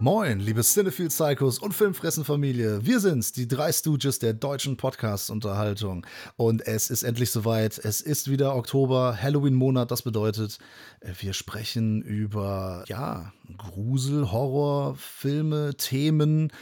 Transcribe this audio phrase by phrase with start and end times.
[0.00, 2.86] Moin, liebe Cinephile Psychos und Filmfressen-Familie.
[2.86, 6.06] Wir sind's, die drei Stooges der deutschen Podcast-Unterhaltung.
[6.36, 7.78] Und es ist endlich soweit.
[7.78, 9.90] Es ist wieder Oktober, Halloween-Monat.
[9.90, 10.60] Das bedeutet,
[11.02, 16.52] wir sprechen über, ja, Grusel, Horror, Filme, Themen,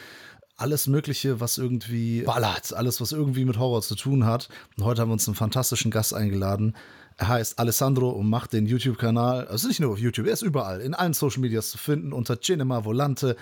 [0.57, 4.49] alles Mögliche, was irgendwie ballert, alles, was irgendwie mit Horror zu tun hat.
[4.79, 6.75] Und heute haben wir uns einen fantastischen Gast eingeladen.
[7.19, 10.81] Er heißt Alessandro und macht den YouTube-Kanal, also nicht nur auf YouTube, er ist überall,
[10.83, 13.37] in allen Social Medias zu finden, unter Cinema Volante.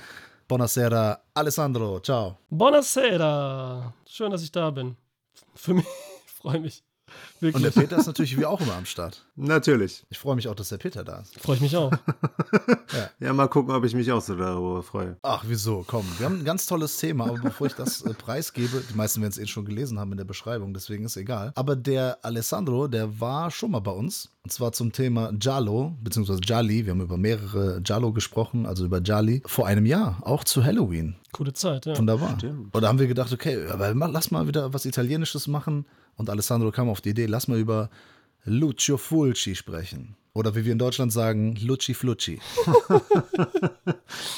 [0.47, 2.39] Buonasera, Alessandro, ciao.
[2.51, 4.97] Buonasera, schön, dass ich da bin.
[5.57, 5.87] Für mich,
[6.27, 6.85] freue mich.
[7.41, 7.55] Wirklich.
[7.55, 9.25] Und der Peter ist natürlich wie auch immer am Start.
[9.37, 10.05] Natürlich.
[10.09, 11.39] Ich freue mich auch, dass der Peter da ist.
[11.41, 11.93] Freue ich mich auch.
[12.93, 13.11] ja.
[13.21, 13.33] ja.
[13.33, 15.17] mal gucken, ob ich mich auch so darüber freue.
[15.23, 15.85] Ach, wieso?
[15.87, 19.21] Komm, wir haben ein ganz tolles Thema, aber bevor ich das äh, preisgebe, die meisten
[19.21, 21.53] werden es eh schon gelesen haben in der Beschreibung, deswegen ist egal.
[21.55, 24.31] Aber der Alessandro, der war schon mal bei uns.
[24.45, 26.85] Und zwar zum Thema Giallo, beziehungsweise Jali.
[26.85, 31.17] Wir haben über mehrere Giallo gesprochen, also über Jali, vor einem Jahr, auch zu Halloween.
[31.33, 31.97] Coole Zeit, ja.
[31.97, 32.35] Wunderbar.
[32.39, 32.75] Stimmt.
[32.75, 35.87] Und da haben wir gedacht, okay, aber lass mal wieder was Italienisches machen.
[36.17, 37.91] Und Alessandro kam auf die Idee, lass mal über
[38.45, 40.17] Lucio Fulci sprechen.
[40.35, 42.41] Oder wie wir in Deutschland sagen, Lucci Flucci.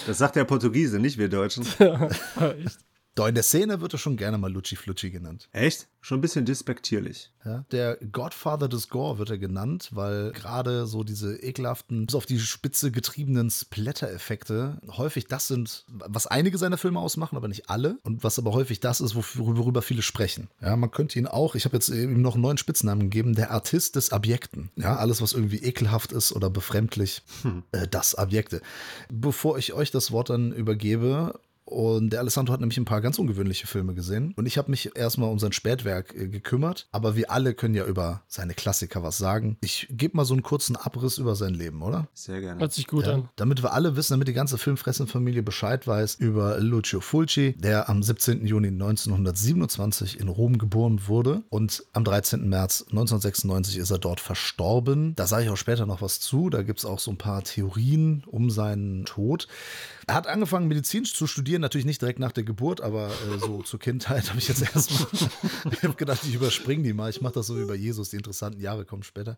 [0.06, 1.66] das sagt der Portugiese, nicht wir Deutschen.
[1.78, 2.08] Ja,
[2.50, 2.78] echt.
[3.16, 5.48] Doch in der Szene wird er schon gerne mal Lucci Flucci genannt.
[5.52, 5.88] Echt?
[6.02, 7.32] Schon ein bisschen despektierlich.
[7.46, 12.26] Ja, der Godfather des Gore wird er genannt, weil gerade so diese ekelhaften, bis auf
[12.26, 17.98] die Spitze getriebenen Splatter-Effekte häufig das sind, was einige seiner Filme ausmachen, aber nicht alle.
[18.02, 20.48] Und was aber häufig das ist, worüber viele sprechen.
[20.60, 23.50] Ja, man könnte ihn auch, ich habe jetzt ihm noch einen neuen Spitznamen gegeben, der
[23.50, 24.70] Artist des Abjekten.
[24.76, 27.62] Ja, alles, was irgendwie ekelhaft ist oder befremdlich, hm.
[27.72, 28.60] äh, das Abjekte.
[29.10, 33.18] Bevor ich euch das Wort dann übergebe, und der Alessandro hat nämlich ein paar ganz
[33.18, 34.32] ungewöhnliche Filme gesehen.
[34.36, 36.86] Und ich habe mich erstmal um sein Spätwerk äh, gekümmert.
[36.92, 39.58] Aber wir alle können ja über seine Klassiker was sagen.
[39.62, 42.06] Ich gebe mal so einen kurzen Abriss über sein Leben, oder?
[42.14, 42.60] Sehr gerne.
[42.60, 43.28] Hört sich gut ja, an.
[43.34, 48.00] Damit wir alle wissen, damit die ganze Filmfressenfamilie Bescheid weiß über Lucio Fulci, der am
[48.00, 48.46] 17.
[48.46, 51.42] Juni 1927 in Rom geboren wurde.
[51.48, 52.48] Und am 13.
[52.48, 55.16] März 1996 ist er dort verstorben.
[55.16, 56.48] Da sage ich auch später noch was zu.
[56.48, 59.48] Da gibt es auch so ein paar Theorien um seinen Tod.
[60.06, 63.62] Er hat angefangen, Medizin zu studieren, natürlich nicht direkt nach der Geburt, aber äh, so
[63.62, 65.08] zur Kindheit habe ich jetzt erstmal.
[65.72, 67.10] ich habe gedacht, ich überspringe die mal.
[67.10, 69.36] Ich mache das so wie bei Jesus, die interessanten Jahre kommen später.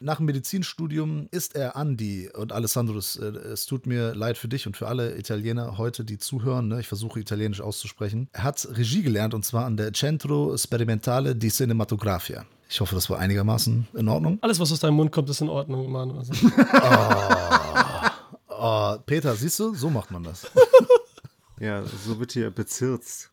[0.00, 4.48] Nach dem Medizinstudium ist er Andi und Alessandro, es, äh, es tut mir leid für
[4.48, 6.68] dich und für alle Italiener heute, die zuhören.
[6.68, 6.80] Ne?
[6.80, 8.28] Ich versuche italienisch auszusprechen.
[8.32, 12.44] Er hat Regie gelernt und zwar an der Centro Sperimentale di Cinematografia.
[12.68, 14.38] Ich hoffe, das war einigermaßen in Ordnung.
[14.40, 16.14] Alles, was aus deinem Mund kommt, ist in Ordnung, Manu.
[16.18, 16.32] Also.
[16.72, 17.82] oh.
[18.64, 20.46] Oh, Peter, siehst du, so macht man das.
[21.62, 23.30] ja, so wird hier bezirzt.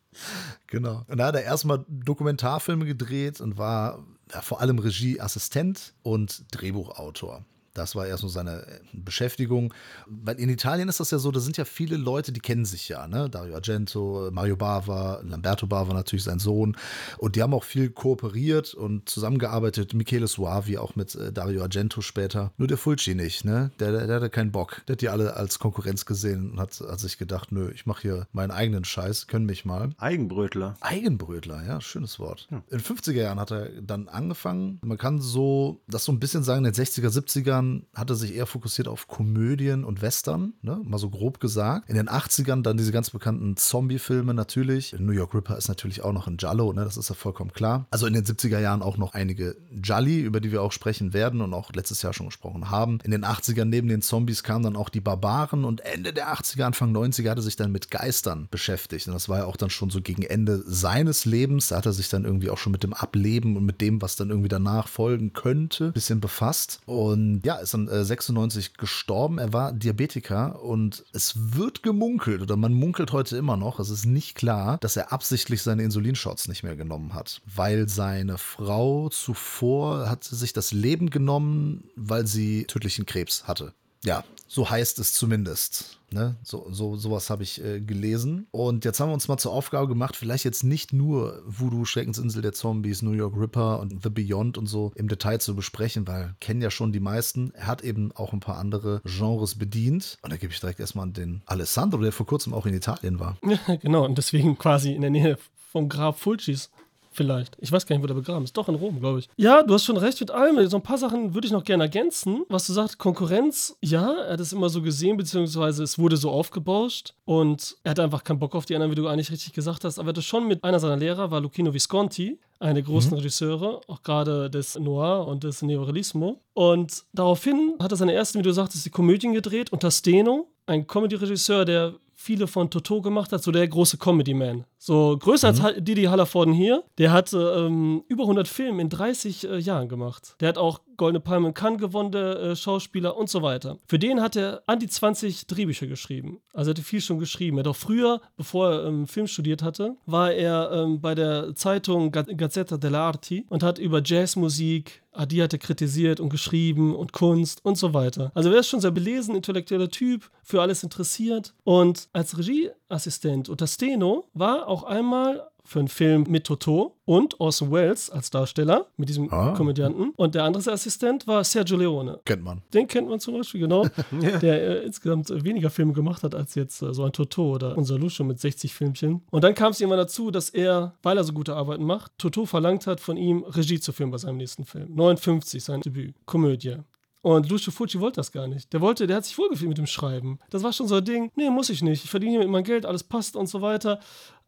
[0.68, 1.04] Genau.
[1.08, 7.44] Und da hat er erstmal Dokumentarfilme gedreht und war ja, vor allem Regieassistent und Drehbuchautor.
[7.74, 9.72] Das war erst so seine äh, Beschäftigung.
[10.06, 12.88] Weil in Italien ist das ja so, da sind ja viele Leute, die kennen sich
[12.88, 13.30] ja, ne?
[13.30, 16.76] Dario Argento, Mario Bava, Lamberto Bava natürlich sein Sohn.
[17.18, 19.94] Und die haben auch viel kooperiert und zusammengearbeitet.
[19.94, 22.52] Michele Suavi auch mit äh, Dario Argento später.
[22.56, 23.70] Nur der Fulci nicht, ne?
[23.78, 24.82] Der, der, der hatte keinen Bock.
[24.88, 28.02] Der hat die alle als Konkurrenz gesehen und hat, hat sich gedacht, nö, ich mache
[28.02, 29.90] hier meinen eigenen Scheiß, können mich mal.
[29.98, 30.76] Eigenbrötler.
[30.80, 32.48] Eigenbrötler, ja, schönes Wort.
[32.50, 32.62] Ja.
[32.68, 34.80] In den 50er Jahren hat er dann angefangen.
[34.82, 38.34] Man kann so das so ein bisschen sagen, in den 60er, 70er Jahren hat sich
[38.34, 40.80] eher fokussiert auf Komödien und Western, ne?
[40.84, 41.88] mal so grob gesagt.
[41.88, 44.96] In den 80ern dann diese ganz bekannten Zombie-Filme natürlich.
[44.98, 46.84] New York Ripper ist natürlich auch noch ein Jallo, ne?
[46.84, 47.86] das ist ja vollkommen klar.
[47.90, 51.40] Also in den 70er Jahren auch noch einige Jolly, über die wir auch sprechen werden
[51.40, 52.98] und auch letztes Jahr schon gesprochen haben.
[53.04, 56.64] In den 80ern neben den Zombies kamen dann auch die Barbaren und Ende der 80er,
[56.64, 59.06] Anfang 90er hat er sich dann mit Geistern beschäftigt.
[59.06, 61.68] Und das war ja auch dann schon so gegen Ende seines Lebens.
[61.68, 64.16] Da hat er sich dann irgendwie auch schon mit dem Ableben und mit dem, was
[64.16, 66.80] dann irgendwie danach folgen könnte, ein bisschen befasst.
[66.86, 69.38] Und ja, ist dann 96 äh, gestorben.
[69.38, 74.04] Er war Diabetiker und es wird gemunkelt oder man munkelt heute immer noch, es ist
[74.04, 80.08] nicht klar, dass er absichtlich seine Insulinshots nicht mehr genommen hat, weil seine Frau zuvor
[80.08, 83.74] hat sich das Leben genommen, weil sie tödlichen Krebs hatte.
[84.04, 85.98] Ja, so heißt es zumindest.
[86.12, 86.36] Ne?
[86.42, 88.48] So, so, sowas habe ich äh, gelesen.
[88.50, 92.42] Und jetzt haben wir uns mal zur Aufgabe gemacht, vielleicht jetzt nicht nur Voodoo, Schreckensinsel
[92.42, 96.34] der Zombies, New York Ripper und The Beyond und so im Detail zu besprechen, weil
[96.40, 97.52] kennen ja schon die meisten.
[97.54, 100.18] Er hat eben auch ein paar andere Genres bedient.
[100.22, 103.20] Und da gebe ich direkt erstmal an den Alessandro, der vor kurzem auch in Italien
[103.20, 103.36] war.
[103.44, 104.04] Ja, genau.
[104.04, 105.38] Und deswegen quasi in der Nähe
[105.70, 106.70] vom Grab Fulcis.
[107.10, 107.56] Vielleicht.
[107.60, 108.56] Ich weiß gar nicht, wo der begraben ist.
[108.56, 109.28] Doch in Rom, glaube ich.
[109.36, 110.66] Ja, du hast schon recht mit allem.
[110.68, 112.44] So ein paar Sachen würde ich noch gerne ergänzen.
[112.48, 116.30] Was du sagst, Konkurrenz, ja, er hat es immer so gesehen, beziehungsweise es wurde so
[116.30, 119.84] aufgebauscht und er hatte einfach keinen Bock auf die anderen, wie du eigentlich richtig gesagt
[119.84, 119.98] hast.
[119.98, 123.18] Aber er hatte schon mit einer seiner Lehrer, war Lucchino Visconti, einer der großen mhm.
[123.18, 126.40] Regisseure, auch gerade des Noir und des Neorealismo.
[126.54, 130.86] Und daraufhin hat er seine ersten, wie du sagtest, die Komödien gedreht unter Steno, ein
[130.86, 134.64] Comedy-Regisseur, der viele von Toto gemacht hat, so der große Comedy-Man.
[134.82, 135.60] So größer mhm.
[135.60, 136.82] als Didi Hallervorden hier.
[136.96, 140.36] Der hat ähm, über 100 Filme in 30 äh, Jahren gemacht.
[140.40, 143.78] Der hat auch Goldene Palme in Cannes gewonnen, der äh, Schauspieler und so weiter.
[143.86, 146.40] Für den hat er an die 20 Drehbücher geschrieben.
[146.52, 147.56] Also er hatte viel schon geschrieben.
[147.56, 151.54] Er hat auch früher, bevor er ähm, Film studiert hatte, war er ähm, bei der
[151.54, 157.64] Zeitung Gazzetta dell'Arti und hat über Jazzmusik, die hat er kritisiert und geschrieben und Kunst
[157.64, 158.30] und so weiter.
[158.34, 161.54] Also er ist schon sehr belesen, intellektueller Typ, für alles interessiert.
[161.64, 167.70] Und als Regieassistent unter Steno war auch einmal für einen Film mit Toto und Orson
[167.70, 169.52] Welles als Darsteller mit diesem ah.
[169.56, 170.10] Komödianten.
[170.16, 172.18] Und der andere Assistent war Sergio Leone.
[172.24, 172.62] Kennt man.
[172.72, 173.84] Den kennt man zum Beispiel, genau.
[174.20, 174.38] ja.
[174.38, 177.98] Der äh, insgesamt weniger Filme gemacht hat als jetzt äh, so ein Toto oder unser
[177.98, 179.22] Lucio mit 60 Filmchen.
[179.30, 182.46] Und dann kam es irgendwann dazu, dass er, weil er so gute Arbeiten macht, Toto
[182.46, 184.94] verlangt hat, von ihm Regie zu filmen bei seinem nächsten Film.
[184.94, 186.14] 59, sein Debüt.
[186.26, 186.78] Komödie.
[187.22, 188.72] Und Lucio Fucci wollte das gar nicht.
[188.72, 190.38] Der wollte, der hat sich wohlgefühlt mit dem Schreiben.
[190.48, 192.04] Das war schon so ein Ding, nee, muss ich nicht.
[192.04, 194.00] Ich verdiene hier mit meinem Geld, alles passt und so weiter.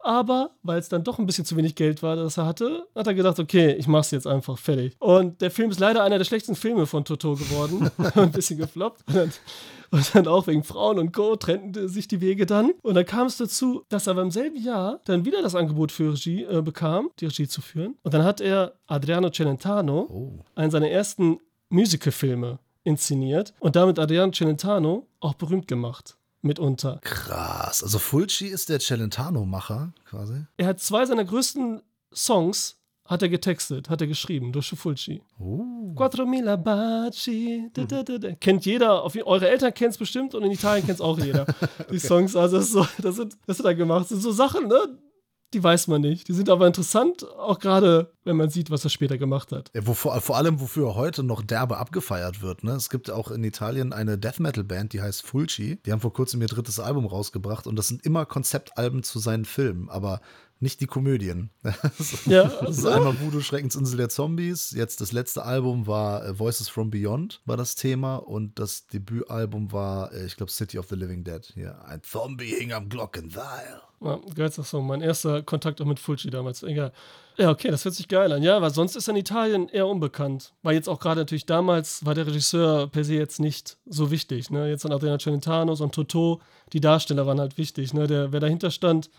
[0.03, 3.07] Aber weil es dann doch ein bisschen zu wenig Geld war, das er hatte, hat
[3.07, 4.95] er gedacht, okay, ich mach's jetzt einfach fertig.
[4.99, 7.89] Und der Film ist leider einer der schlechtesten Filme von Toto geworden.
[8.15, 9.01] ein bisschen gefloppt.
[9.07, 9.31] Und dann,
[9.91, 11.35] und dann auch wegen Frauen und Co.
[11.37, 12.71] trennten sich die Wege dann.
[12.81, 16.11] Und dann kam es dazu, dass er beim selben Jahr dann wieder das Angebot für
[16.11, 17.95] Regie äh, bekam, die Regie zu führen.
[18.03, 20.39] Und dann hat er Adriano Celentano, oh.
[20.55, 21.39] einen seiner ersten
[21.69, 26.99] Musicalfilme, inszeniert und damit Adriano Celentano auch berühmt gemacht mitunter.
[27.03, 27.83] Krass.
[27.83, 30.45] Also Fulci ist der Celentano-Macher quasi.
[30.57, 31.81] Er hat zwei seiner größten
[32.13, 35.21] Songs hat er getextet, hat er geschrieben durch Fulci.
[35.37, 35.93] Uh.
[35.95, 37.69] Quattro mila baci.
[37.73, 40.99] Da, da, da, Kennt jeder, auf, eure Eltern kennen es bestimmt und in Italien kennt
[40.99, 41.45] es auch jeder.
[41.91, 44.03] Die Songs, also das, so, das, sind, das hat er gemacht.
[44.03, 44.97] Das sind so Sachen, ne?
[45.53, 46.27] Die weiß man nicht.
[46.27, 49.71] Die sind aber interessant, auch gerade wenn man sieht, was er später gemacht hat.
[49.73, 52.63] Ja, wo, vor, vor, allem, wofür heute noch derbe abgefeiert wird.
[52.63, 52.71] Ne?
[52.71, 55.79] Es gibt auch in Italien eine Death Metal Band, die heißt Fulci.
[55.85, 59.45] Die haben vor kurzem ihr drittes Album rausgebracht und das sind immer Konzeptalben zu seinen
[59.45, 59.89] Filmen.
[59.89, 60.21] Aber
[60.63, 61.49] nicht die Komödien.
[62.25, 64.71] ja, das ist einmal Voodoo Schreckensinsel der Zombies.
[64.71, 68.15] Jetzt das letzte Album war äh, Voices from Beyond, war das Thema.
[68.15, 71.45] Und das Debütalbum war, äh, ich glaube, City of the Living Dead.
[71.53, 73.81] Hier, ein Zombie hing am Glockenseil.
[74.03, 74.81] Ja, geilster auch so.
[74.81, 76.63] Mein erster Kontakt auch mit Fulci damals.
[76.63, 76.91] Egal.
[77.37, 78.43] Ja, okay, das hört sich geil an.
[78.43, 80.53] Ja, weil sonst ist er in Italien eher unbekannt.
[80.61, 84.49] Weil jetzt auch gerade natürlich damals war der Regisseur per se jetzt nicht so wichtig.
[84.51, 84.69] Ne?
[84.69, 86.41] Jetzt an Adriano Celentano und Toto,
[86.73, 87.93] die Darsteller waren halt wichtig.
[87.93, 88.07] Ne?
[88.07, 89.09] Der, wer dahinter stand,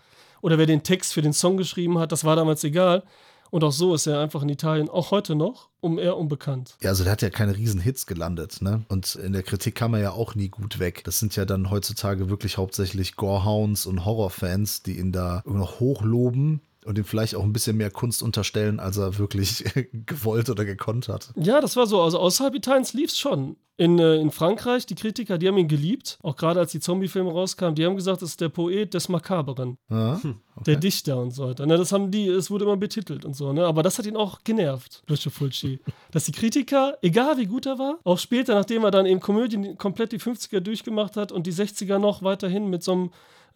[0.41, 3.01] oder wer den Text für den Song geschrieben hat, das war damals egal.
[3.51, 6.77] Und auch so ist er einfach in Italien, auch heute noch, um eher unbekannt.
[6.81, 8.83] Ja, also der hat ja keine riesen Hits gelandet, ne?
[8.89, 11.03] Und in der Kritik kam er ja auch nie gut weg.
[11.03, 16.61] Das sind ja dann heutzutage wirklich hauptsächlich Gorehounds und Horrorfans, die ihn da noch hochloben
[16.85, 19.63] und ihm vielleicht auch ein bisschen mehr Kunst unterstellen, als er wirklich
[20.05, 21.33] gewollt oder gekonnt hat.
[21.35, 22.01] Ja, das war so.
[22.01, 23.57] Also außerhalb Italiens lief es schon.
[23.77, 26.17] In, äh, in Frankreich, die Kritiker, die haben ihn geliebt.
[26.21, 29.77] Auch gerade als die Zombie-Filme rauskamen, die haben gesagt, das ist der Poet des Makaberen.
[29.89, 30.33] Ah, okay.
[30.65, 31.65] Der Dichter und so weiter.
[31.65, 33.65] Ne, das haben die, es wurde immer betitelt und so, ne?
[33.65, 35.79] Aber das hat ihn auch genervt, Lucio Fulci.
[36.11, 39.77] Dass die Kritiker, egal wie gut er war, auch später, nachdem er dann eben Komödien
[39.77, 43.11] komplett die 50er durchgemacht hat und die 60er noch weiterhin mit so einem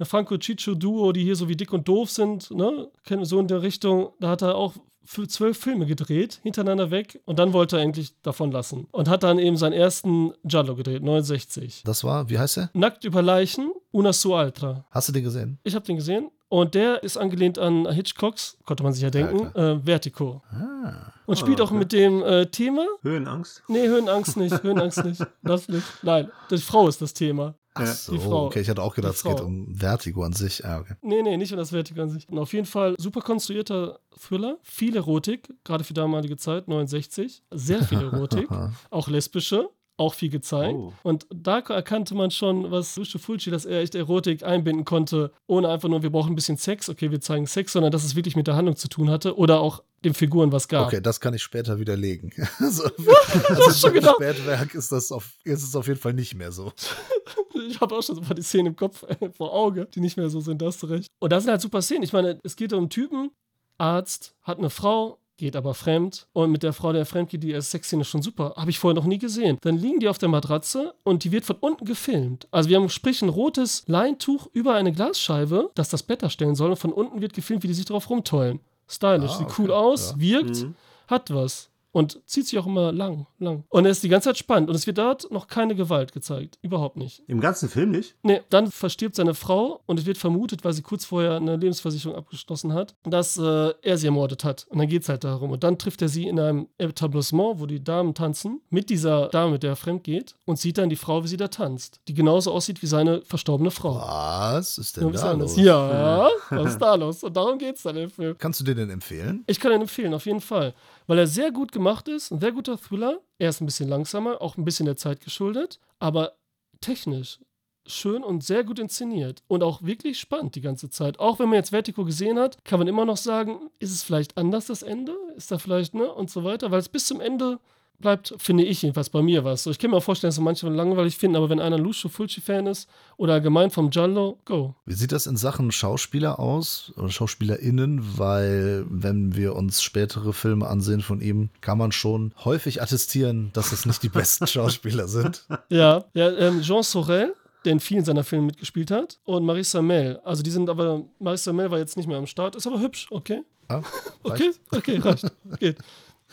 [0.05, 2.89] Franco Ciccio Duo, die hier so wie dick und doof sind, ne?
[3.21, 4.75] So in der Richtung, da hat er auch
[5.09, 9.23] für zwölf Filme gedreht, hintereinander weg und dann wollte er endlich davon lassen und hat
[9.23, 11.81] dann eben seinen ersten Giallo gedreht, 69.
[11.83, 12.69] Das war, wie heißt er?
[12.73, 14.85] Nackt über Leichen, Una su altra.
[14.91, 15.57] Hast du den gesehen?
[15.63, 19.51] Ich habe den gesehen und der ist angelehnt an Hitchcocks, konnte man sich ja denken,
[19.55, 20.43] ja, äh, Vertigo.
[20.51, 21.11] Ah.
[21.25, 21.73] Und spielt oh, okay.
[21.73, 22.85] auch mit dem äh, Thema.
[23.01, 23.63] Höhenangst?
[23.67, 25.25] Nee, Höhenangst nicht, Höhenangst nicht.
[25.43, 25.85] Das nicht.
[26.03, 27.55] Nein, die Frau ist das Thema.
[27.73, 28.45] Ach so, die Frau.
[28.47, 30.65] okay, ich hatte auch gedacht, es geht um Vertigo an sich.
[30.65, 30.95] Ah, okay.
[31.01, 32.27] Nee, nee, nicht um das Vertigo an sich.
[32.29, 37.43] Und auf jeden Fall super konstruierter Thriller, viel Erotik, gerade für damalige Zeit, 69.
[37.51, 38.49] Sehr viel Erotik,
[38.89, 40.75] auch lesbische auch viel gezeigt.
[40.77, 40.93] Oh.
[41.03, 45.69] Und da erkannte man schon, was Lucio Fulci, dass er echt Erotik einbinden konnte, ohne
[45.69, 48.35] einfach nur, wir brauchen ein bisschen Sex, okay, wir zeigen Sex, sondern dass es wirklich
[48.35, 50.87] mit der Handlung zu tun hatte oder auch den Figuren was gab.
[50.87, 52.31] Okay, das kann ich später widerlegen.
[52.59, 52.83] also,
[53.49, 54.13] also schon genau.
[54.13, 56.71] Spätwerk ist das auf, ist es auf jeden Fall nicht mehr so.
[57.67, 59.99] ich habe auch schon so ein paar die Szenen im Kopf äh, vor Auge, die
[59.99, 61.09] nicht mehr so sind, das recht.
[61.19, 62.03] Und das sind halt super Szenen.
[62.03, 63.31] Ich meine, es geht um Typen,
[63.77, 66.27] Arzt, hat eine Frau, geht aber fremd.
[66.33, 68.53] Und mit der Frau, der fremd geht, die erste Sexszene ist schon super.
[68.55, 69.57] Habe ich vorher noch nie gesehen.
[69.61, 72.47] Dann liegen die auf der Matratze und die wird von unten gefilmt.
[72.51, 76.69] Also wir haben sprich ein rotes Leintuch über eine Glasscheibe, das das Bett darstellen soll.
[76.71, 78.59] Und von unten wird gefilmt, wie die sich drauf rumtollen.
[78.87, 80.19] stylisch, Ah, sieht okay, cool aus, ja.
[80.19, 80.75] wirkt, Mhm.
[81.07, 81.69] hat was.
[81.99, 83.65] Und zieht sich auch immer lang, lang.
[83.67, 84.69] Und er ist die ganze Zeit spannend.
[84.69, 86.57] Und es wird dort noch keine Gewalt gezeigt.
[86.61, 87.23] Überhaupt nicht.
[87.27, 88.15] Im ganzen Film nicht?
[88.23, 92.15] Nee, dann verstirbt seine Frau und es wird vermutet, weil sie kurz vorher eine Lebensversicherung
[92.15, 94.65] abgeschlossen hat, dass äh, er sie ermordet hat.
[94.69, 95.51] Und dann geht es halt darum.
[95.51, 99.51] Und dann trifft er sie in einem Etablissement, wo die Damen tanzen, mit dieser Dame,
[99.51, 102.13] mit der er fremd geht, und sieht dann die Frau, wie sie da tanzt, die
[102.13, 103.95] genauso aussieht wie seine verstorbene Frau.
[103.95, 105.57] Was ist denn Nur da los?
[105.57, 107.23] Ja, was ist da los?
[107.23, 108.37] Und darum geht es dann im Film.
[108.37, 109.43] Kannst du dir denn empfehlen?
[109.47, 110.73] Ich kann ihn empfehlen, auf jeden Fall.
[111.09, 113.19] Weil er sehr gut gemacht ist, ein sehr guter Thriller.
[113.39, 116.33] Er ist ein bisschen langsamer, auch ein bisschen der Zeit geschuldet, aber
[116.81, 117.39] technisch
[117.87, 121.17] schön und sehr gut inszeniert und auch wirklich spannend die ganze Zeit.
[121.17, 124.37] Auch wenn man jetzt Vertigo gesehen hat, kann man immer noch sagen, ist es vielleicht
[124.37, 125.15] anders das Ende?
[125.35, 126.13] Ist da vielleicht, ne?
[126.13, 127.59] Und so weiter, weil es bis zum Ende
[127.99, 129.63] bleibt, finde ich jedenfalls bei mir was.
[129.63, 132.09] So, ich kann mir auch vorstellen, dass so manche langweilig finden, aber wenn einer Lucio
[132.09, 134.75] Fulci-Fan ist oder allgemein vom Giallo, go.
[134.85, 138.17] Wie sieht das in Sachen Schauspieler aus oder SchauspielerInnen?
[138.17, 143.71] Weil, wenn wir uns spätere Filme ansehen von ihm, kann man schon häufig attestieren, dass
[143.71, 145.45] es nicht die besten Schauspieler sind.
[145.69, 150.19] Ja, ja ähm, Jean Sorel, der in vielen seiner Filme mitgespielt hat, und Marissa Mel.
[150.23, 153.07] Also die sind aber, Marissa Mel war jetzt nicht mehr am Start, ist aber hübsch,
[153.11, 153.43] okay?
[153.69, 153.81] Ja,
[154.23, 155.31] Okay, okay, reicht.
[155.59, 155.77] Geht.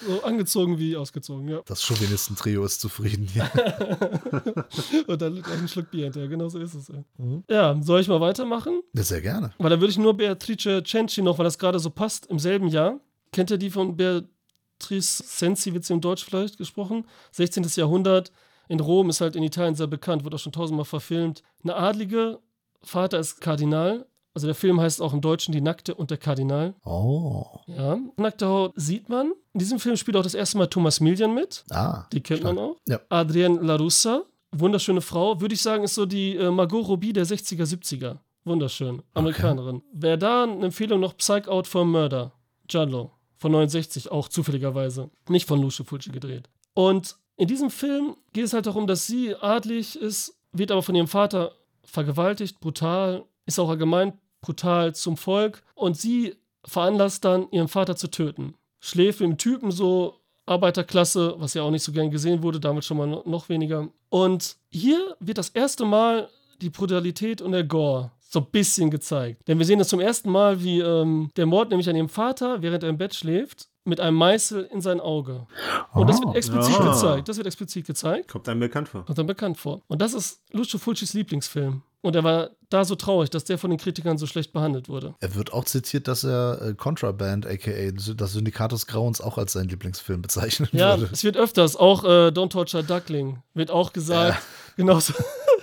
[0.04, 1.62] So angezogen wie ausgezogen, ja.
[1.64, 3.50] Das Chauvinisten-Trio ist zufrieden hier.
[5.06, 6.88] Und dann gleich einen Schluck Bier hinterher, genau so ist es.
[6.88, 8.82] Ja, ja soll ich mal weitermachen?
[8.92, 9.52] Ja, sehr gerne.
[9.58, 12.68] Weil da würde ich nur Beatrice Cenci noch, weil das gerade so passt, im selben
[12.68, 13.00] Jahr.
[13.32, 17.06] Kennt ihr die von Beatrice Sensi, wird sie im Deutsch vielleicht gesprochen?
[17.32, 17.64] 16.
[17.76, 18.32] Jahrhundert.
[18.68, 21.42] In Rom ist halt in Italien sehr bekannt, wird auch schon tausendmal verfilmt.
[21.62, 22.40] Eine Adlige,
[22.82, 24.06] Vater ist Kardinal.
[24.36, 26.74] Also der Film heißt auch im Deutschen Die Nackte und der Kardinal.
[26.84, 27.46] Oh.
[27.68, 27.98] Ja.
[28.18, 29.32] Nackte Haut sieht man.
[29.54, 31.64] In diesem Film spielt auch das erste Mal Thomas Millian mit.
[31.70, 32.04] Ah.
[32.12, 32.76] Die kennt man auch.
[32.86, 33.00] Ja.
[33.08, 35.40] Adrienne Larussa, wunderschöne Frau.
[35.40, 38.18] Würde ich sagen, ist so die äh, Margot Robbie der 60er, 70er.
[38.44, 39.02] Wunderschön.
[39.14, 39.80] Amerikanerin.
[39.94, 42.32] Wer da eine Empfehlung noch Psych Out for Murder.
[42.68, 43.12] Giallo.
[43.38, 45.08] Von 69, auch zufälligerweise.
[45.30, 46.50] Nicht von Lucio Fulci gedreht.
[46.74, 50.94] Und in diesem Film geht es halt darum, dass sie adlig ist, wird aber von
[50.94, 51.52] ihrem Vater
[51.84, 55.62] vergewaltigt, brutal, ist auch allgemein brutal zum Volk.
[55.74, 58.54] Und sie veranlasst dann, ihren Vater zu töten.
[58.80, 62.84] Schläft mit dem Typen so Arbeiterklasse, was ja auch nicht so gern gesehen wurde, damit
[62.84, 63.88] schon mal no- noch weniger.
[64.08, 66.28] Und hier wird das erste Mal
[66.60, 69.46] die Brutalität und der Gore so ein bisschen gezeigt.
[69.48, 72.62] Denn wir sehen das zum ersten Mal, wie ähm, der Mord nämlich an ihrem Vater,
[72.62, 75.46] während er im Bett schläft, mit einem Meißel in sein Auge.
[75.92, 76.90] Und das wird explizit Ah.
[76.92, 77.28] gezeigt.
[77.28, 78.28] Das wird explizit gezeigt.
[78.28, 79.04] Kommt einem bekannt vor.
[79.04, 79.82] Kommt dann bekannt vor.
[79.86, 81.82] Und das ist Lucio Fulcis Lieblingsfilm.
[82.06, 85.14] Und er war da so traurig, dass der von den Kritikern so schlecht behandelt wurde.
[85.18, 87.72] Er wird auch zitiert, dass er äh, Contraband, aka
[88.14, 91.12] das Syndikat des Grauens, auch als seinen Lieblingsfilm bezeichnen Ja, würde.
[91.12, 94.40] es wird öfters, auch äh, Don't Torture Duckling wird auch gesagt.
[94.76, 95.14] Genauso.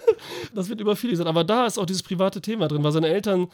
[0.53, 1.29] das wird über viele gesagt.
[1.29, 3.47] Aber da ist auch dieses private Thema drin, weil seine Eltern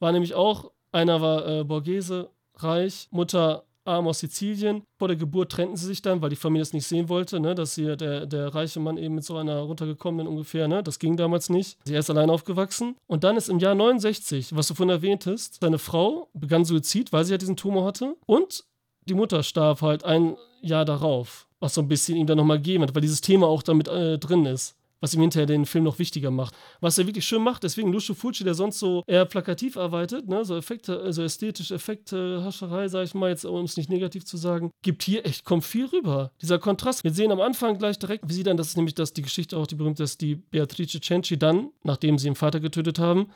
[0.00, 4.82] waren nämlich auch, einer war äh, Borghese, reich, Mutter arm aus Sizilien.
[4.98, 7.54] Vor der Geburt trennten sie sich dann, weil die Familie es nicht sehen wollte, ne,
[7.54, 11.16] dass hier der, der reiche Mann eben mit so einer runtergekommenen ungefähr, ne, das ging
[11.16, 11.78] damals nicht.
[11.84, 12.96] Sie ist allein aufgewachsen.
[13.06, 17.24] Und dann ist im Jahr 69, was du vorhin erwähntest, seine Frau begann Suizid, weil
[17.24, 18.16] sie ja diesen Tumor hatte.
[18.26, 18.64] Und
[19.06, 22.82] die Mutter starb halt ein Jahr darauf, was so ein bisschen ihm dann nochmal gegeben
[22.84, 24.76] hat, weil dieses Thema auch damit äh, drin ist.
[25.04, 26.54] Was ihm hinterher den Film noch wichtiger macht.
[26.80, 30.46] Was er wirklich schön macht, deswegen Lucio Fulci, der sonst so eher plakativ arbeitet, ne,
[30.46, 34.38] so Effekte, also ästhetische Effekte, Hascherei, sag ich mal, jetzt um es nicht negativ zu
[34.38, 36.30] sagen, gibt hier echt, kommt viel rüber.
[36.40, 37.04] Dieser Kontrast.
[37.04, 39.58] Wir sehen am Anfang gleich direkt, wie sie dann, das ist nämlich das, die Geschichte
[39.58, 43.26] auch die berühmte, dass die Beatrice Cenci dann, nachdem sie ihren Vater getötet haben,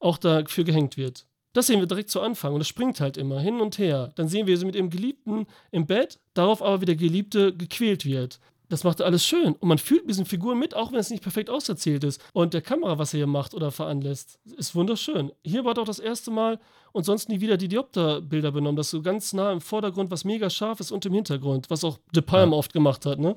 [0.00, 1.26] auch dafür gehängt wird.
[1.52, 4.12] Das sehen wir direkt zu Anfang und es springt halt immer hin und her.
[4.14, 8.06] Dann sehen wir sie mit ihrem Geliebten im Bett, darauf aber wie der Geliebte gequält
[8.06, 8.40] wird.
[8.68, 9.54] Das macht alles schön.
[9.54, 12.22] Und man fühlt mit diesen Figuren mit, auch wenn es nicht perfekt auserzählt ist.
[12.34, 15.32] Und der Kamera, was er hier macht oder veranlässt, ist wunderschön.
[15.42, 16.60] Hier war doch das erste Mal
[16.92, 20.50] und sonst nie wieder die Diopter-Bilder benommen, dass so ganz nah im Vordergrund was mega
[20.50, 23.18] scharf ist und im Hintergrund, was auch De Palma oft gemacht hat.
[23.18, 23.36] Ne?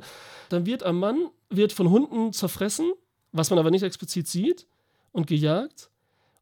[0.50, 2.94] Dann wird ein Mann wird von Hunden zerfressen,
[3.32, 4.68] was man aber nicht explizit sieht,
[5.12, 5.90] und gejagt.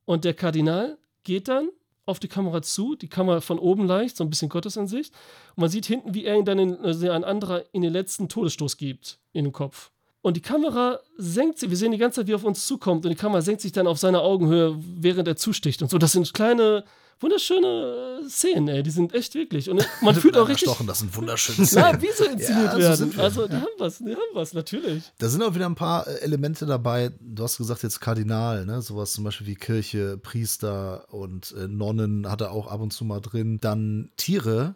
[0.06, 1.70] Und der Kardinal geht dann
[2.10, 5.14] auf die Kamera zu, die Kamera von oben leicht, so ein bisschen Gottesansicht.
[5.56, 8.28] Und man sieht hinten, wie er ihn dann in, also ein anderer in den letzten
[8.28, 9.92] Todesstoß gibt, in den Kopf.
[10.22, 13.06] Und die Kamera senkt sich, wir sehen die ganze Zeit, wie er auf uns zukommt,
[13.06, 15.98] und die Kamera senkt sich dann auf seine Augenhöhe, während er zusticht und so.
[15.98, 16.84] Das sind kleine,
[17.20, 18.84] wunderschöne äh, Szenen, ey.
[18.84, 19.70] Die sind echt wirklich.
[19.70, 20.70] Und man fühlt auch richtig.
[20.70, 22.02] Stochen, das sind wunderschöne Szenen.
[22.02, 23.20] wie so inszeniert Ja, so werden.
[23.20, 25.04] also, die haben was, die haben was, natürlich.
[25.18, 27.12] Da sind auch wieder ein paar äh, Elemente dabei.
[27.20, 28.82] Du hast gesagt, jetzt Kardinal, ne?
[28.82, 33.06] Sowas zum Beispiel wie Kirche, Priester und äh, Nonnen hat er auch ab und zu
[33.06, 33.60] mal drin.
[33.62, 34.76] Dann Tiere,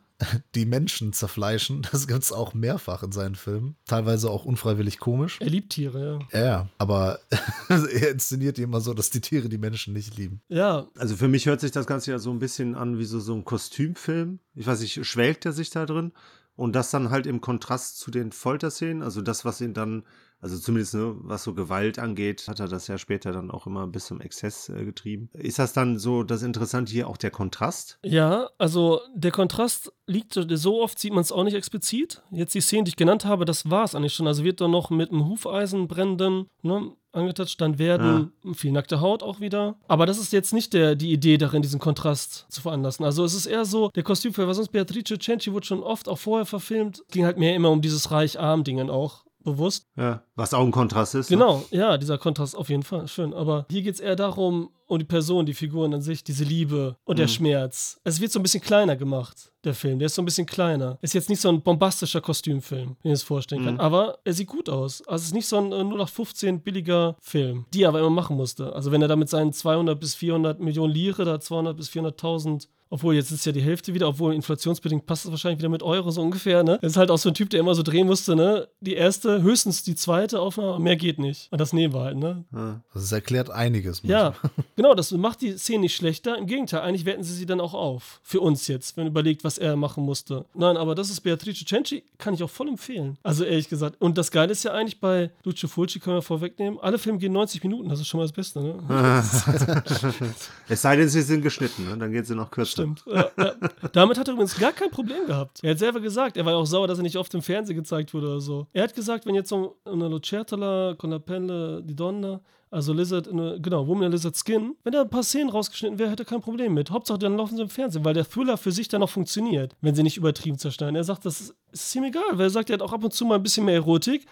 [0.56, 1.88] die Menschen zerfleischen.
[1.92, 3.76] Das gibt es auch mehrfach in seinen Filmen.
[3.86, 5.40] Teilweise auch unfreiwillig komisch.
[5.40, 6.40] Er liebt Tiere, ja.
[6.40, 7.20] Ja, aber
[7.70, 10.42] er inszeniert die immer so, dass die Tiere die Menschen nicht lieben.
[10.48, 10.88] Ja.
[10.98, 13.34] Also für mich hört sich das Ganze ja so ein bisschen an wie so, so
[13.36, 14.40] ein Kostümfilm.
[14.56, 16.14] Ich weiß nicht, schwelgt er sich da drin?
[16.56, 20.04] Und das dann halt im Kontrast zu den Folterszenen, also das, was ihn dann
[20.44, 23.88] also zumindest, ne, was so Gewalt angeht, hat er das ja später dann auch immer
[23.88, 25.30] bis zum Exzess äh, getrieben.
[25.32, 27.98] Ist das dann so das Interessante hier auch der Kontrast?
[28.04, 32.24] Ja, also der Kontrast liegt so oft, sieht man es auch nicht explizit.
[32.30, 34.28] Jetzt die Szenen, die ich genannt habe, das war es eigentlich schon.
[34.28, 38.54] Also wird dann noch mit einem Hufeisen brennenden, ne, angetatscht, dann werden ja.
[38.54, 39.76] viel nackte Haut auch wieder.
[39.88, 43.06] Aber das ist jetzt nicht der, die Idee darin, diesen Kontrast zu veranlassen.
[43.06, 46.18] Also es ist eher so, der Kostümfilm, weil sonst Beatrice Cenci wurde schon oft auch
[46.18, 49.88] vorher verfilmt, ging halt mehr immer um dieses Reich-Arm-Dingen auch bewusst.
[49.96, 51.30] Ja, was auch ein Kontrast ist.
[51.30, 51.38] Ne?
[51.38, 51.78] Genau, ne?
[51.78, 53.34] ja, dieser Kontrast auf jeden Fall, schön.
[53.34, 56.98] Aber hier geht es eher darum, um die Person, die Figuren an sich, diese Liebe
[57.04, 57.22] und mhm.
[57.22, 58.00] der Schmerz.
[58.04, 60.00] Es wird so ein bisschen kleiner gemacht, der Film.
[60.00, 60.98] Der ist so ein bisschen kleiner.
[61.02, 63.66] Ist jetzt nicht so ein bombastischer Kostümfilm, wie ich es vorstellen mhm.
[63.66, 63.80] kann.
[63.80, 65.06] Aber er sieht gut aus.
[65.08, 68.38] Also es ist nicht so ein äh, 0815 billiger Film, die er aber immer machen
[68.38, 68.74] musste.
[68.74, 72.68] Also wenn er da mit seinen 200 bis 400 Millionen Lire, da 200 bis 400.000
[72.94, 76.12] obwohl, jetzt ist ja die Hälfte wieder, obwohl inflationsbedingt passt es wahrscheinlich wieder mit Euro
[76.12, 76.78] so ungefähr, ne?
[76.80, 78.68] Das ist halt auch so ein Typ, der immer so drehen musste, ne?
[78.82, 81.52] Die erste, höchstens die zweite Aufnahme, mehr geht nicht.
[81.52, 82.46] Und das nehmen wir halt, ne?
[82.94, 84.04] Das erklärt einiges.
[84.04, 84.36] Ja,
[84.76, 86.38] genau, das macht die Szene nicht schlechter.
[86.38, 88.20] Im Gegenteil, eigentlich werten sie sie dann auch auf.
[88.24, 90.46] Für uns jetzt, wenn überlegt, was er machen musste.
[90.54, 93.18] Nein, aber das ist Beatrice Cenci, kann ich auch voll empfehlen.
[93.24, 93.96] Also ehrlich gesagt.
[94.00, 97.34] Und das Geile ist ja eigentlich bei Lucio Fulci, können wir vorwegnehmen, alle Filme gehen
[97.34, 98.74] 90 Minuten, das ist schon mal das Beste, ne?
[100.70, 101.98] es sei denn, sie sind geschnitten, ne?
[101.98, 102.84] dann geht sie noch kürzer.
[102.84, 103.04] Stimmt.
[103.06, 103.54] Ja, ja.
[103.92, 105.60] Damit hat er übrigens gar kein Problem gehabt.
[105.64, 107.76] Er hat selber gesagt, er war ja auch sauer, dass er nicht oft im Fernsehen
[107.76, 108.68] gezeigt wurde oder so.
[108.74, 112.42] Er hat gesagt, wenn jetzt so eine Lucertola con la pelle di donna
[112.74, 114.76] also Lizard, eine, genau, Woman in Lizard Skin.
[114.84, 116.92] Wenn da ein paar Szenen rausgeschnitten wäre, hätte er kein Problem mit.
[116.92, 119.96] Hauptsache, dann laufen sie im Fernsehen, weil der Thriller für sich dann noch funktioniert, wenn
[119.96, 120.96] sie nicht übertrieben zerschneiden.
[120.96, 123.14] Er sagt, das ist, ist ihm egal, weil er sagt, er hat auch ab und
[123.14, 124.26] zu mal ein bisschen mehr Erotik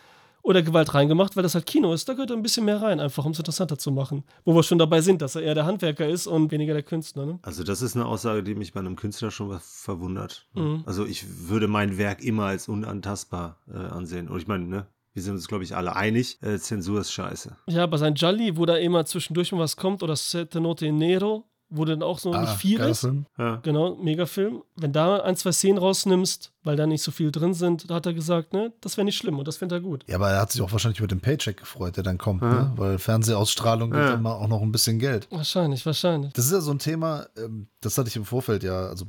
[0.43, 2.09] oder Gewalt reingemacht, weil das halt Kino ist.
[2.09, 4.23] Da gehört ein bisschen mehr rein, einfach um es interessanter zu machen.
[4.43, 7.25] Wo wir schon dabei sind, dass er eher der Handwerker ist und weniger der Künstler.
[7.25, 7.39] Ne?
[7.43, 10.47] Also, das ist eine Aussage, die mich bei einem Künstler schon verwundert.
[10.53, 10.83] Mhm.
[10.85, 14.29] Also, ich würde mein Werk immer als unantastbar äh, ansehen.
[14.29, 17.57] Und ich meine, ne, wir sind uns, glaube ich, alle einig, äh, Zensur ist scheiße.
[17.67, 21.45] Ja, bei seinem Jolly, wo da immer zwischendurch mal was kommt, oder Sette Note Nero,
[21.69, 23.07] wo dann auch so ah, nicht viel ist.
[23.37, 23.57] Ja.
[23.57, 24.63] Genau, Megafilm.
[24.75, 28.05] Wenn da ein, zwei Szenen rausnimmst, weil da nicht so viel drin sind, da hat
[28.05, 30.03] er gesagt, ne, das wäre nicht schlimm und das findet er gut.
[30.07, 32.49] Ja, aber er hat sich auch wahrscheinlich über den Paycheck gefreut, der dann kommt, ja.
[32.49, 32.73] ne?
[32.75, 34.05] Weil Fernsehausstrahlung ja.
[34.05, 35.27] gibt immer auch noch ein bisschen Geld.
[35.31, 36.33] Wahrscheinlich, wahrscheinlich.
[36.33, 39.05] Das ist ja so ein Thema, ähm, das hatte ich im Vorfeld ja, also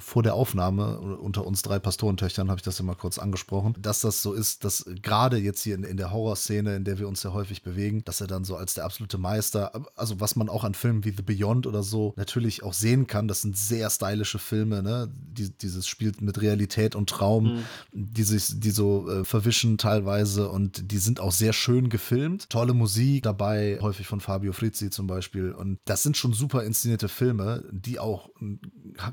[0.00, 4.00] vor der Aufnahme unter uns drei Pastorentöchtern habe ich das ja mal kurz angesprochen, dass
[4.00, 7.22] das so ist, dass gerade jetzt hier in, in der Horrorszene, in der wir uns
[7.22, 10.64] ja häufig bewegen, dass er dann so als der absolute Meister, also was man auch
[10.64, 14.38] an Filmen wie The Beyond oder so natürlich auch sehen kann, das sind sehr stylische
[14.38, 15.08] Filme, ne?
[15.12, 17.64] Die, dieses spielt mit Realität Realität und Traum, mhm.
[17.92, 22.50] die sich, die so äh, verwischen teilweise und die sind auch sehr schön gefilmt.
[22.50, 25.52] Tolle Musik dabei, häufig von Fabio Frizzi zum Beispiel.
[25.52, 28.60] Und das sind schon super inszenierte Filme, die auch einen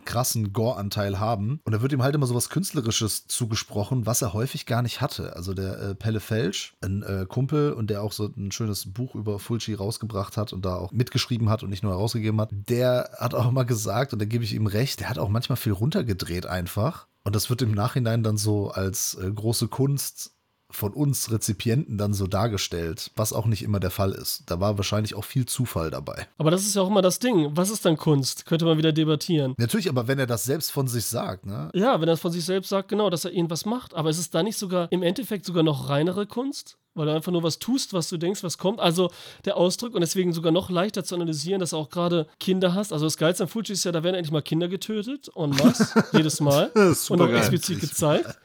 [0.05, 1.59] krassen Gore-Anteil haben.
[1.63, 5.01] Und da wird ihm halt immer so was Künstlerisches zugesprochen, was er häufig gar nicht
[5.01, 5.35] hatte.
[5.35, 9.15] Also der äh, Pelle Felsch, ein äh, Kumpel und der auch so ein schönes Buch
[9.15, 13.11] über Fulci rausgebracht hat und da auch mitgeschrieben hat und nicht nur herausgegeben hat, der
[13.17, 15.73] hat auch immer gesagt, und da gebe ich ihm recht, der hat auch manchmal viel
[15.73, 17.07] runtergedreht einfach.
[17.27, 20.31] Und das wird im Nachhinein dann so als äh, große Kunst
[20.69, 24.43] von uns Rezipienten dann so dargestellt, was auch nicht immer der Fall ist.
[24.47, 26.27] Da war wahrscheinlich auch viel Zufall dabei.
[26.37, 27.55] Aber das ist ja auch immer das Ding.
[27.55, 28.45] Was ist dann Kunst?
[28.45, 29.53] Könnte man wieder debattieren.
[29.57, 31.69] Natürlich, aber wenn er das selbst von sich sagt, ne?
[31.73, 33.93] Ja, wenn er von sich selbst sagt, genau, dass er irgendwas macht.
[33.93, 36.77] Aber ist es da nicht sogar im Endeffekt sogar noch reinere Kunst?
[36.97, 38.79] weil du einfach nur was tust, was du denkst, was kommt.
[38.79, 39.11] Also
[39.45, 42.91] der Ausdruck und deswegen sogar noch leichter zu analysieren, dass du auch gerade Kinder hast.
[42.91, 45.93] Also das Geilste an Fuji ist ja, da werden endlich mal Kinder getötet und was,
[46.13, 48.37] jedes Mal und auch explizit gezeigt.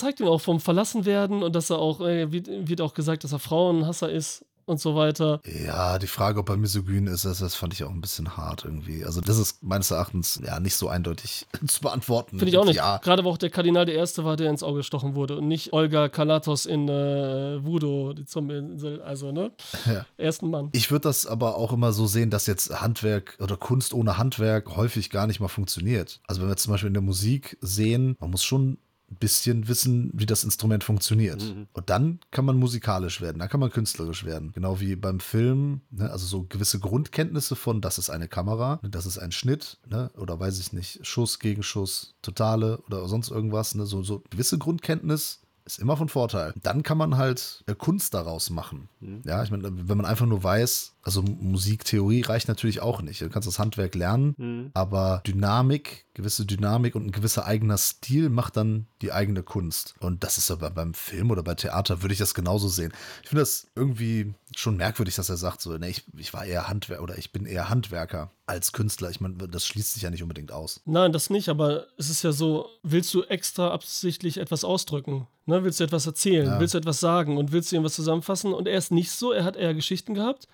[0.00, 3.32] Zeigt ihn auch vom Verlassenwerden und dass er auch, äh, wird, wird auch gesagt, dass
[3.32, 5.40] er Frauenhasser ist und so weiter.
[5.66, 8.64] Ja, die Frage, ob er misogyn ist, das, das fand ich auch ein bisschen hart
[8.64, 9.04] irgendwie.
[9.04, 12.38] Also das ist meines Erachtens ja nicht so eindeutig zu beantworten.
[12.38, 12.76] Finde ich auch nicht.
[12.76, 12.98] Ja.
[12.98, 15.74] Gerade wo auch der Kardinal der Erste war, der ins Auge gestochen wurde und nicht
[15.74, 19.50] Olga Kalatos in äh, Voodoo, die Zombie-Insel, also ne?
[19.86, 20.06] Ja.
[20.16, 20.70] Ersten Mann.
[20.72, 24.76] Ich würde das aber auch immer so sehen, dass jetzt Handwerk oder Kunst ohne Handwerk
[24.76, 26.20] häufig gar nicht mal funktioniert.
[26.26, 28.78] Also wenn wir zum Beispiel in der Musik sehen, man muss schon
[29.10, 31.42] ein bisschen wissen, wie das Instrument funktioniert.
[31.42, 31.66] Mhm.
[31.72, 34.52] Und dann kann man musikalisch werden, dann kann man künstlerisch werden.
[34.52, 36.10] Genau wie beim Film, ne?
[36.10, 38.90] also so gewisse Grundkenntnisse von, das ist eine Kamera, ne?
[38.90, 40.10] das ist ein Schnitt, ne?
[40.16, 43.74] oder weiß ich nicht, Schuss, Gegenschuss, Totale oder sonst irgendwas.
[43.74, 43.84] Ne?
[43.86, 45.40] So, so gewisse Grundkenntnis
[45.72, 46.52] ist immer von Vorteil.
[46.62, 48.88] Dann kann man halt äh, Kunst daraus machen.
[49.24, 53.20] Ja, ich meine, wenn man einfach nur weiß, also Musiktheorie reicht natürlich auch nicht.
[53.22, 54.70] Du kannst das Handwerk lernen, Mhm.
[54.74, 59.94] aber Dynamik, gewisse Dynamik und ein gewisser eigener Stil macht dann die eigene Kunst.
[60.00, 62.92] Und das ist aber beim Film oder bei Theater würde ich das genauso sehen.
[63.22, 66.68] Ich finde das irgendwie schon merkwürdig, dass er sagt so, ne, ich, ich war eher
[66.68, 69.10] Handwerker oder ich bin eher Handwerker als Künstler.
[69.10, 70.80] Ich meine, das schließt sich ja nicht unbedingt aus.
[70.84, 75.26] Nein, das nicht, aber es ist ja so, willst du extra absichtlich etwas ausdrücken?
[75.46, 75.62] Ne?
[75.64, 76.46] Willst du etwas erzählen?
[76.46, 76.60] Ja.
[76.60, 78.52] Willst du etwas sagen und willst du irgendwas zusammenfassen?
[78.52, 80.48] Und er ist nicht so, er hat eher Geschichten gehabt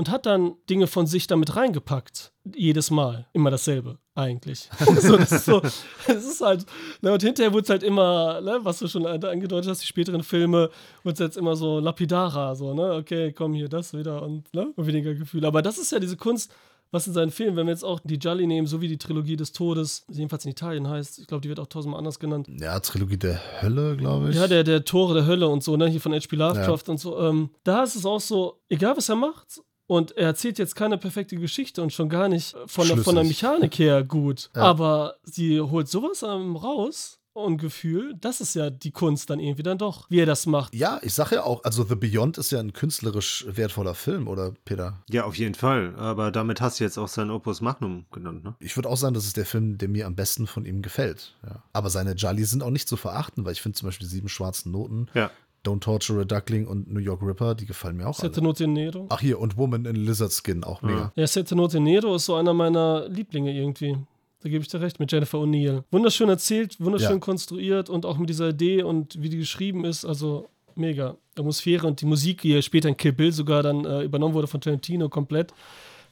[0.00, 2.32] und hat dann Dinge von sich damit reingepackt.
[2.54, 3.26] Jedes Mal.
[3.34, 4.70] Immer dasselbe, eigentlich.
[4.98, 6.64] so, das ist so, es ist halt,
[7.02, 10.22] ne, und hinterher wurde es halt immer, ne, was du schon angedeutet hast, die späteren
[10.22, 10.70] Filme,
[11.02, 14.72] wurde es jetzt immer so lapidarer, so, ne, okay, komm hier, das wieder und, ne,
[14.78, 15.44] weniger Gefühl.
[15.44, 16.50] Aber das ist ja diese Kunst,
[16.92, 19.36] was in seinen Filmen, wenn wir jetzt auch die Jolly nehmen, so wie die Trilogie
[19.36, 22.48] des Todes, jedenfalls in Italien heißt, ich glaube, die wird auch tausendmal anders genannt.
[22.58, 24.36] Ja, Trilogie der Hölle, glaube ich.
[24.36, 26.36] Ja, der, der Tore der Hölle und so, ne, hier von H.P.
[26.36, 27.18] Lovecraft und so.
[27.20, 29.60] Ähm, da ist es auch so, egal was er macht,
[29.90, 33.24] und er erzählt jetzt keine perfekte Geschichte und schon gar nicht von, der, von der.
[33.24, 34.48] Mechanik her gut.
[34.60, 34.62] Ja.
[34.62, 39.78] Aber sie holt sowas raus und Gefühl, das ist ja die Kunst dann irgendwie dann
[39.78, 40.74] doch, wie er das macht.
[40.74, 44.52] Ja, ich sage ja auch, also The Beyond ist ja ein künstlerisch wertvoller Film, oder
[44.64, 45.02] Peter?
[45.08, 45.94] Ja, auf jeden Fall.
[45.96, 48.54] Aber damit hast du jetzt auch sein Opus Magnum genannt, ne?
[48.60, 51.36] Ich würde auch sagen, das ist der Film, der mir am besten von ihm gefällt.
[51.44, 51.62] Ja.
[51.72, 54.28] Aber seine Jolly sind auch nicht zu verachten, weil ich finde zum Beispiel die sieben
[54.28, 55.30] schwarzen Noten, Ja.
[55.64, 58.40] Don't Torture a Duckling und New York Ripper, die gefallen mir auch Sette.
[58.42, 59.06] Note Nero.
[59.10, 61.12] Ach hier, und Woman in Lizard Skin, auch mega.
[61.16, 63.96] Ja, Sette Note Nero ist so einer meiner Lieblinge irgendwie.
[64.42, 65.82] Da gebe ich dir recht, mit Jennifer O'Neill.
[65.90, 67.18] Wunderschön erzählt, wunderschön Ja.
[67.18, 71.16] konstruiert und auch mit dieser Idee und wie die geschrieben ist, also mega.
[71.38, 74.46] Atmosphäre und die Musik, die ja später in Kill Bill sogar dann äh, übernommen wurde
[74.46, 75.52] von Tarantino komplett.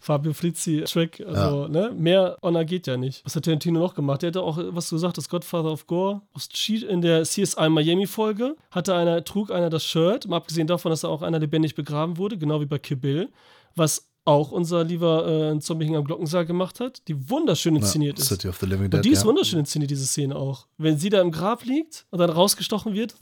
[0.00, 3.24] Fabio Frizzi Track, also ne, mehr Honor geht ja nicht.
[3.24, 4.22] Was hat Tarantino noch gemacht?
[4.22, 6.22] Der hatte auch, was du gesagt hast, Godfather of Gore.
[6.88, 11.02] In der CSI Miami Folge hatte einer, trug einer das Shirt, mal abgesehen davon, dass
[11.02, 13.28] da auch einer lebendig begraben wurde, genau wie bei Kill Bill,
[13.74, 18.28] was auch unser lieber äh, Zombie am Glockensaal gemacht hat, die wunderschön inszeniert Ja, ist.
[18.28, 18.98] City of the Living Dead.
[18.98, 19.26] Und die ist ja.
[19.26, 20.66] wunderschön inszeniert, diese Szene auch.
[20.76, 23.14] Wenn sie da im Grab liegt und dann rausgestochen wird,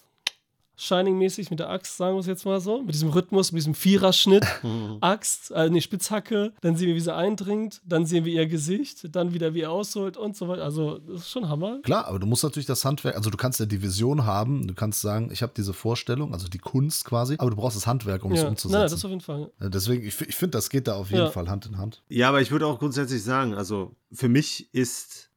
[0.79, 3.75] Shining-mäßig mit der Axt, sagen wir es jetzt mal so, mit diesem Rhythmus, mit diesem
[3.75, 4.45] Viererschnitt,
[5.01, 9.15] Axt, äh, nee, Spitzhacke, dann sehen wir, wie sie eindringt, dann sehen wir ihr Gesicht,
[9.17, 10.65] dann wieder, wie er ausholt und so weiter.
[10.65, 11.81] Also, das ist schon Hammer.
[11.83, 14.75] Klar, aber du musst natürlich das Handwerk, also du kannst ja die Vision haben, du
[14.75, 18.25] kannst sagen, ich habe diese Vorstellung, also die Kunst quasi, aber du brauchst das Handwerk,
[18.25, 18.45] um es Ja.
[18.45, 18.79] Nein, umzusetzen.
[18.81, 19.51] nein, das auf jeden Fall.
[19.61, 21.31] Ja, Deswegen, ich, ich finde, das geht da auf jeden Ja.
[21.31, 22.03] Fall Hand in Hand.
[22.09, 25.31] Ja, aber ich würde auch grundsätzlich sagen, also für mich ist,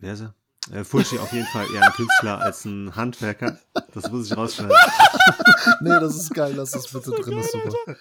[0.00, 0.34] wer ist er?
[0.70, 3.58] Äh, Fulci auf jeden Fall eher ein Künstler als ein Handwerker.
[3.92, 4.76] Das muss ich rausschneiden.
[5.80, 7.96] Nee, das ist geil, lass das bitte drin, ist super.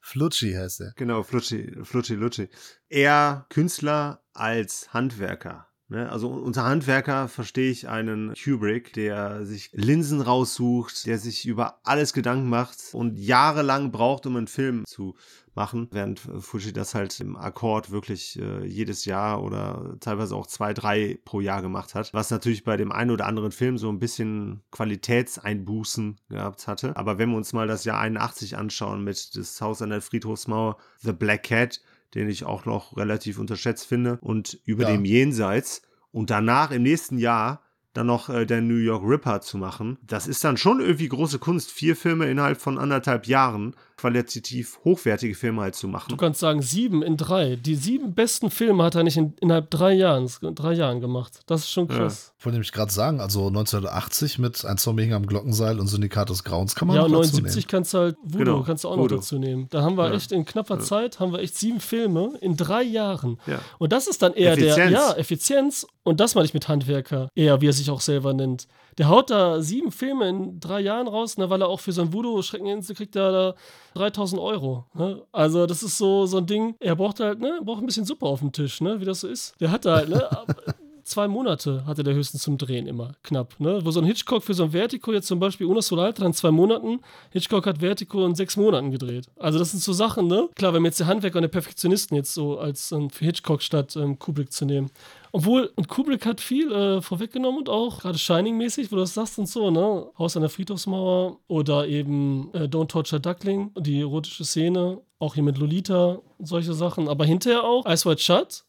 [0.00, 0.92] Flutschi heißt er.
[0.96, 2.48] Genau, Flutschi, Flutschi, Lutschi.
[2.88, 5.65] Eher Künstler als Handwerker.
[5.88, 6.10] Ne?
[6.10, 12.12] Also unter Handwerker verstehe ich einen Kubrick, der sich Linsen raussucht, der sich über alles
[12.12, 15.14] Gedanken macht und jahrelang braucht, um einen Film zu
[15.54, 20.74] machen, während Fuji das halt im Akkord wirklich äh, jedes Jahr oder teilweise auch zwei,
[20.74, 23.98] drei pro Jahr gemacht hat, was natürlich bei dem einen oder anderen Film so ein
[23.98, 26.94] bisschen Qualitätseinbußen gehabt hatte.
[26.96, 30.76] Aber wenn wir uns mal das Jahr 81 anschauen mit das Haus an der Friedhofsmauer,
[30.98, 31.80] The Black Cat,
[32.14, 34.90] den ich auch noch relativ unterschätzt finde, und über Ja.
[34.90, 39.56] dem Jenseits und danach im nächsten Jahr dann noch äh, der New York Ripper zu
[39.56, 44.78] machen, das ist dann schon irgendwie große Kunst, vier Filme innerhalb von anderthalb Jahren, qualitativ
[44.84, 46.16] hochwertige Filme halt zu Du machen.
[46.16, 47.56] kannst sagen, sieben in drei.
[47.56, 51.40] Die sieben besten Filme hat er nicht in, innerhalb drei Jahren, drei Jahren gemacht.
[51.46, 52.32] Das ist schon krass.
[52.40, 56.44] Wollte nämlich gerade sagen, also 1980 mit Ein Zombie hing am Glockenseil und Syndikat des
[56.44, 57.68] Grauens kann man Ja, dazu 79 nehmen.
[57.70, 59.66] kannst du halt Voodoo, Genau, kannst du auch noch dazu nehmen.
[59.70, 60.14] Da haben wir Ja.
[60.14, 63.38] echt in knapper Zeit, haben wir echt sieben Filme in drei Jahren.
[63.46, 63.60] Ja.
[63.78, 64.92] Und das ist dann eher der, Effizienz.
[64.92, 65.86] ja, Effizienz.
[66.02, 68.68] Und das meine ich mit Handwerker, eher wie er sich auch selber nennt.
[68.98, 72.00] Der haut da sieben Filme in drei Jahren raus, ne, weil er auch für so
[72.00, 73.54] ein Voodoo-Schreckeninsel kriegt er da
[73.94, 74.86] 3000 Euro.
[74.94, 75.22] Ne?
[75.32, 78.26] Also das ist so, so ein Ding, er braucht halt, ne, braucht ein bisschen Suppe
[78.26, 79.54] auf dem Tisch, ne, wie das so ist.
[79.60, 80.26] Der hat da halt, ne,
[81.06, 83.58] zwei Monate hatte der höchstens zum Drehen immer, knapp.
[83.58, 83.80] Ne?
[83.84, 86.50] Wo so ein Hitchcock für so ein Vertigo jetzt zum Beispiel Una Solaltra in zwei
[86.50, 89.26] Monaten, Hitchcock hat Vertigo in sechs Monaten gedreht.
[89.36, 90.48] Also das sind so Sachen, ne?
[90.54, 93.62] Klar, wenn wir jetzt der Handwerker und der Perfektionisten jetzt so als ähm, für Hitchcock
[93.62, 94.90] statt ähm, Kubrick zu nehmen.
[95.32, 99.38] Obwohl, und Kubrick hat viel äh, vorweggenommen und auch gerade Shining-mäßig, wo du das sagst
[99.38, 100.06] und so, ne?
[100.18, 105.42] Haus an der Friedhofsmauer oder eben äh, Don't Torture Duckling, die erotische Szene, auch hier
[105.42, 107.08] mit Lolita, solche Sachen.
[107.08, 108.64] Aber hinterher auch Ice White Shut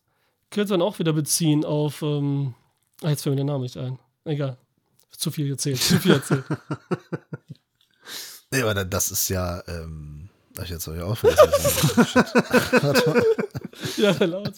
[0.49, 2.53] könnte dann auch wieder beziehen auf, ähm,
[3.03, 3.99] ah, jetzt fällt mir der Name nicht ein.
[4.25, 4.57] Egal.
[5.11, 6.45] Zu viel erzählt, zu viel erzählt.
[8.49, 12.05] Nee, aber das ist ja, ähm, ach, jetzt habe ich auch vergessen.
[13.97, 14.53] Ja, der Laut.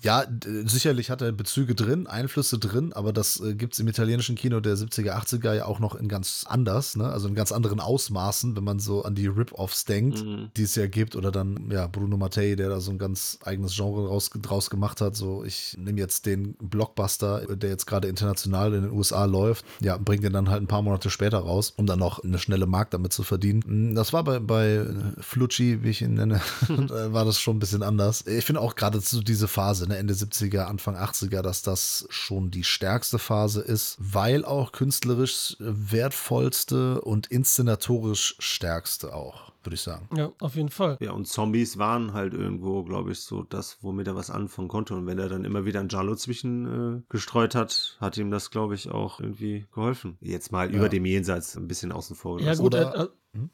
[0.00, 0.24] Ja,
[0.64, 4.60] sicherlich hat er Bezüge drin, Einflüsse drin, aber das äh, gibt es im italienischen Kino
[4.60, 7.08] der 70er, 80er ja auch noch in ganz anders, ne?
[7.08, 10.50] also in ganz anderen Ausmaßen, wenn man so an die Rip-Offs denkt, Mhm.
[10.56, 13.74] die es ja gibt, oder dann ja Bruno Mattei, der da so ein ganz eigenes
[13.74, 15.16] Genre raus, draus gemacht hat.
[15.16, 19.96] So, ich nehme jetzt den Blockbuster, der jetzt gerade international in den USA läuft, ja,
[19.96, 22.90] bringt den dann halt ein paar Monate später raus, um dann noch eine schnelle Mark
[22.90, 23.94] damit zu verdienen.
[23.94, 24.86] Das war bei, bei
[25.20, 28.24] Flucci, wie ich ihn nenne, äh, war das schon ein bisschen anders.
[28.26, 32.50] Ich finde auch gerade so diese Phase, ne, Ende 70er, Anfang 80er, dass das schon
[32.50, 40.08] die stärkste Phase ist, weil auch künstlerisch wertvollste und inszenatorisch stärkste auch, würde ich sagen.
[40.16, 40.96] Ja, auf jeden Fall.
[41.00, 44.94] Ja, und Zombies waren halt irgendwo, glaube ich, so das, womit er was anfangen konnte.
[44.94, 48.50] Und wenn er dann immer wieder ein Jallo zwischen äh, gestreut hat, hat ihm das,
[48.50, 50.16] glaube ich, auch irgendwie geholfen.
[50.20, 52.62] Jetzt mal über dem Jenseits ein bisschen außen vor Ja, gelassen.
[52.62, 52.74] gut.
[52.74, 53.08] Oder- er, er,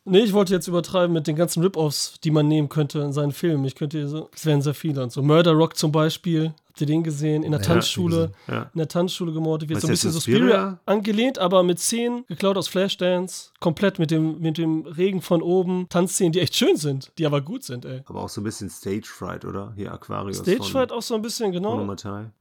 [0.04, 3.32] nee, ich wollte jetzt übertreiben mit den ganzen Rip-Offs, die man nehmen könnte in seinen
[3.32, 3.64] Filmen.
[3.64, 5.22] Ich könnte hier so, es wären sehr viele und so.
[5.22, 6.54] Murder Rock zum Beispiel.
[6.74, 7.44] Habt ihr den gesehen?
[7.44, 8.32] In der Ja, Tanzschule.
[8.48, 8.62] Ja.
[8.74, 9.76] In der Tanzschule gemordet wird.
[9.76, 10.60] Was So ein bisschen so Suspiria?
[10.60, 13.50] Spirit angelehnt, aber mit Szenen geklaut aus Flashdance.
[13.60, 15.86] Komplett mit dem, mit dem Regen von oben.
[15.88, 18.02] Tanzszenen, die echt schön sind, die aber gut sind, ey.
[18.06, 19.72] Aber auch so ein bisschen Stage Fright, oder?
[19.76, 20.38] Hier Aquarius.
[20.38, 21.76] Stage von Fright auch so ein bisschen, genau.
[21.84, 22.32] Mattei.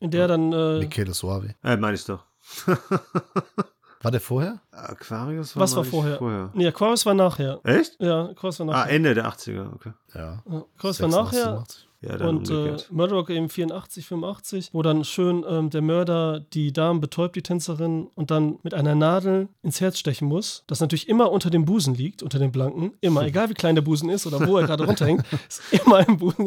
[0.00, 0.52] In der dann.
[0.52, 1.54] Äh, Michele Suave.
[1.62, 2.24] Äh, meine ich doch.
[4.00, 4.60] War der vorher?
[4.70, 6.18] Aquarius war was war vorher?
[6.18, 6.50] vorher.
[6.54, 7.58] Nee, Aquarius war nachher.
[7.64, 7.96] Echt?
[8.00, 8.92] Ja, Aquarius war Ah, nachher.
[8.92, 9.92] Ende der 80er, okay.
[10.14, 10.20] Ja.
[10.20, 11.44] Ja, Aquarius war 86, nachher.
[11.46, 11.87] 87.
[12.00, 12.92] Ja, Und äh, umgekehrt.
[12.92, 17.42] Murder Rock eben 84, 85, wo dann schön ähm, der Mörder die Damen betäubt, die
[17.42, 20.64] Tänzerin, und dann mit einer Nadel ins Herz stechen muss.
[20.68, 22.92] Das natürlich immer unter dem Busen liegt, unter dem Blanken.
[23.00, 26.18] Immer, egal wie klein der Busen ist oder wo er gerade runterhängt, ist immer im
[26.18, 26.46] Busen.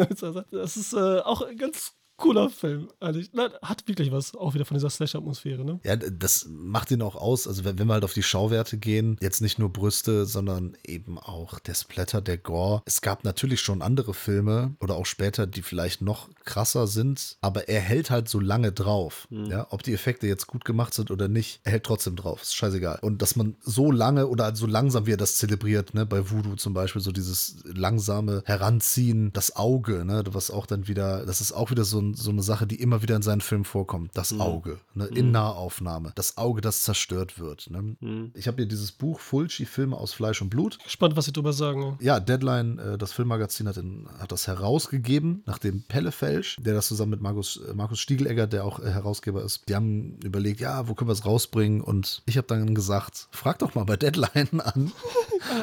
[0.52, 2.90] Das ist äh, auch ganz cooler Film.
[3.34, 5.80] Na, hat wirklich was, auch wieder von dieser Slash-Atmosphäre, ne?
[5.84, 7.48] Ja, das macht ihn auch aus.
[7.48, 11.18] Also, wenn, wenn wir halt auf die Schauwerte gehen, jetzt nicht nur Brüste, sondern eben
[11.18, 12.84] auch der Splatter, der Gore.
[12.86, 17.70] Es gab natürlich schon andere Filme oder auch später, die vielleicht noch krasser sind, aber
[17.70, 19.28] er hält halt so lange drauf.
[19.30, 22.42] Ja, ob die Effekte jetzt gut gemacht sind oder nicht, er hält trotzdem drauf.
[22.42, 23.00] Ist scheißegal.
[23.02, 26.56] Und dass man so lange oder so langsam, wie er das zelebriert, ne, bei Voodoo
[26.56, 31.52] zum Beispiel, so dieses langsame Heranziehen, das Auge, ne, was auch dann wieder, das ist
[31.52, 34.12] auch wieder so, ein, so eine Sache, die immer wieder in seinen Filmen vorkommt.
[34.14, 36.12] Das Auge, ne, in Nahaufnahme.
[36.16, 37.70] Das Auge, das zerstört wird.
[37.72, 38.32] Ne.
[38.36, 40.78] Ich habe hier dieses Buch Fulci, Filme aus Fleisch und Blut.
[40.84, 41.98] Gespannt, was sie drüber sagen.
[42.00, 42.12] ja.
[42.12, 46.88] Ja, Deadline, äh, das Filmmagazin, hat, den, hat das herausgegeben, nachdem Pelle Felsch, der das
[46.88, 50.90] zusammen mit Markus, äh, Markus Stiegelegger, der auch äh, Herausgeber ist, die haben überlegt, ja,
[50.90, 51.80] wo können wir es rausbringen?
[51.80, 54.92] Und ich habe dann gesagt, frag doch mal bei Deadline an.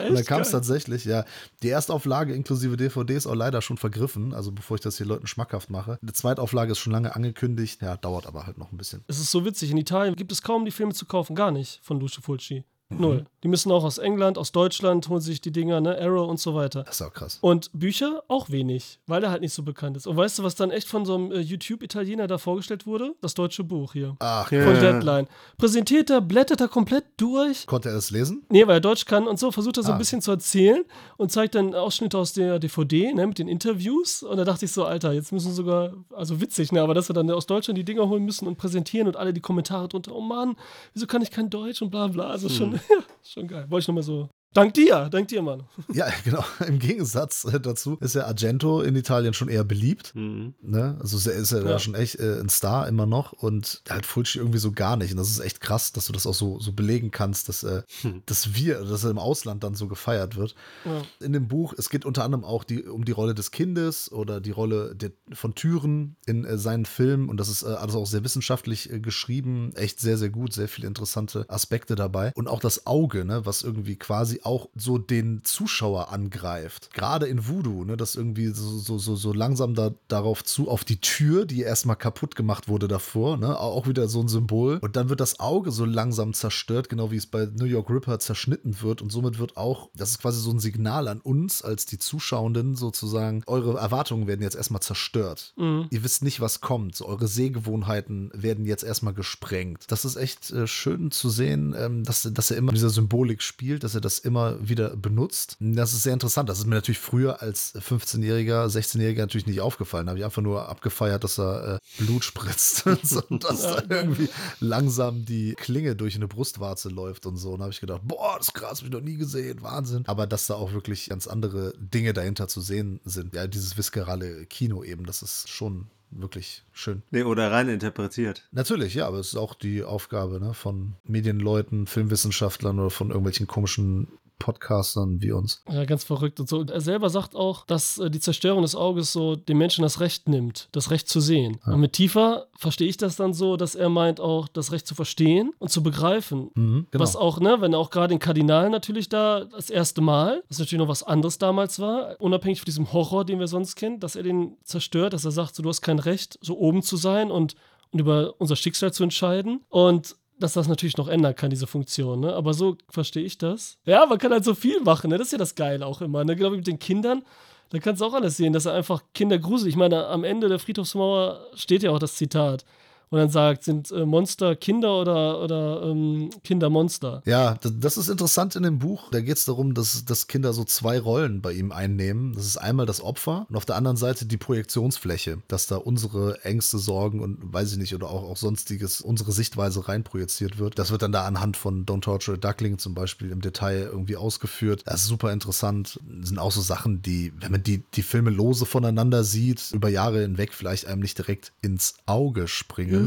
[0.08, 1.26] Und dann kam es tatsächlich, ja.
[1.62, 5.26] Die Erstauflage inklusive DVD ist auch leider schon vergriffen, also bevor ich das hier Leuten
[5.26, 5.98] schmackhaft mache.
[6.00, 9.02] Die Zweitauflage ist schon lange angekündigt, ja, dauert aber halt noch ein bisschen.
[9.06, 11.80] Es ist so witzig, in Italien gibt es kaum die Filme zu kaufen, gar nicht
[11.82, 12.64] von Lucio Fulci.
[12.90, 13.00] Mhm.
[13.00, 13.26] Null.
[13.44, 16.54] Die müssen auch aus England, aus Deutschland, holen sich die Dinger, ne, Arrow und so
[16.54, 16.82] weiter.
[16.84, 17.38] Das ist auch krass.
[17.40, 20.06] Und Bücher auch wenig, weil er halt nicht so bekannt ist.
[20.06, 23.14] Und weißt du, was dann echt von so einem äh, YouTube-Italiener da vorgestellt wurde?
[23.20, 24.16] Das deutsche Buch hier.
[24.20, 24.64] Ach, Ja.
[24.64, 25.28] Von Deadline.
[25.58, 27.66] Präsentiert er, blättert er komplett durch.
[27.66, 28.42] konnte er das lesen?
[28.48, 29.98] Nee, weil er Deutsch kann und so versucht er so ein Ah.
[29.98, 30.82] bisschen zu erzählen
[31.18, 34.22] und zeigt dann Ausschnitte aus der DVD, ne, mit den Interviews.
[34.22, 37.14] Und da dachte ich so, Alter, jetzt müssen sogar, also witzig, ne, aber dass wir
[37.14, 40.20] dann aus Deutschland die Dinger holen müssen und präsentieren und alle die Kommentare drunter, oh
[40.22, 40.56] Mann,
[40.94, 42.28] wieso kann ich kein Deutsch und bla bla.
[42.30, 42.74] Also schon, Hm.
[42.74, 42.77] ja,
[43.22, 43.66] schon geil.
[43.68, 44.28] Wollte ich nochmal so.
[44.54, 45.64] Dank dir, dank dir, Mann.
[45.92, 46.42] Ja, genau.
[46.66, 50.14] Im Gegensatz äh, dazu ist ja Argento in Italien schon eher beliebt.
[50.14, 50.54] Mhm.
[50.62, 50.96] Ne?
[51.00, 51.78] Also ist er- da Ja.
[51.78, 55.10] schon echt äh, ein Star immer noch und halt Fulci irgendwie so gar nicht.
[55.12, 57.82] Und das ist echt krass, dass du das auch so, so belegen kannst, dass, äh,
[58.26, 60.54] dass wir, dass er im Ausland dann so gefeiert wird.
[60.84, 61.02] Ja.
[61.24, 64.40] In dem Buch, es geht unter anderem auch die, um die Rolle des Kindes oder
[64.40, 67.28] die Rolle der, von Türen in äh, seinen Filmen.
[67.28, 69.72] Und das ist äh, alles auch sehr wissenschaftlich äh, geschrieben.
[69.74, 70.52] Echt sehr, sehr gut.
[70.54, 72.32] Sehr viele interessante Aspekte dabei.
[72.34, 76.92] Und auch das Auge, ne, was irgendwie quasi auch so den Zuschauer angreift.
[76.92, 80.84] Gerade in Voodoo, ne, das irgendwie so, so, so, so langsam da, darauf zu, auf
[80.84, 84.78] die Tür, die erstmal kaputt gemacht wurde davor, ne, auch wieder so ein Symbol.
[84.78, 88.18] Und dann wird das Auge so langsam zerstört, genau wie es bei New York Ripper
[88.18, 89.02] zerschnitten wird.
[89.02, 92.76] Und somit wird auch, das ist quasi so ein Signal an uns, als die Zuschauenden
[92.76, 95.54] sozusagen, eure Erwartungen werden jetzt erstmal zerstört.
[95.90, 96.96] Ihr wisst nicht, was kommt.
[96.96, 99.84] So, eure Sehgewohnheiten werden jetzt erstmal gesprengt.
[99.88, 103.42] Das ist echt äh, schön zu sehen, ähm, dass, dass er immer mit dieser Symbolik
[103.42, 105.56] spielt, dass er das immer wieder benutzt.
[105.60, 106.48] Das ist sehr interessant.
[106.48, 110.06] Das ist mir natürlich früher als 15-Jähriger, 16-Jähriger natürlich nicht aufgefallen.
[110.06, 112.86] Da habe ich einfach nur abgefeiert, dass er äh, Blut spritzt
[113.30, 114.28] und dass da irgendwie
[114.60, 117.52] langsam die Klinge durch eine Brustwarze läuft und so.
[117.52, 120.04] Und da habe ich gedacht, boah, das ist krass, hab ich noch nie gesehen, Wahnsinn.
[120.06, 123.34] Aber dass da auch wirklich ganz andere Dinge dahinter zu sehen sind.
[123.34, 127.02] Ja, dieses viscerale Kino eben, das ist schon wirklich schön.
[127.10, 128.48] Nee, oder rein interpretiert.
[128.52, 133.46] Natürlich, ja, aber es ist auch die Aufgabe ne, von Medienleuten, Filmwissenschaftlern oder von irgendwelchen
[133.46, 135.62] komischen Podcastern wie uns.
[135.70, 136.58] Ja, ganz verrückt und so.
[136.58, 140.00] Und er selber sagt auch, dass äh, die Zerstörung des Auges so dem Menschen das
[140.00, 141.58] Recht nimmt, das Recht zu sehen.
[141.66, 141.74] Ja.
[141.74, 144.94] Und mit tiefer verstehe ich das dann so, dass er meint auch, das Recht zu
[144.94, 146.50] verstehen und zu begreifen.
[146.54, 147.02] Mhm, genau.
[147.02, 150.80] Was auch, ne, wenn auch gerade in Kardinal natürlich da das erste Mal, was natürlich
[150.80, 154.22] noch was anderes damals war, unabhängig von diesem Horror, den wir sonst kennen, dass er
[154.22, 157.54] den zerstört, dass er sagt, so, du hast kein Recht, so oben zu sein und,
[157.90, 159.60] und über unser Schicksal zu entscheiden.
[159.68, 162.34] Und dass das natürlich noch ändern kann, diese Funktion, ne?
[162.34, 163.78] Aber so verstehe ich das.
[163.84, 165.18] Ja, man kann halt so viel machen, ne?
[165.18, 166.36] Das ist ja das Geile auch immer, ne?
[166.36, 167.22] Genau wie mit den Kindern.
[167.70, 169.68] Da kannst du auch alles sehen, dass er einfach Kinder gruselt.
[169.68, 172.64] Ich meine, am Ende der Friedhofsmauer steht ja auch das Zitat.
[173.10, 177.22] Und dann sagt, sind äh, Monster Kinder oder, oder ähm, Kinder Monster?
[177.24, 179.10] Ja, das, ist interessant in dem Buch.
[179.10, 182.34] Da geht es darum, dass, dass Kinder so zwei Rollen bei ihm einnehmen.
[182.34, 186.44] Das ist einmal das Opfer und auf der anderen Seite die Projektionsfläche, dass da unsere
[186.44, 190.78] Ängste, Sorgen und weiß ich nicht, oder auch, auch sonstiges, unsere Sichtweise reinprojiziert wird.
[190.78, 194.16] Das wird dann da anhand von Don't Torture a Duckling zum Beispiel im Detail irgendwie
[194.16, 194.82] ausgeführt.
[194.84, 195.98] Das ist super interessant.
[196.20, 199.88] Das sind auch so Sachen, die, wenn man die, die Filme lose voneinander sieht, über
[199.88, 202.97] Jahre hinweg vielleicht einem nicht direkt ins Auge springen.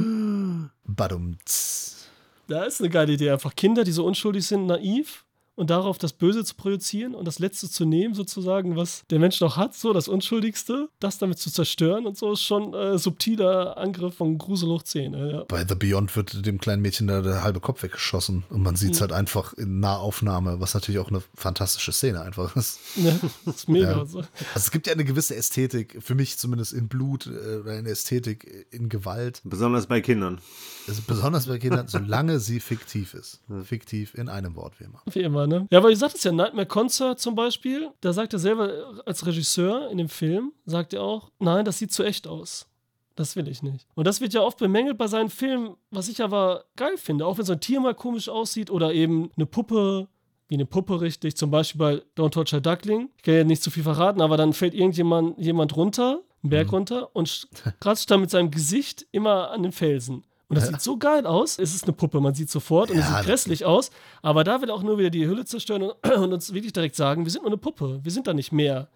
[0.86, 2.10] Badumts.
[2.48, 3.32] Da ist eine geile Idee.
[3.32, 5.26] Einfach Kinder, die so unschuldig sind, naiv
[5.62, 9.40] und darauf das Böse zu projizieren und das Letzte zu nehmen, sozusagen, was der Mensch
[9.42, 13.78] noch hat, so das Unschuldigste, das damit zu zerstören und so ist schon äh, subtiler
[13.78, 15.14] Angriff von Grusel hoch 10.
[15.14, 15.44] äh, Ja.
[15.48, 18.94] Bei The Beyond wird dem kleinen Mädchen da der halbe Kopf weggeschossen und man sieht
[18.94, 19.02] es Mhm.
[19.02, 22.80] halt einfach in Nahaufnahme, was natürlich auch eine fantastische Szene einfach ist.
[22.96, 23.14] Ja,
[23.46, 23.92] das ist mega.
[24.00, 24.06] Ja.
[24.06, 24.18] So.
[24.20, 27.90] Also es gibt ja eine gewisse Ästhetik, für mich zumindest in Blut äh, oder eine
[27.90, 29.42] Ästhetik in Gewalt.
[29.44, 30.40] Besonders bei Kindern.
[30.88, 33.40] Ist besonders bei Kindern, solange sie fiktiv ist.
[33.64, 35.02] Fiktiv in einem Wort wie immer.
[35.12, 35.68] Wie immer, ne?
[35.70, 39.26] Ja, aber ich sagte es ja, Nightmare Concert zum Beispiel, da sagt er selber als
[39.26, 42.68] Regisseur in dem Film, sagt er auch, nein, das sieht zu echt aus.
[43.16, 43.86] Das will ich nicht.
[43.94, 47.26] Und das wird ja oft bemängelt bei seinen Filmen, was ich aber geil finde.
[47.26, 50.08] Auch wenn so ein Tier mal komisch aussieht oder eben eine Puppe,
[50.48, 53.10] wie eine Puppe richtig, zum Beispiel bei Don't a Duckling.
[53.18, 56.72] Ich kann ja nicht zu viel verraten, aber dann fällt irgendjemand jemand runter, einen Berg
[56.72, 57.48] runter und
[57.80, 60.24] kratzt dann mit seinem Gesicht immer an den Felsen.
[60.52, 61.58] Und das sieht so geil aus.
[61.58, 63.90] Es ist eine Puppe, man sieht sofort und es Ja, sieht das- grässlich aus.
[64.22, 67.24] Aber da will auch nur wieder die Hülle zerstören und, und uns wirklich direkt sagen,
[67.26, 68.00] wir sind nur eine Puppe.
[68.04, 68.88] Wir sind da nicht mehr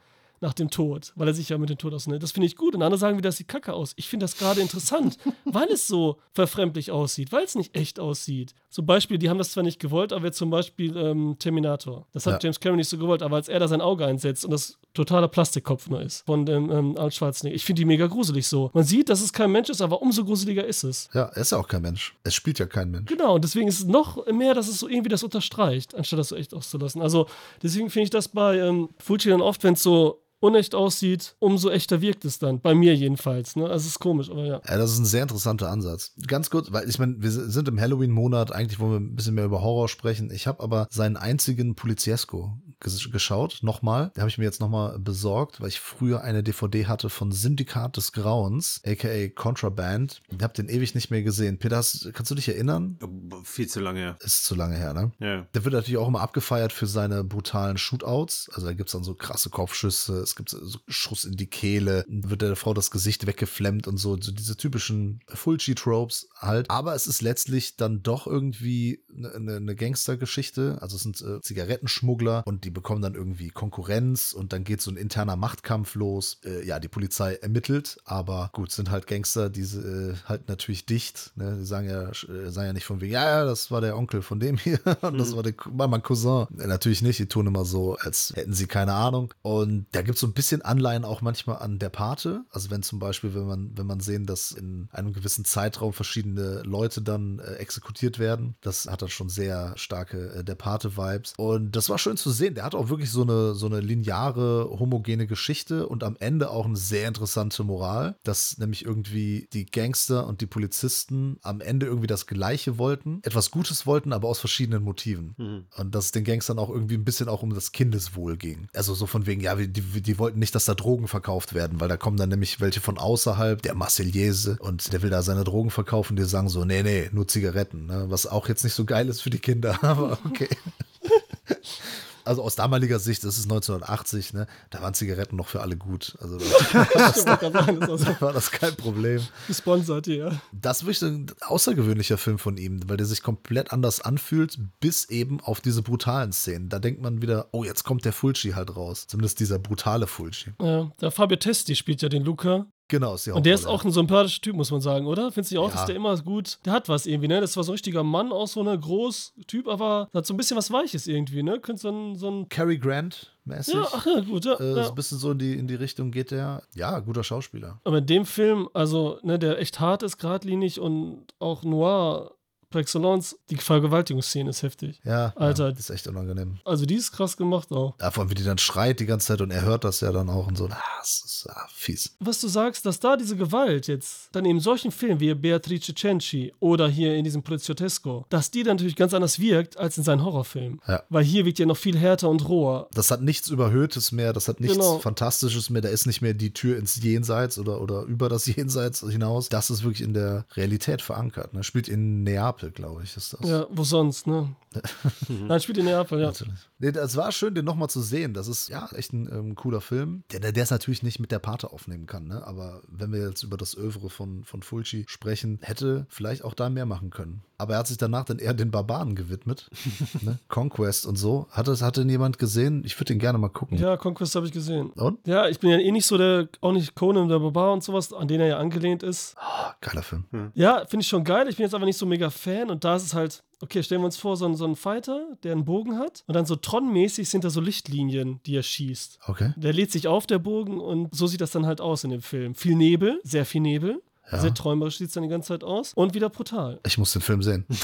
[0.42, 2.22] nach dem Tod, weil er sich ja mit dem Tod ausnimmt.
[2.24, 2.76] Das finde ich gut.
[2.76, 3.94] Und andere sagen wieder, das sieht kacke aus.
[3.96, 8.54] Ich finde das gerade interessant, weil es so verfremdlich aussieht, weil es nicht echt aussieht.
[8.70, 12.06] Zum Beispiel, die haben das zwar nicht gewollt, aber jetzt zum Beispiel ähm, Terminator.
[12.12, 12.40] Das hat Ja.
[12.48, 15.28] James Cameron nicht so gewollt, aber als er da sein Auge einsetzt und das totaler
[15.28, 17.56] Plastikkopf nur ist von dem ähm, Arnold Schwarzenegger.
[17.56, 18.70] Ich finde die mega gruselig so.
[18.74, 21.10] Man sieht, dass es kein Mensch ist, aber umso gruseliger ist es.
[21.14, 22.16] Ja, er ist ja auch kein Mensch.
[22.24, 23.10] Es spielt ja kein Mensch.
[23.10, 26.30] Genau, und deswegen ist es noch mehr, dass es so irgendwie das unterstreicht, anstatt das
[26.30, 27.02] so echt auszulassen.
[27.02, 27.28] Also
[27.64, 31.70] deswegen finde ich das bei ähm, Fuji dann oft, wenn es so unecht aussieht, umso
[31.70, 32.62] echter wirkt es dann.
[32.62, 33.56] Bei mir jedenfalls.
[33.56, 33.68] Ne?
[33.68, 34.62] Also ist komisch, aber ja.
[34.68, 36.14] Ja, das ist ein sehr interessanter Ansatz.
[36.28, 39.46] Ganz kurz, weil ich meine, wir sind im Halloween-Monat, eigentlich wollen wir ein bisschen mehr
[39.46, 40.30] über Horror sprechen.
[40.32, 44.12] Ich habe aber seinen einzigen Poliziesco geschaut, nochmal.
[44.16, 47.98] Den habe ich mir jetzt nochmal besorgt, weil ich früher eine DVD hatte von Syndikat
[47.98, 50.22] des Grauens, aka Contraband.
[50.30, 51.58] Ich habe den ewig nicht mehr gesehen.
[51.58, 52.98] Peter, hast, kannst du dich erinnern?
[53.44, 54.18] Viel zu lange her.
[54.22, 55.12] Ist zu lange her, ne?
[55.20, 55.48] Ja.
[55.54, 58.50] Der wird natürlich auch immer abgefeiert für seine brutalen Shootouts.
[58.54, 62.06] Also da gibt es dann so krasse Kopfschüsse, es gibt so Schuss in die Kehle,
[62.08, 66.70] wird der Frau das Gesicht weggeflemmt und so, so diese typischen Fulci-Tropes halt.
[66.70, 70.78] Aber es ist letztlich dann doch irgendwie eine, eine Gangstergeschichte.
[70.82, 74.90] Also es sind äh, Zigarettenschmuggler und die bekommen dann irgendwie Konkurrenz und dann geht so
[74.90, 76.40] ein interner Machtkampf los.
[76.44, 81.32] Äh, ja, die Polizei ermittelt, aber gut, sind halt Gangster, die äh, halt natürlich dicht.
[81.36, 81.58] Ne?
[81.60, 84.24] Die sagen ja, äh, sagen ja nicht von wegen, ja, ja, das war der Onkel
[84.24, 86.48] von dem hier und das war, der, war mein Cousin.
[86.58, 89.34] Äh, natürlich nicht, die tun immer so, als hätten sie keine Ahnung.
[89.44, 92.44] Und da gibt es so ein bisschen Anleihen auch manchmal an der Pate.
[92.50, 96.64] Also wenn zum Beispiel, wenn man, wenn man sehen, dass in einem gewissen Zeitraum verschiedene
[96.64, 101.34] Leute dann äh, exekutiert werden, das hat dann schon sehr starke äh, der Pate-Vibes.
[101.38, 102.55] Und das war schön zu sehen.
[102.56, 106.66] Der hat auch wirklich so eine, so eine lineare, homogene Geschichte und am Ende auch
[106.66, 112.08] eine sehr interessante Moral, dass nämlich irgendwie die Gangster und die Polizisten am Ende irgendwie
[112.08, 115.36] das Gleiche wollten, etwas Gutes wollten, aber aus verschiedenen Motiven.
[115.38, 115.66] Mhm.
[115.78, 118.68] Und dass es den Gangstern auch irgendwie ein bisschen auch um das Kindeswohl ging.
[118.74, 121.90] Also so von wegen, ja, die, die wollten nicht, dass da Drogen verkauft werden, weil
[121.90, 125.72] da kommen dann nämlich welche von außerhalb, der Marseillaise, und der will da seine Drogen
[125.72, 128.06] verkaufen, die sagen so, nee, nee, nur Zigaretten, ne?
[128.10, 130.48] was auch jetzt nicht so geil ist für die Kinder, aber okay.
[132.26, 134.48] Also aus damaliger Sicht, das ist 1980, ne?
[134.70, 136.18] Da waren Zigaretten noch für alle gut.
[136.22, 136.38] Also
[136.94, 139.22] da sagen, das auch war das kein Problem.
[139.48, 140.40] gesponsert hier.
[140.52, 145.06] Das ist wirklich ein außergewöhnlicher Film von ihm, weil der sich komplett anders anfühlt, bis
[145.06, 146.70] eben auf diese brutalen Szenen.
[146.70, 149.08] Da denkt man wieder, oh, jetzt kommt der Fulci halt raus.
[149.08, 150.52] Zumindest dieser brutale Fulci.
[150.62, 152.66] Ja, der Fabio Testi spielt ja den Luca.
[152.88, 155.32] Genau, ist die Und der ist auch ein sympathischer Typ, muss man sagen, oder?
[155.32, 155.76] Findest du auch, Ja.
[155.76, 157.42] dass der immer gut, der hat was irgendwie, ne?
[157.42, 160.38] Das war so ein richtiger Mann, auch so ein groß Typ, aber hat so ein
[160.38, 161.60] bisschen was Weiches irgendwie, ne?
[161.60, 163.74] Könnte so ein, so ein Cary Grant mäßig.
[163.74, 164.54] ja, ach ja, gut, ja.
[164.54, 164.90] äh, so ja.
[164.90, 166.62] ein bisschen so in die, in die Richtung geht der.
[166.76, 167.80] Ja, guter Schauspieler.
[167.84, 172.36] Aber in dem Film, also, ne, der echt hart ist, geradlinig und auch noir
[172.76, 175.00] par excellence, die Vergewaltigungsszene ist heftig.
[175.06, 175.68] Ja, Alter.
[175.68, 176.60] Ja, das ist echt unangenehm.
[176.66, 177.96] Also die ist krass gemacht auch.
[178.02, 180.12] Ja, vor allem, wie die dann schreit die ganze Zeit und er hört das ja
[180.12, 180.66] dann auch und so.
[180.66, 182.16] Ah, das ist ah, fies.
[182.20, 185.94] Was du sagst, dass da diese Gewalt jetzt dann eben in solchen Filmen wie Beatrice
[185.96, 190.04] Cenci oder hier in diesem Poliziotesco, dass die dann natürlich ganz anders wirkt als in
[190.04, 190.82] seinen Horrorfilmen.
[190.88, 191.04] Ja.
[191.10, 192.90] Weil hier wirkt ja noch viel härter und roher.
[192.94, 195.00] Das hat nichts Überhöhtes mehr, das hat nichts Genau.
[195.00, 199.00] Fantastisches mehr, da ist nicht mehr die Tür ins Jenseits oder, oder über das Jenseits
[199.00, 199.48] hinaus.
[199.48, 201.54] Das ist wirklich in der Realität verankert.
[201.54, 201.64] Ne?
[201.64, 203.48] Spielt in Neapel, glaube ich, ist das.
[203.48, 204.56] Ja, wo sonst, ne?
[205.30, 206.28] Nein, spielt in Neapel, ja.
[206.28, 206.70] Natürlich.
[206.80, 208.34] Nee, das war schön, den nochmal zu sehen.
[208.34, 211.40] Das ist ja echt ein ähm, cooler Film, der der es natürlich nicht mit der
[211.40, 212.28] Pate aufnehmen kann.
[212.28, 212.46] Ne?
[212.46, 216.70] Aber wenn wir jetzt über das Övre von, von Fulci sprechen, hätte vielleicht auch da
[216.70, 217.42] mehr machen können.
[217.58, 219.70] Aber er hat sich danach dann eher den Barbaren gewidmet.
[220.22, 220.40] ne?
[220.50, 221.48] Conquest und so.
[221.52, 222.84] Hat das, hat denn jemand gesehen?
[222.86, 223.78] Ich würde den gerne mal gucken.
[223.78, 224.90] Ja, Conquest habe ich gesehen.
[224.90, 225.26] Und?
[225.26, 228.12] Ja, ich bin ja eh nicht so der, auch nicht Conan der Barbar und sowas,
[228.12, 229.36] an den er ja angelehnt ist.
[229.38, 230.26] Ah, geiler Film.
[230.54, 231.48] Ja, finde ich schon geil.
[231.48, 234.02] Ich bin jetzt aber nicht so mega Fan und da ist es halt, okay, stellen
[234.02, 236.56] wir uns vor, so ein, so ein Fighter, der einen Bogen hat und dann so
[236.56, 239.20] Tron-mäßig sind da so Lichtlinien, die er schießt.
[239.28, 239.54] Okay.
[239.58, 242.22] Der lädt sich auf, der Bogen, und so sieht das dann halt aus in dem
[242.22, 242.56] Film.
[242.56, 244.02] Viel Nebel, sehr viel Nebel.
[244.32, 244.40] Ja.
[244.40, 245.94] Sehr träumerisch sieht es dann die ganze Zeit aus.
[245.94, 246.80] Und wieder brutal.
[246.86, 247.66] Ich muss den Film sehen.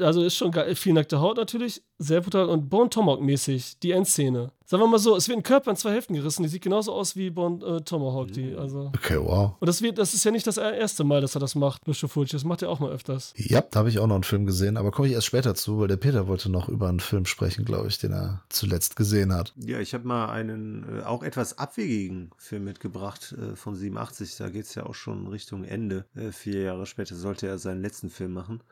[0.00, 0.74] Also ist schon geil.
[0.74, 2.48] Viel nackte Haut natürlich, sehr brutal.
[2.48, 4.52] Und Bone Tomahawk-mäßig, die Endszene.
[4.66, 6.42] Sagen wir mal so, es wird ein Körper in zwei Hälften gerissen.
[6.42, 8.32] Die sieht genauso aus wie Bone äh, Tomahawk.
[8.32, 8.90] Die, also.
[8.96, 9.52] Okay, wow.
[9.60, 12.08] Und das, wird, das ist ja nicht das erste Mal, dass er das macht, Lucio
[12.08, 12.32] Fulci.
[12.32, 13.34] Das macht er auch mal öfters.
[13.36, 15.78] Ja, da habe ich auch noch einen Film gesehen, aber komme ich erst später zu,
[15.78, 19.34] weil der Peter wollte noch über einen Film sprechen, glaube ich, den er zuletzt gesehen
[19.34, 19.52] hat.
[19.56, 24.36] Ja, ich habe mal einen äh, auch etwas abwegigen Film mitgebracht äh, von 87.
[24.38, 26.06] Da geht es ja auch schon Richtung Ende.
[26.16, 28.62] Äh, vier Jahre später sollte er seinen letzten Film machen.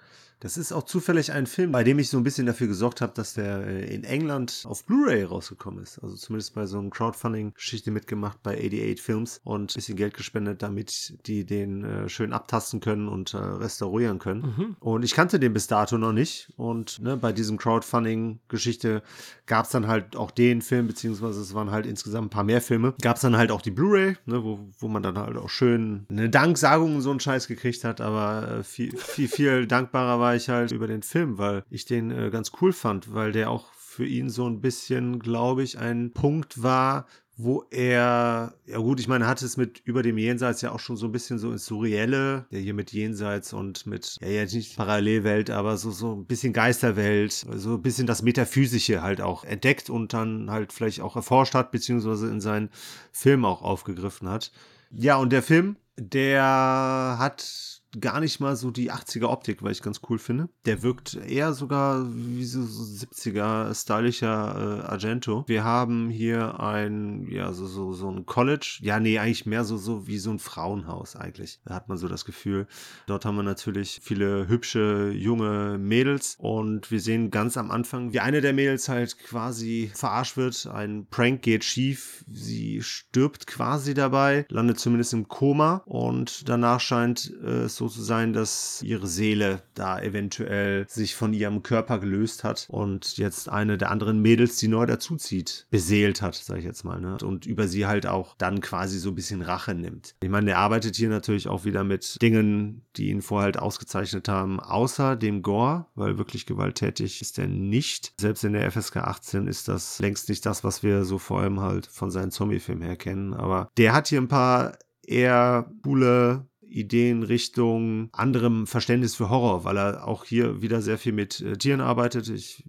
[0.42, 3.12] Das ist auch zufällig ein Film, bei dem ich so ein bisschen dafür gesorgt habe,
[3.14, 6.00] dass der äh, in England auf Blu-ray rausgekommen ist.
[6.02, 10.60] Also zumindest bei so einem Crowdfunding-Geschichte mitgemacht bei 88 Films und ein bisschen Geld gespendet,
[10.60, 14.42] damit die den äh, schön abtasten können und äh, restaurieren können.
[14.80, 16.52] Und ich kannte den bis dato noch nicht.
[16.56, 19.04] Und ne, bei diesem Crowdfunding-Geschichte
[19.46, 22.60] gab es dann halt auch den Film, beziehungsweise es waren halt insgesamt ein paar mehr
[22.60, 22.94] Filme.
[23.00, 26.04] Gab es dann halt auch die Blu-ray, ne, wo, wo man dann halt auch schön
[26.10, 28.00] eine Danksagung und so einen Scheiß gekriegt hat.
[28.00, 32.30] Aber viel, viel, viel dankbarer war ich halt über den Film, weil ich den äh,
[32.30, 36.62] ganz cool fand, weil der auch für ihn so ein bisschen, glaube ich, ein Punkt
[36.62, 37.06] war,
[37.36, 40.96] wo er, ja gut, ich meine, hatte es mit über dem Jenseits ja auch schon
[40.96, 44.76] so ein bisschen so ins Surreelle, ja hier mit Jenseits und mit, ja jetzt nicht
[44.76, 49.88] Parallelwelt, aber so, so ein bisschen Geisterwelt, so ein bisschen das Metaphysische halt auch entdeckt
[49.90, 52.70] und dann halt vielleicht auch erforscht hat, beziehungsweise in seinen
[53.12, 54.52] Film auch aufgegriffen hat.
[54.90, 59.82] Ja, und der Film, der hat gar nicht mal so die 80er Optik, weil ich
[59.82, 60.48] ganz cool finde.
[60.64, 65.44] Der wirkt eher sogar wie so, so 70er stylischer äh, Argento.
[65.46, 68.78] Wir haben hier ein, ja, so, so, so ein College.
[68.80, 71.60] Ja, nee, eigentlich mehr so, so wie so ein Frauenhaus eigentlich.
[71.64, 72.66] Da hat man so das Gefühl.
[73.06, 78.20] Dort haben wir natürlich viele hübsche, junge Mädels und wir sehen ganz am Anfang, wie
[78.20, 80.66] eine der Mädels halt quasi verarscht wird.
[80.66, 82.24] Ein Prank geht schief.
[82.30, 88.02] Sie stirbt quasi dabei, landet zumindest im Koma und danach scheint äh, es so zu
[88.02, 93.76] sein, dass ihre Seele da eventuell sich von ihrem Körper gelöst hat und jetzt eine
[93.76, 97.16] der anderen Mädels, die neu dazuzieht, beseelt hat, sag ich jetzt mal, ne?
[97.22, 100.14] Und über sie halt auch dann quasi so ein bisschen Rache nimmt.
[100.22, 104.28] Ich meine, der arbeitet hier natürlich auch wieder mit Dingen, die ihn vorher halt ausgezeichnet
[104.28, 108.14] haben, außer dem Gore, weil wirklich gewalttätig ist er nicht.
[108.20, 111.60] Selbst in der FSK 18 ist das längst nicht das, was wir so vor allem
[111.60, 113.34] halt von seinen Zombie-Filmen her kennen.
[113.34, 119.76] Aber der hat hier ein paar eher coole Ideen Richtung anderem Verständnis für Horror, weil
[119.76, 122.28] er auch hier wieder sehr viel mit äh, Tieren arbeitet.
[122.28, 122.64] Ich,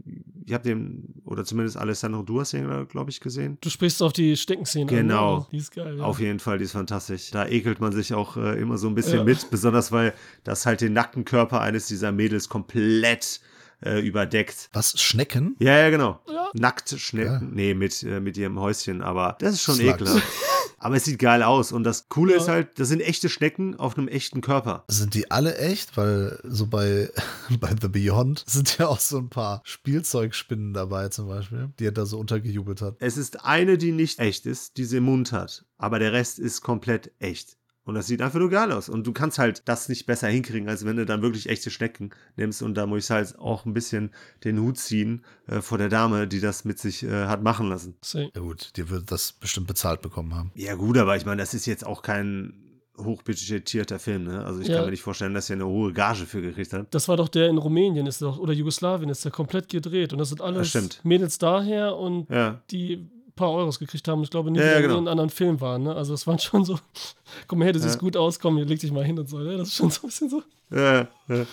[0.46, 2.52] ich habe den, oder zumindest Alessandro Duas,
[2.90, 3.58] glaube ich, gesehen.
[3.62, 5.38] Du sprichst auf die Steckenszene Genau.
[5.38, 5.46] an.
[5.52, 5.98] Die ist geil.
[5.98, 6.04] Ja.
[6.04, 7.32] Auf jeden Fall, die ist fantastisch.
[7.32, 9.24] Da ekelt man sich auch äh, immer so ein bisschen Ja.
[9.24, 13.40] mit, besonders weil das halt den nackten Körper eines dieser Mädels komplett
[13.86, 14.70] äh, überdeckt.
[14.74, 15.00] Was?
[15.02, 15.56] Schnecken?
[15.60, 16.20] Ja, ja, genau.
[16.30, 16.50] Ja.
[16.54, 17.52] Nackt Schnecken.
[17.54, 19.96] Nee, mit, äh, mit ihrem Häuschen, aber das ist schon Slugs.
[20.02, 20.24] ekelhaft.
[20.84, 21.72] Aber es sieht geil aus.
[21.72, 22.38] Und das Coole Ja.
[22.40, 24.84] ist halt, das sind echte Schnecken auf einem echten Körper.
[24.90, 25.96] Sind die alle echt?
[25.96, 27.10] Weil so bei,
[27.60, 31.92] bei The Beyond sind ja auch so ein paar Spielzeugspinnen dabei zum Beispiel, die er
[31.92, 32.96] da so untergejubelt hat.
[33.00, 35.66] Es ist eine, die nicht echt ist, die sie im Mund hat.
[35.78, 37.58] Aber der Rest ist komplett echt.
[37.86, 38.88] Und das sieht einfach nur geil aus.
[38.88, 42.12] Und du kannst halt das nicht besser hinkriegen, als wenn du dann wirklich echte Schnecken
[42.38, 42.62] nimmst.
[42.62, 44.12] Und da muss ich halt auch ein bisschen
[44.46, 47.96] den Hut ziehen äh, vor der Dame, die das mit sich äh, hat machen lassen.
[48.14, 50.52] Ja gut, dir wird das bestimmt bezahlt bekommen haben.
[50.56, 52.54] Ja, gut, aber ich meine, das ist jetzt auch kein
[52.98, 54.46] hochbudgetierter Film, ne?
[54.46, 54.76] Also ich Ja.
[54.76, 56.94] kann mir nicht vorstellen, dass er eine hohe Gage für gekriegt hat.
[56.94, 60.14] Das war doch der in Rumänien ist doch, oder Jugoslawien ist der komplett gedreht.
[60.14, 61.02] Und das sind alles stimmt.
[61.04, 62.62] Mädels daher und Ja.
[62.72, 64.24] die paar Euros gekriegt haben.
[64.24, 64.94] Ich glaube nicht, Ja, ja, dass genau.
[64.96, 65.84] die in einem anderen Film waren.
[65.84, 65.96] Ne?
[65.96, 66.80] Also es waren schon so,
[67.48, 68.00] komm mal her, du siehst Ja.
[68.02, 69.38] gut aus, komm, hier leg dich mal hin und so.
[69.40, 69.58] Ne?
[69.58, 70.44] Das ist schon so ein bisschen so.
[70.72, 71.46] Ja, ja.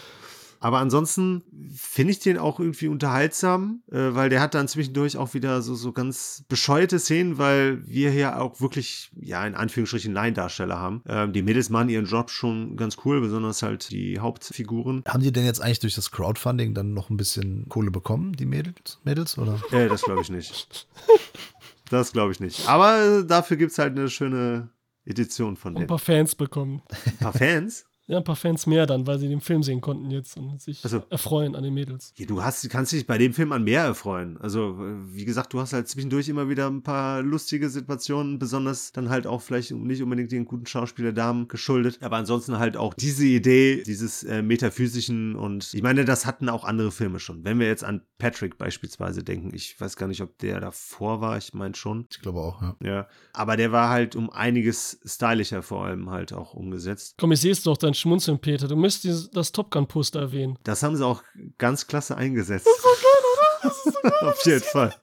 [0.62, 1.42] Aber ansonsten
[1.74, 5.74] finde ich den auch irgendwie unterhaltsam, äh, weil der hat dann zwischendurch auch wieder so,
[5.74, 11.02] so ganz bescheuerte Szenen, weil wir hier auch wirklich, ja, in Anführungsstrichen Laiendarsteller haben.
[11.08, 15.02] Ähm, die Mädels machen ihren Job schon ganz cool, besonders halt die Hauptfiguren.
[15.08, 18.44] Haben die denn jetzt eigentlich durch das Crowdfunding dann noch ein bisschen Kohle bekommen, die
[18.44, 19.58] Mädels, Mädels oder?
[19.70, 20.86] Äh, das glaube ich nicht.
[21.90, 22.66] Das glaube ich nicht.
[22.68, 24.70] Aber äh, dafür gibt es halt eine schöne
[25.04, 26.82] Edition von Und ein paar Fans bekommen.
[27.04, 27.84] Ein paar Fans?
[28.10, 30.82] Ja, ein paar Fans mehr dann, weil sie den Film sehen konnten jetzt und sich
[30.84, 31.02] Ach so.
[31.10, 32.12] erfreuen an den Mädels.
[32.16, 34.36] Ja, du hast, kannst dich bei dem Film an mehr erfreuen.
[34.38, 34.76] Also,
[35.12, 39.28] wie gesagt, du hast halt zwischendurch immer wieder ein paar lustige Situationen, besonders dann halt
[39.28, 43.82] auch vielleicht nicht unbedingt den guten Schauspieler Damen geschuldet, aber ansonsten halt auch diese Idee,
[43.86, 47.44] dieses äh, metaphysischen und ich meine, das hatten auch andere Filme schon.
[47.44, 51.38] Wenn wir jetzt an Patrick beispielsweise denken, ich weiß gar nicht, ob der davor war,
[51.38, 52.06] ich meine schon.
[52.10, 52.76] Ich glaube auch, ja.
[52.82, 57.14] Ja, aber der war halt um einiges stylischer vor allem halt auch umgesetzt.
[57.18, 58.66] Komm, ich sehe es doch, dein Schmunzeln, Peter.
[58.68, 60.58] Du müsst dieses, das Top Gun-Poster erwähnen.
[60.64, 61.22] Das haben sie auch
[61.58, 62.66] ganz klasse eingesetzt.
[62.66, 63.68] Das ist so geil, oder?
[63.68, 64.28] Das ist so geil.
[64.30, 64.94] Auf jeden Fall.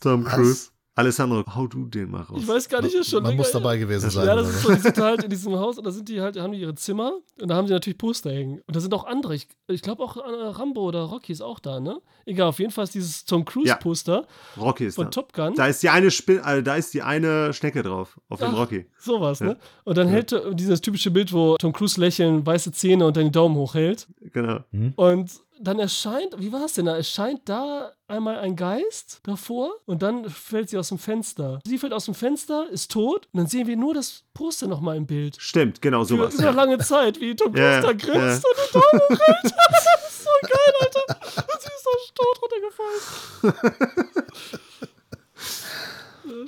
[0.00, 0.68] Tom Cruise.
[0.98, 2.38] Alessandro, hau du den mal raus.
[2.40, 4.26] Ich weiß gar nicht, ist schon Man länger muss dabei gewesen sein.
[4.26, 6.38] Ja, das ist so, die sind halt in diesem Haus und da sind die halt,
[6.40, 8.62] haben die ihre Zimmer und da haben sie natürlich Poster hängen.
[8.66, 9.34] Und da sind auch andere.
[9.34, 12.00] Ich, ich glaube auch äh, Rambo oder Rocky ist auch da, ne?
[12.24, 13.76] Egal, auf jeden Fall ist dieses Tom Cruise Ja.
[13.76, 14.26] Poster
[14.58, 15.10] Rocky ist von da.
[15.10, 15.54] Top Gun.
[15.54, 18.56] Da ist die eine Spin äh, da ist die eine Schnecke drauf auf dem Ach,
[18.58, 18.86] Rocky.
[18.98, 19.48] Sowas, Ja.
[19.48, 19.56] ne?
[19.84, 23.24] Und dann hält er dieses typische Bild, wo Tom Cruise lächeln, weiße Zähne und dann
[23.24, 24.08] die Daumen hochhält.
[24.32, 24.60] Genau.
[24.96, 25.30] Und
[25.60, 26.86] dann erscheint, wie war es denn?
[26.86, 31.60] Da erscheint da einmal ein Geist davor und dann fällt sie aus dem Fenster.
[31.64, 34.96] Sie fällt aus dem Fenster, ist tot und dann sehen wir nur das Poster nochmal
[34.96, 35.36] im Bild.
[35.38, 36.34] Stimmt, genau sowas.
[36.34, 36.50] über Ja.
[36.50, 39.54] lange Zeit, wie Tom Cruise da grinst und die Daumen hochhält.
[39.68, 41.04] Das ist so geil, Alter.
[41.52, 43.02] Und sie ist so tot runtergefallen.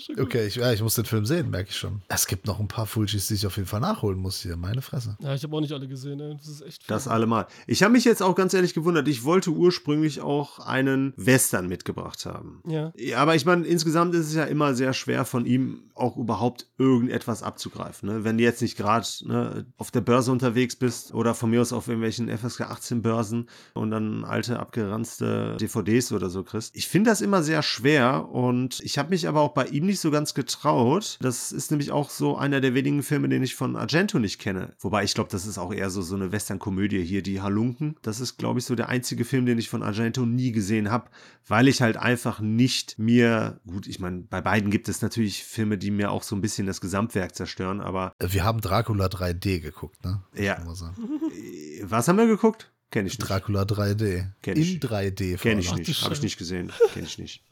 [0.09, 0.21] Gut.
[0.21, 2.01] Okay, ich, ja, ich muss den Film sehen, merke ich schon.
[2.09, 4.57] Es gibt noch ein paar Fulgis, die ich auf jeden Fall nachholen muss hier.
[4.57, 5.19] Meine Fresse.
[5.21, 6.35] Ja, ich habe auch nicht alle gesehen, ey.
[6.35, 6.89] Das ist echt viel.
[6.89, 7.47] Das allemal.
[7.67, 9.07] Ich habe mich jetzt auch ganz ehrlich gewundert.
[9.07, 12.63] Ich wollte ursprünglich auch einen Western mitgebracht haben.
[12.67, 12.93] Ja.
[12.97, 16.67] Ja, aber ich meine, insgesamt ist es ja immer sehr schwer von ihm auch überhaupt
[16.79, 18.09] irgendetwas abzugreifen.
[18.09, 18.25] Ne?
[18.25, 21.73] Wenn du jetzt nicht gerade ne, auf der Börse unterwegs bist oder von mir aus
[21.73, 26.75] auf irgendwelchen FSK 18 Börsen und dann alte abgeranzte DVDs oder so kriegst.
[26.77, 29.98] Ich finde das immer sehr schwer und ich habe mich aber auch bei ihm nicht
[30.01, 31.19] so ganz getraut.
[31.21, 34.75] Das ist nämlich auch so einer der wenigen Filme, den ich von Argento nicht kenne.
[34.81, 37.97] Wobei ich glaube, das ist auch eher so, so eine Western-Komödie hier, die Halunken.
[38.03, 41.11] Das ist, glaube ich, so der einzige Film, den ich von Argento nie gesehen habe,
[41.47, 45.79] weil ich halt einfach nicht mir, gut, ich meine, bei beiden gibt es natürlich Filme,
[45.79, 50.05] die mir auch so ein bisschen das Gesamtwerk zerstören, aber Wir haben Dracula 3D geguckt,
[50.05, 50.23] ne?
[50.65, 50.95] Muss Ja.
[51.35, 52.71] äh, was haben wir geguckt?
[52.91, 53.29] Kenne ich nicht.
[53.29, 54.27] Dracula 3D.
[54.43, 54.79] Kenn In ich.
[54.79, 55.37] 3D.
[55.37, 56.03] vor Kenne ich nicht.
[56.05, 56.73] Habe ich nicht gesehen.
[56.95, 57.45] Kenne ich nicht.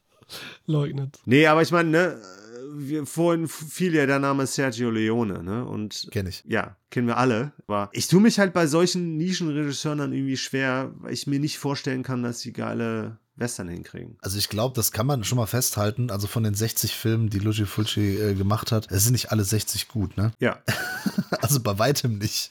[0.67, 1.19] Leugnet.
[1.25, 2.23] Nee, aber ich meine, ne,
[2.75, 5.65] wir, vorhin fiel ja der Name Sergio Leone, ne?
[5.65, 6.43] Und Kenn ich.
[6.47, 7.53] ja, kennen wir alle.
[7.67, 11.59] Aber ich tue mich halt bei solchen Nischenregisseuren dann irgendwie schwer, weil ich mir nicht
[11.59, 14.17] vorstellen kann, dass sie geile Western hinkriegen.
[14.23, 16.11] Also ich glaube, das kann man schon mal festhalten.
[16.11, 19.45] Also von den 60 Filmen, die Luigi Fulci äh, gemacht hat, es sind nicht alle
[19.45, 20.33] 60 gut, ne?
[20.41, 20.59] Ja,
[21.41, 22.51] Also bei weitem nicht.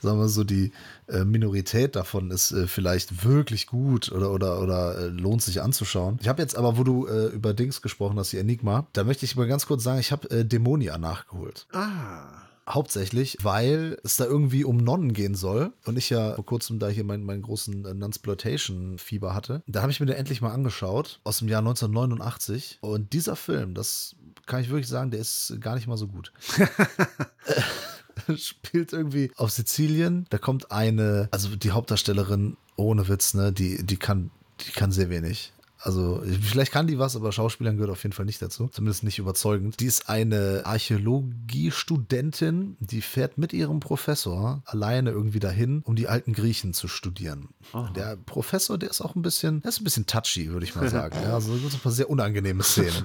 [0.00, 0.72] Sagen wir so, die
[1.08, 6.18] äh, Minorität davon ist äh, vielleicht wirklich gut oder, oder, oder äh, lohnt sich anzuschauen.
[6.20, 9.24] Ich habe jetzt aber, wo du äh, über Dings gesprochen hast, die Enigma, da möchte
[9.24, 11.66] ich mal ganz kurz sagen, ich habe äh, Dämonia nachgeholt.
[11.72, 15.72] ah, Hauptsächlich, weil es da irgendwie um Nonnen gehen soll.
[15.84, 19.62] Und ich ja vor kurzem da hier meinen, meinen großen äh, Nunsploitation-Fieber hatte.
[19.66, 22.78] Da habe ich mir den endlich mal angeschaut, aus dem Jahr 1989.
[22.80, 24.14] Und dieser Film, das
[24.46, 26.32] kann ich wirklich sagen, der ist gar nicht mal so gut.
[28.36, 30.26] Spielt irgendwie auf Sizilien.
[30.30, 35.10] Da kommt eine, also die Hauptdarstellerin, ohne Witz, ne, die, die kann, die kann sehr
[35.10, 35.52] wenig.
[35.84, 38.68] Also, vielleicht kann die was, aber Schauspielern gehört auf jeden Fall nicht dazu.
[38.68, 39.80] Zumindest nicht überzeugend.
[39.80, 46.34] Die ist eine Archäologiestudentin, die fährt mit ihrem Professor alleine irgendwie dahin, um die alten
[46.34, 47.48] Griechen zu studieren.
[47.96, 50.88] Der Professor, der ist auch ein bisschen, der ist ein bisschen touchy, würde ich mal
[50.88, 51.18] sagen.
[51.22, 52.92] Ja, also so ein paar sehr unangenehme Szenen.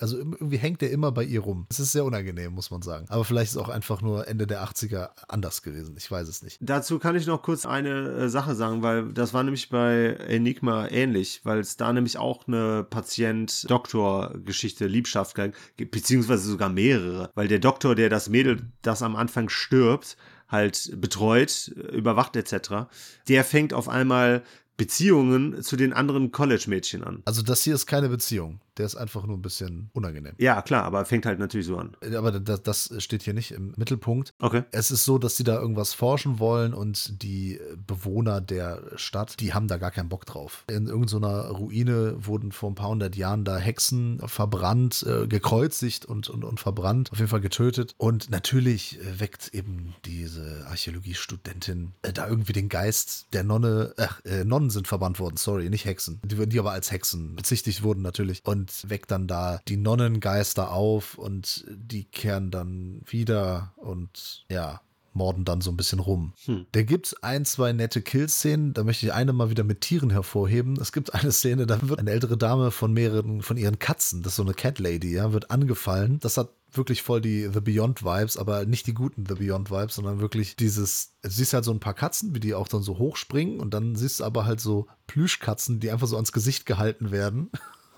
[0.00, 1.66] Also irgendwie hängt der immer bei ihr rum.
[1.70, 3.06] Es ist sehr unangenehm, muss man sagen.
[3.08, 5.94] Aber vielleicht ist auch einfach nur Ende der 80er anders gewesen.
[5.98, 6.58] Ich weiß es nicht.
[6.60, 10.88] Dazu kann ich noch kurz eine äh, Sache sagen, weil das war nämlich bei Enigma
[10.88, 15.36] ähnlich, weil es da nämlich auch eine Patient-Doktor-Geschichte, Liebschaft
[15.76, 17.30] gibt, beziehungsweise sogar mehrere.
[17.34, 20.16] Weil der Doktor, der das Mädel, das am Anfang stirbt,
[20.48, 22.88] halt betreut, überwacht etc.,
[23.28, 24.42] der fängt auf einmal
[24.80, 27.22] Beziehungen zu den anderen College-Mädchen an.
[27.26, 28.60] Also das hier ist keine Beziehung.
[28.80, 30.32] Der ist einfach nur ein bisschen unangenehm.
[30.38, 31.94] Ja, klar, aber fängt halt natürlich so an.
[32.16, 34.32] Aber das, das steht hier nicht im Mittelpunkt.
[34.38, 34.62] Okay.
[34.72, 39.52] Es ist so, dass sie da irgendwas forschen wollen und die Bewohner der Stadt, die
[39.52, 40.64] haben da gar keinen Bock drauf.
[40.70, 46.30] In irgendeiner Ruine wurden vor ein paar hundert Jahren da Hexen verbrannt, äh, gekreuzigt und,
[46.30, 47.94] und, und verbrannt, auf jeden Fall getötet.
[47.98, 53.92] Und natürlich äh, weckt eben diese Archäologiestudentin äh, da irgendwie den Geist der Nonne,
[54.24, 58.00] äh, Nonnen sind verbannt worden, sorry, nicht Hexen, die, die aber als Hexen bezichtigt wurden
[58.00, 58.40] natürlich.
[58.44, 64.80] Und weckt dann da die Nonnengeister auf und die kehren dann wieder und ja,
[65.12, 66.32] morden dann so ein bisschen rum.
[66.44, 66.66] Hm.
[66.72, 68.74] Da gibt es ein, zwei nette Kill-Szenen.
[68.74, 70.78] Da möchte ich eine mal wieder mit Tieren hervorheben.
[70.80, 74.32] Es gibt eine Szene, da wird eine ältere Dame von mehreren, von ihren Katzen, das
[74.32, 76.18] ist so eine Cat Lady, ja, wird angefallen.
[76.20, 79.96] Das hat wirklich voll die The Beyond Vibes, aber nicht die guten The Beyond Vibes,
[79.96, 82.98] sondern wirklich dieses, du siehst halt so ein paar Katzen, wie die auch dann so
[82.98, 87.10] hochspringen und dann siehst du aber halt so Plüschkatzen, die einfach so ans Gesicht gehalten
[87.10, 87.50] werden.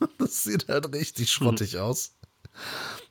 [0.18, 1.80] Das sieht halt richtig schrottig mhm.
[1.80, 2.16] aus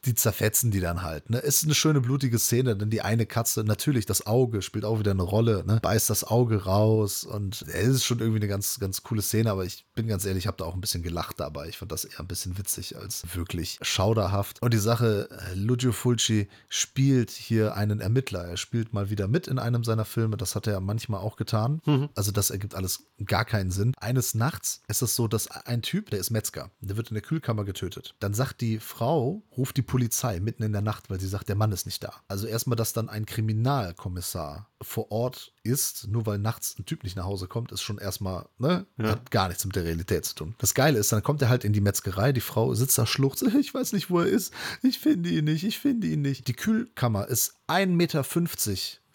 [0.06, 1.30] die zerfetzen die dann halt.
[1.30, 1.38] Ne?
[1.38, 5.12] Ist eine schöne blutige Szene, denn die eine Katze, natürlich, das Auge spielt auch wieder
[5.12, 5.80] eine Rolle, ne?
[5.82, 9.66] beißt das Auge raus und es ist schon irgendwie eine ganz, ganz coole Szene, aber
[9.66, 11.68] ich bin ganz ehrlich, ich habe da auch ein bisschen gelacht dabei.
[11.68, 14.62] Ich fand das eher ein bisschen witzig als wirklich schauderhaft.
[14.62, 18.46] Und die Sache, äh, Lucio Fulci spielt hier einen Ermittler.
[18.46, 20.38] Er spielt mal wieder mit in einem seiner Filme.
[20.38, 21.82] Das hat er manchmal auch getan.
[21.86, 22.10] Mhm.
[22.16, 23.94] Also das ergibt alles gar keinen Sinn.
[24.00, 27.24] Eines Nachts ist es so, dass ein Typ, der ist Metzger, der wird in der
[27.24, 28.16] Kühlkammer getötet.
[28.20, 31.58] Dann sagt die Frau, ruft die Polizei mitten in der Nacht, weil sie sagt, der
[31.58, 32.14] Mann ist nicht da.
[32.30, 37.18] Also erstmal, dass dann ein Kriminalkommissar vor Ort ist, nur weil nachts ein Typ nicht
[37.18, 39.10] nach Hause kommt, ist schon erstmal, ne, ja.
[39.10, 40.56] hat gar nichts mit der Realität zu tun.
[40.60, 43.44] Das Geile ist, dann kommt er halt in die Metzgerei, die Frau sitzt da, schluchzt,
[43.60, 46.48] ich weiß nicht, wo er ist, ich finde ihn nicht, ich finde ihn nicht.
[46.48, 48.24] Die Kühlkammer ist 1,50 Meter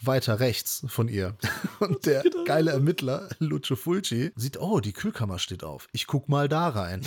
[0.02, 1.38] weiter rechts von ihr.
[1.80, 2.44] Und der genau.
[2.44, 5.88] geile Ermittler, Lucio Fulci, sieht, oh, die Kühlkammer steht auf.
[5.92, 7.00] Ich guck mal da rein.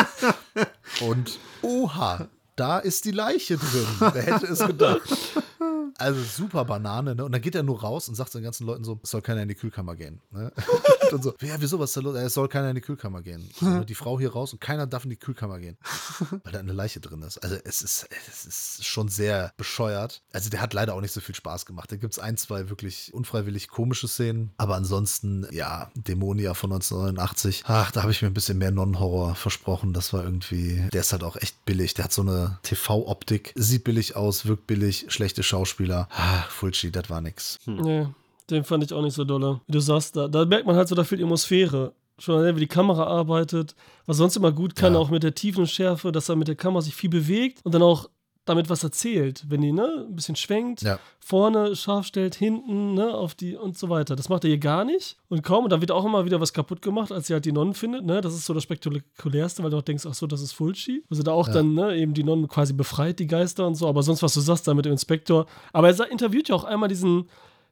[1.02, 2.30] Und oha,
[2.60, 3.86] da ist die Leiche drin.
[4.12, 5.00] Wer hätte es gedacht?
[5.98, 7.24] Also super Banane, ne?
[7.24, 9.42] Und dann geht er nur raus und sagt den ganzen Leuten so, es soll keiner
[9.42, 10.20] in die Kühlkammer gehen.
[10.30, 10.52] Ne?
[11.12, 12.16] und so, ja, wieso, was ist da los?
[12.16, 13.48] Es soll keiner in die Kühlkammer gehen.
[13.60, 15.76] So, die Frau hier raus und keiner darf in die Kühlkammer gehen.
[16.44, 17.38] Weil da eine Leiche drin ist.
[17.38, 20.22] Also es ist, es ist schon sehr bescheuert.
[20.32, 21.92] Also der hat leider auch nicht so viel Spaß gemacht.
[21.92, 24.50] Da gibt es ein, zwei wirklich unfreiwillig komische Szenen.
[24.56, 27.64] Aber ansonsten, ja, Dämonia von 1989.
[27.66, 29.92] Ach, da habe ich mir ein bisschen mehr Non-Horror versprochen.
[29.92, 31.94] Das war irgendwie, der ist halt auch echt billig.
[31.94, 36.08] Der hat so eine TV-Optik, sieht billig aus, wirkt billig, schlechte Schauspieler.
[36.12, 37.58] Ah, Fulci, das war nix.
[37.64, 37.76] Hm.
[37.76, 38.06] Nee,
[38.48, 39.60] den fand ich auch nicht so dolle.
[39.66, 41.92] Wie du sagst, da, da merkt man halt so, da fehlt Atmosphäre.
[42.18, 43.74] Schon wie die Kamera arbeitet,
[44.04, 44.98] was sonst immer gut kann, ja.
[44.98, 48.10] auch mit der Tiefenschärfe, dass er mit der Kamera sich viel bewegt und dann auch
[48.50, 50.98] damit was erzählt, wenn die ne, ein bisschen schwenkt, ja.
[51.18, 54.16] vorne scharf stellt, hinten, ne, auf die und so weiter.
[54.16, 55.16] Das macht er hier gar nicht.
[55.28, 57.52] Und kaum, und da wird auch immer wieder was kaputt gemacht, als sie halt die
[57.52, 58.20] Nonnen findet, ne?
[58.20, 61.04] Das ist so das Spektakulärste, weil du auch denkst, ach so, das ist Fulci.
[61.10, 61.54] Also da auch ja.
[61.54, 64.40] dann, ne, eben die Nonnen quasi befreit, die Geister und so, aber sonst, was du
[64.40, 65.46] sagst, da mit dem Inspektor.
[65.72, 67.28] Aber er interviewt ja auch einmal diesen,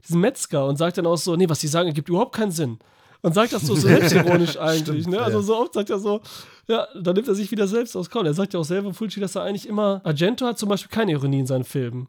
[0.07, 2.79] diesen Metzger und sagt dann auch so, nee, was die sagen, ergibt überhaupt keinen Sinn
[3.22, 5.03] und sagt das so selbstironisch eigentlich.
[5.03, 5.20] Stimmt, ne?
[5.20, 6.20] Also so oft sagt er so,
[6.69, 8.27] ja, da nimmt er sich wieder selbst aus Kaul.
[8.27, 11.12] Er sagt ja auch selber, Fulci, dass er eigentlich immer, Argento hat zum Beispiel keine
[11.12, 12.09] Ironie in seinen Filmen.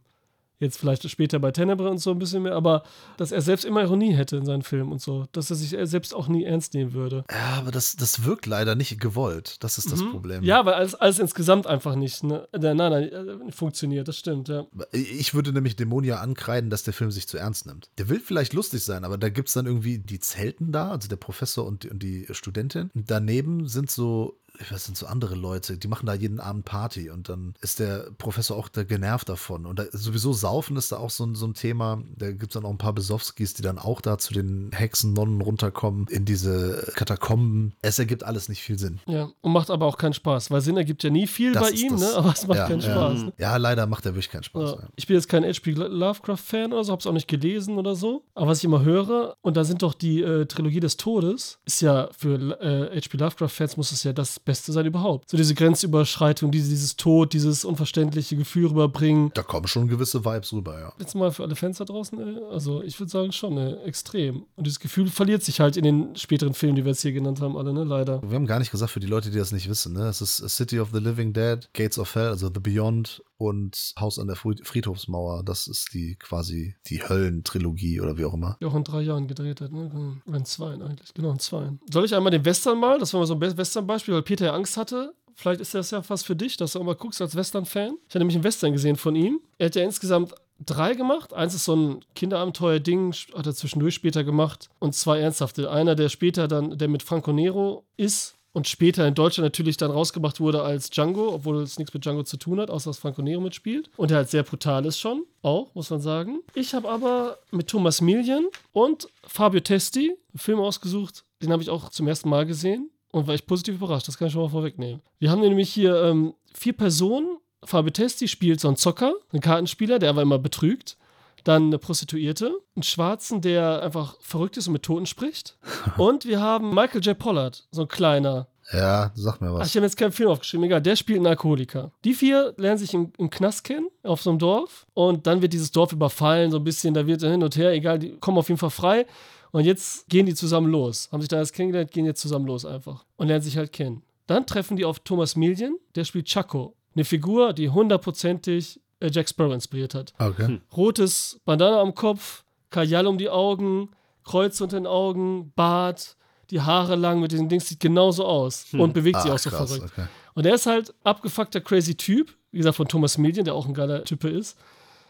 [0.60, 2.84] Jetzt vielleicht später bei Tenebre und so ein bisschen mehr, aber
[3.16, 5.26] dass er selbst immer Ironie hätte in seinen Filmen und so.
[5.32, 7.24] Dass er sich selbst auch nie ernst nehmen würde.
[7.32, 9.64] Ja, aber das, das wirkt leider nicht gewollt.
[9.64, 10.12] Das ist das mhm.
[10.12, 10.44] Problem.
[10.44, 12.46] Ja, weil alles, alles insgesamt einfach nicht, ne?
[12.52, 14.66] Nein, nein, äh, funktioniert, das stimmt, ja.
[14.92, 17.90] Ich würde nämlich Dämonia ankreiden, dass der Film sich zu ernst nimmt.
[17.98, 21.08] Der will vielleicht lustig sein, aber da gibt es dann irgendwie die Zelten da, also
[21.08, 22.92] der Professor und die, und die Studentin.
[22.94, 24.36] Daneben sind so
[24.70, 28.12] was sind so andere Leute, die machen da jeden Abend Party und dann ist der
[28.18, 29.66] Professor auch da genervt davon.
[29.66, 32.02] Und da, sowieso Saufen ist da auch so, so ein Thema.
[32.18, 35.14] Da gibt es dann auch ein paar Besowskis, die dann auch da zu den Hexen,
[35.14, 37.74] Nonnen runterkommen in diese Katakomben.
[37.82, 39.00] Es ergibt alles nicht viel Sinn.
[39.08, 41.70] Ja, und macht aber auch keinen Spaß, weil Sinn ergibt ja nie viel das bei
[41.72, 42.18] ihm, das, ne?
[42.18, 43.22] aber es macht ja, keinen Spaß.
[43.22, 43.32] Ja.
[43.38, 44.72] ja, leider macht er wirklich keinen Spaß.
[44.72, 44.88] Ja.
[44.96, 45.72] Ich bin jetzt kein H.P.
[45.72, 48.24] Lovecraft-Fan oder so, hab's auch nicht gelesen oder so.
[48.36, 51.82] Aber was ich immer höre, und da sind doch die äh, Trilogie des Todes, ist
[51.82, 53.18] ja für äh, H.P.
[53.18, 55.30] Lovecraft-Fans muss es ja das Beste sein überhaupt.
[55.30, 59.30] So diese Grenzüberschreitung, diese, dieses Tod, dieses unverständliche Gefühl rüberbringen.
[59.36, 60.92] Da kommen schon gewisse Vibes rüber, ja.
[60.98, 64.46] Jetzt mal für alle Fans da draußen, ey, also ich würde sagen schon, ey, extrem.
[64.56, 67.42] Und dieses Gefühl verliert sich halt in den späteren Filmen, die wir jetzt hier genannt
[67.42, 68.24] haben, alle, ne, leider.
[68.24, 70.08] Wir haben gar nicht gesagt, für die Leute, die das nicht wissen, ne?
[70.08, 73.94] Es ist A City of the Living Dead, Gates of Hell, also The Beyond und
[74.00, 75.44] Haus an der Fried- Friedhofsmauer.
[75.44, 78.58] Das ist die quasi die Höllentrilogie oder wie auch immer.
[78.62, 80.22] Die auch in drei Jahren gedreht hat, ne?
[80.28, 81.14] In zweien eigentlich.
[81.14, 81.80] Genau, in zweien.
[81.92, 83.00] Soll ich einmal den Western mal?
[83.00, 85.14] Das war mal so ein Be- Western-Beispiel, weil Peter ja Angst hatte.
[85.36, 87.96] Vielleicht ist das ja was für dich, dass du auch mal guckst als Western-Fan.
[88.10, 89.40] Ich habe nämlich einen Western gesehen von ihm.
[89.58, 90.34] Er hat ja insgesamt
[90.66, 91.32] drei gemacht.
[91.34, 94.70] Eins ist so ein Kinderabenteuer-Ding, hat er zwischendurch später gemacht.
[94.80, 95.72] Und zwei ernsthafte.
[95.72, 99.90] Einer, der später dann, der mit Franco Nero ist und später in Deutschland natürlich dann
[99.90, 103.22] rausgebracht wurde als Django, obwohl es nichts mit Django zu tun hat, außer dass Franco
[103.22, 103.90] Nero mitspielt.
[103.96, 106.40] Und der halt sehr brutal ist schon, auch, muss man sagen.
[106.56, 108.44] Ich habe aber mit Thomas Millian
[108.74, 113.28] und Fabio Testi einen Film ausgesucht, den habe ich auch zum ersten Mal gesehen und
[113.28, 115.02] war ich positiv überrascht, das kann ich schon mal vorwegnehmen.
[115.20, 117.38] Wir haben nämlich hier ähm, vier Personen.
[117.64, 120.98] Fabio Testi spielt so einen Zocker, einen Kartenspieler, der aber immer betrügt.
[121.44, 125.58] Dann eine Prostituierte, einen Schwarzen, der einfach verrückt ist und mit Toten spricht.
[125.98, 127.18] Und wir haben Michael J.
[127.18, 128.48] Pollard, so ein kleiner.
[128.72, 129.70] Ja, sag mir Ach, was.
[129.70, 130.82] ich habe jetzt keinen Film aufgeschrieben, egal.
[130.82, 131.92] Der spielt einen Alkoholiker.
[132.04, 134.86] Die vier lernen sich im, im Knast kennen, auf so einem Dorf.
[134.94, 136.94] Und dann wird dieses Dorf überfallen, so ein bisschen.
[136.94, 139.06] Da wird er hin und her, egal, die kommen auf jeden Fall frei.
[139.52, 141.10] Und jetzt gehen die zusammen los.
[141.12, 143.06] Haben sich da erst kennengelernt, gehen jetzt zusammen los einfach.
[143.18, 144.04] Und lernen sich halt kennen.
[144.28, 146.76] Dann treffen die auf Thomas Millian, der spielt Chaco.
[146.94, 150.14] Eine Figur, die hundertprozentig äh, Jack Sparrow inspiriert hat.
[150.20, 150.60] Okay.
[150.76, 153.90] Rotes Bandana am Kopf, Kajal um die Augen,
[154.24, 156.16] Kreuz unter den Augen, Bart,
[156.52, 159.50] die Haare lang mit diesen Dings, sieht genauso aus und bewegt sich Ah, auch so
[159.50, 159.92] krass, verrückt.
[159.98, 160.08] okay.
[160.36, 163.74] Und er ist halt abgefuckter crazy Typ, wie gesagt von Thomas Millian, der auch ein
[163.74, 164.58] geiler Type ist.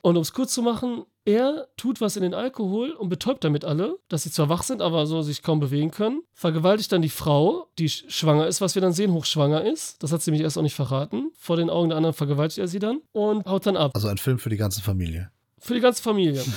[0.01, 3.63] Und um es kurz zu machen, er tut was in den Alkohol und betäubt damit
[3.63, 6.21] alle, dass sie zwar wach sind, aber so sich kaum bewegen können.
[6.33, 10.01] Vergewaltigt dann die Frau, die sch- schwanger ist, was wir dann sehen, hochschwanger ist.
[10.01, 11.31] Das hat sie mich erst auch nicht verraten.
[11.37, 13.91] Vor den Augen der anderen vergewaltigt er sie dann und haut dann ab.
[13.93, 15.29] Also ein Film für die ganze Familie.
[15.59, 16.41] Für die ganze Familie.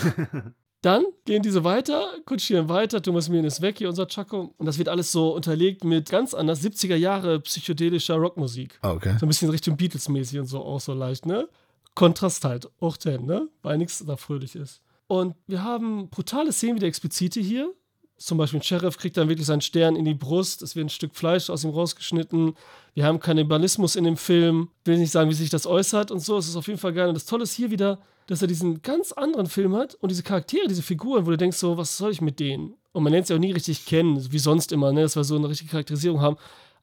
[0.84, 4.52] Dann gehen diese weiter, kutschieren weiter, Thomas Millian ist weg, hier unser Chaco.
[4.56, 8.80] Und das wird alles so unterlegt mit ganz anders 70er Jahre psychedelischer Rockmusik.
[8.82, 9.14] Ah, okay.
[9.20, 11.48] So ein bisschen Richtung Beatles-mäßig und so auch so leicht, ne?
[11.94, 13.48] Kontrast halt, auch denn, ne?
[13.62, 14.80] Weil nichts da fröhlich ist.
[15.06, 17.72] Und wir haben brutale Szenen, wieder explizite hier.
[18.16, 20.90] Zum Beispiel ein Sheriff kriegt dann wirklich seinen Stern in die Brust, es wird ein
[20.90, 22.54] Stück Fleisch aus ihm rausgeschnitten.
[22.94, 24.68] Wir haben Kannibalismus in dem Film.
[24.84, 26.38] Will nicht sagen, wie sich das äußert und so.
[26.38, 27.08] Es ist auf jeden Fall geil.
[27.08, 30.22] Und das Tolle ist hier wieder, dass er diesen ganz anderen Film hat und diese
[30.22, 32.74] Charaktere, diese Figuren, wo du denkst, so, was soll ich mit denen?
[32.92, 35.02] Und man lernt sie auch nie richtig kennen, wie sonst immer, ne?
[35.02, 36.36] dass wir so eine richtige Charakterisierung haben.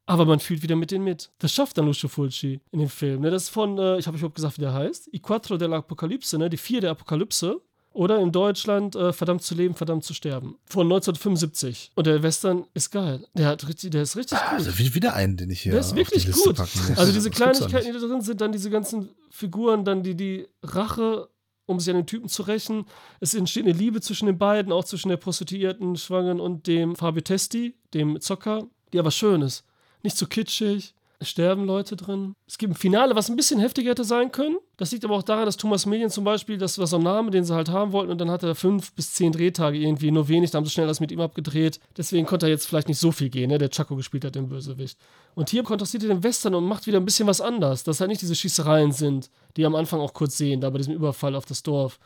[0.09, 1.29] Aber man fühlt wieder mit denen mit.
[1.39, 3.21] Das schafft dann Lucio Fulci in dem Film.
[3.21, 3.29] Ne?
[3.31, 5.09] Das ist von, äh, ich habe überhaupt gesagt, wie der heißt.
[5.13, 6.49] I Quattro dell'Apocalypse, ne?
[6.49, 7.61] die vier der Apokalypse.
[7.91, 10.57] Oder in Deutschland äh, Verdammt zu leben, verdammt zu sterben.
[10.65, 11.91] Von 1975.
[11.95, 13.25] Und der Western ist geil.
[13.33, 14.49] Der, hat richtig, der ist richtig gut.
[14.59, 16.59] Also wie- wieder einen, den ich hier Der ist wirklich gut.
[16.95, 21.29] Also diese Kleinigkeiten, die da drin sind, dann diese ganzen Figuren, dann die, die Rache,
[21.65, 22.85] um sich an den Typen zu rächen.
[23.19, 27.21] Es entsteht eine Liebe zwischen den beiden, auch zwischen der Prostituierten, Schwangeren und dem Fabio
[27.21, 29.65] Testi, dem Zocker, die aber schön ist.
[30.03, 30.93] Nicht zu kitschig.
[31.21, 32.33] Es sterben Leute drin.
[32.47, 34.57] Es gibt ein Finale, was ein bisschen heftiger hätte sein können.
[34.77, 37.29] Das liegt aber auch daran, dass Thomas Millian zum Beispiel, das war so ein Name,
[37.29, 40.29] den sie halt haben wollten, und dann hat er fünf bis zehn Drehtage irgendwie, nur
[40.29, 41.81] wenig, da haben sie schnell das mit ihm abgedreht.
[41.97, 43.57] Deswegen konnte er jetzt vielleicht nicht so viel gehen, ne?
[43.57, 44.97] der Chaco gespielt hat, den Bösewicht.
[45.35, 48.09] Und hier kontrastiert er den Western und macht wieder ein bisschen was anders, dass halt
[48.09, 51.45] nicht diese Schießereien sind, die am Anfang auch kurz sehen, da bei diesem Überfall auf
[51.45, 51.99] das Dorf.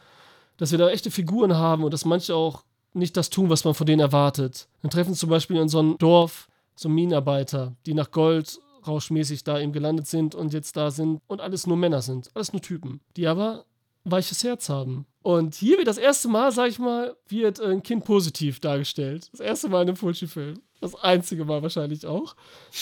[0.58, 2.64] Dass wir da echte Figuren haben und dass manche auch
[2.94, 4.68] nicht das tun, was man von denen erwartet.
[4.82, 9.60] Dann treffen zum Beispiel in so einem Dorf so Minenarbeiter, die nach Gold rauschmäßig da
[9.60, 13.02] eben gelandet sind und jetzt da sind und alles nur Männer sind, alles nur Typen,
[13.16, 13.66] die aber
[14.04, 15.06] weiches Herz haben.
[15.22, 19.30] Und hier wird das erste Mal, sag ich mal, wird ein Kind positiv dargestellt.
[19.32, 20.60] Das erste Mal in einem Fulci-Film.
[20.82, 22.36] Das einzige Mal wahrscheinlich auch.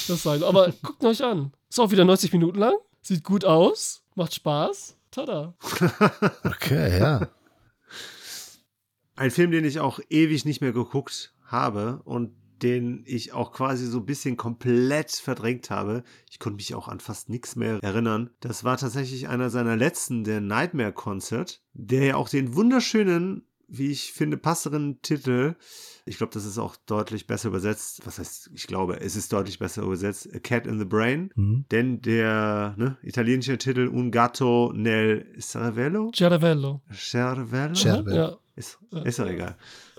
[0.08, 0.42] Das sein.
[0.44, 1.54] Aber guckt euch an.
[1.70, 2.74] Ist auch wieder 90 Minuten lang.
[3.04, 4.02] Sieht gut aus.
[4.16, 4.98] Macht Spaß.
[5.12, 5.54] Tada.
[6.44, 7.28] Okay, ja.
[9.16, 13.86] Ein Film, den ich auch ewig nicht mehr geguckt habe und den ich auch quasi
[13.86, 16.04] so ein bisschen komplett verdrängt habe.
[16.30, 18.30] Ich konnte mich auch an fast nichts mehr erinnern.
[18.40, 23.92] Das war tatsächlich einer seiner letzten, der Nightmare Concert, der ja auch den wunderschönen, wie
[23.92, 25.56] ich finde, passeren Titel,
[26.06, 28.02] ich glaube, das ist auch deutlich besser übersetzt.
[28.06, 30.34] Was heißt, ich glaube, es ist deutlich besser übersetzt.
[30.34, 31.32] A Cat in the Brain.
[31.36, 31.66] Mhm.
[31.72, 36.12] Denn der ne, italienische Titel Un gatto nel cervello?
[36.14, 36.82] Cervello.
[36.92, 37.76] Cervello?
[37.76, 38.16] Cervello.
[38.16, 38.38] Ja.
[38.56, 39.56] Ist, ist doch egal.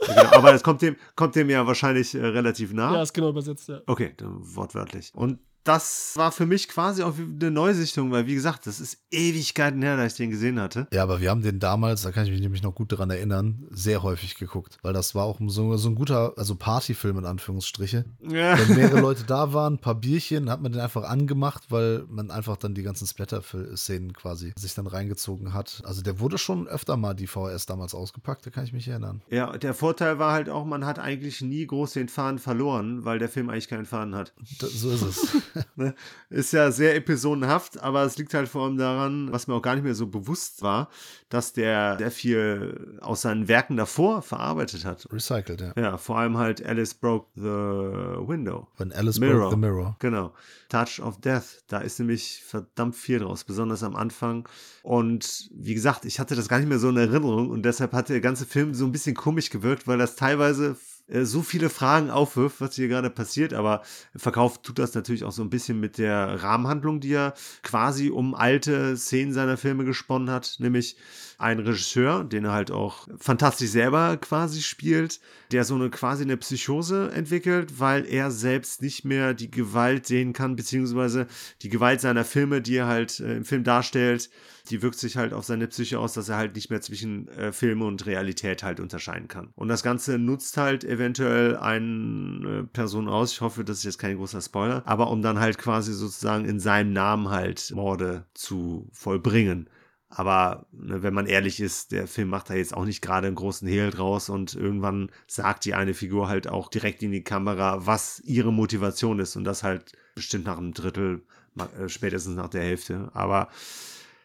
[0.07, 0.33] Genau.
[0.33, 2.95] Aber es kommt dem, kommt dem ja wahrscheinlich äh, relativ nah.
[2.95, 3.81] ja, ist genau übersetzt, ja.
[3.87, 5.13] Okay, dann wortwörtlich.
[5.15, 9.83] Und das war für mich quasi auch eine Neusichtung, weil wie gesagt, das ist Ewigkeiten
[9.83, 10.89] her, dass ich den gesehen hatte.
[10.93, 13.67] Ja, aber wir haben den damals, da kann ich mich nämlich noch gut daran erinnern,
[13.71, 18.05] sehr häufig geguckt, weil das war auch so, so ein guter, also Partyfilm in Anführungsstriche.
[18.21, 18.59] Ja.
[18.59, 22.31] Wenn mehrere Leute da waren, ein paar Bierchen, hat man den einfach angemacht, weil man
[22.31, 25.83] einfach dann die ganzen Splatter-Szenen quasi sich dann reingezogen hat.
[25.85, 29.23] Also der wurde schon öfter mal die VHS damals ausgepackt, da kann ich mich erinnern.
[29.31, 33.19] Ja, der Vorteil war halt auch, man hat eigentlich nie groß den Faden verloren, weil
[33.19, 34.33] der Film eigentlich keinen Faden hat.
[34.59, 35.37] Das, so ist es.
[35.77, 35.95] ne?
[36.31, 39.75] Ist ja sehr episodenhaft, aber es liegt halt vor allem daran, was mir auch gar
[39.75, 40.89] nicht mehr so bewusst war,
[41.29, 45.07] dass der sehr viel aus seinen Werken davor verarbeitet hat.
[45.13, 45.73] Recycelt, ja.
[45.77, 48.69] Ja, vor allem halt Alice Broke the Window.
[48.77, 49.41] When Alice Mirror.
[49.41, 49.97] Broke the Mirror.
[49.99, 50.33] Genau.
[50.69, 54.49] Touch of Death, da ist nämlich verdammt viel draus, besonders am Anfang.
[54.83, 58.09] Und wie gesagt, ich hatte das gar nicht mehr so in Erinnerung und deshalb hat
[58.09, 60.77] der ganze Film so ein bisschen komisch gewirkt, weil das teilweise
[61.23, 63.83] so viele Fragen aufwirft, was hier gerade passiert, aber
[64.17, 68.35] verkauft tut das natürlich auch so ein bisschen mit der Rahmenhandlung, die er quasi um
[68.35, 70.97] alte Szenen seiner Filme gesponnen hat, nämlich
[71.43, 75.21] ein Regisseur, den er halt auch fantastisch selber quasi spielt,
[75.51, 80.33] der so eine quasi eine Psychose entwickelt, weil er selbst nicht mehr die Gewalt sehen
[80.33, 81.27] kann, beziehungsweise
[81.63, 84.31] die Gewalt seiner Filme, die er halt äh, im Film darstellt,
[84.71, 87.53] die wirkt sich halt auf seine Psyche aus, dass er halt nicht mehr zwischen äh,
[87.53, 89.51] Filme und Realität halt unterscheiden kann.
[89.57, 93.33] Und das Ganze nutzt halt eventuell eine äh, Person aus.
[93.33, 96.61] Ich hoffe, das ist jetzt kein großer Spoiler, aber um dann halt quasi sozusagen in
[96.61, 99.69] seinem Namen halt Morde zu vollbringen.
[100.15, 103.37] Aber ne, wenn man ehrlich ist, der Film macht da jetzt auch nicht gerade einen
[103.37, 107.87] großen Hehl draus und irgendwann sagt die eine Figur halt auch direkt in die Kamera,
[107.87, 111.23] was ihre Motivation ist und das halt bestimmt nach einem Drittel,
[111.57, 113.11] äh, spätestens nach der Hälfte.
[113.15, 113.49] Aber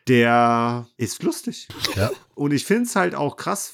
[0.09, 1.69] der ist lustig.
[1.95, 2.11] Ja.
[2.35, 3.71] Und ich finde es halt auch krass,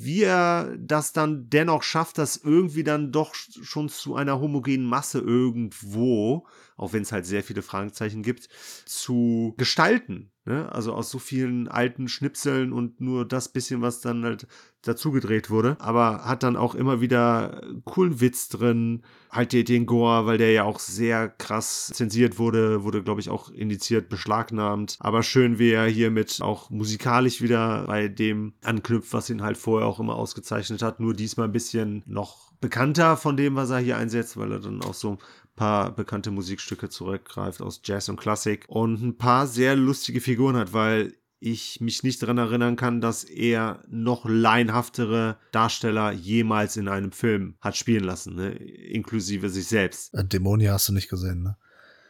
[0.00, 5.18] wie er das dann dennoch schafft, das irgendwie dann doch schon zu einer homogenen Masse
[5.18, 6.46] irgendwo,
[6.78, 8.48] auch wenn es halt sehr viele Fragezeichen gibt,
[8.86, 10.30] zu gestalten.
[10.46, 10.72] Ne?
[10.72, 14.46] Also aus so vielen alten Schnipseln und nur das bisschen, was dann halt
[14.82, 15.76] dazu gedreht wurde.
[15.80, 19.02] Aber hat dann auch immer wieder coolen Witz drin.
[19.28, 23.50] Halt den Gore, weil der ja auch sehr krass zensiert wurde, wurde, glaube ich, auch
[23.50, 24.96] indiziert, beschlagnahmt.
[25.00, 29.56] Aber schön, wie er hier mit auch musikalisch wieder bei dem anknüpft, was ihn halt
[29.56, 31.00] vorher auch immer ausgezeichnet hat.
[31.00, 34.82] Nur diesmal ein bisschen noch bekannter von dem, was er hier einsetzt, weil er dann
[34.82, 35.18] auch so
[35.56, 40.72] paar bekannte Musikstücke zurückgreift aus Jazz und Klassik und ein paar sehr lustige Figuren hat,
[40.72, 47.12] weil ich mich nicht daran erinnern kann, dass er noch laienhaftere Darsteller jemals in einem
[47.12, 48.52] Film hat spielen lassen, ne?
[48.52, 50.14] inklusive sich selbst.
[50.14, 51.56] Äh, Dämonia hast du nicht gesehen, ne?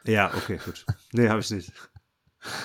[0.06, 0.86] Ja, okay, gut.
[1.12, 1.72] nee, habe ich nicht.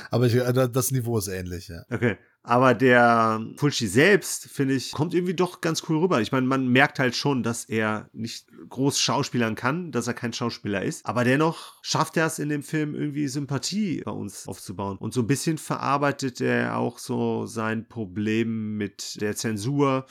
[0.09, 1.83] Aber ich, äh, das Niveau ist ähnlich, ja.
[1.89, 2.17] Okay.
[2.43, 6.21] Aber der Fulci selbst, finde ich, kommt irgendwie doch ganz cool rüber.
[6.21, 10.33] Ich meine, man merkt halt schon, dass er nicht groß schauspielern kann, dass er kein
[10.33, 11.05] Schauspieler ist.
[11.05, 14.97] Aber dennoch schafft er es in dem Film irgendwie Sympathie bei uns aufzubauen.
[14.97, 20.07] Und so ein bisschen verarbeitet er auch so sein Problem mit der Zensur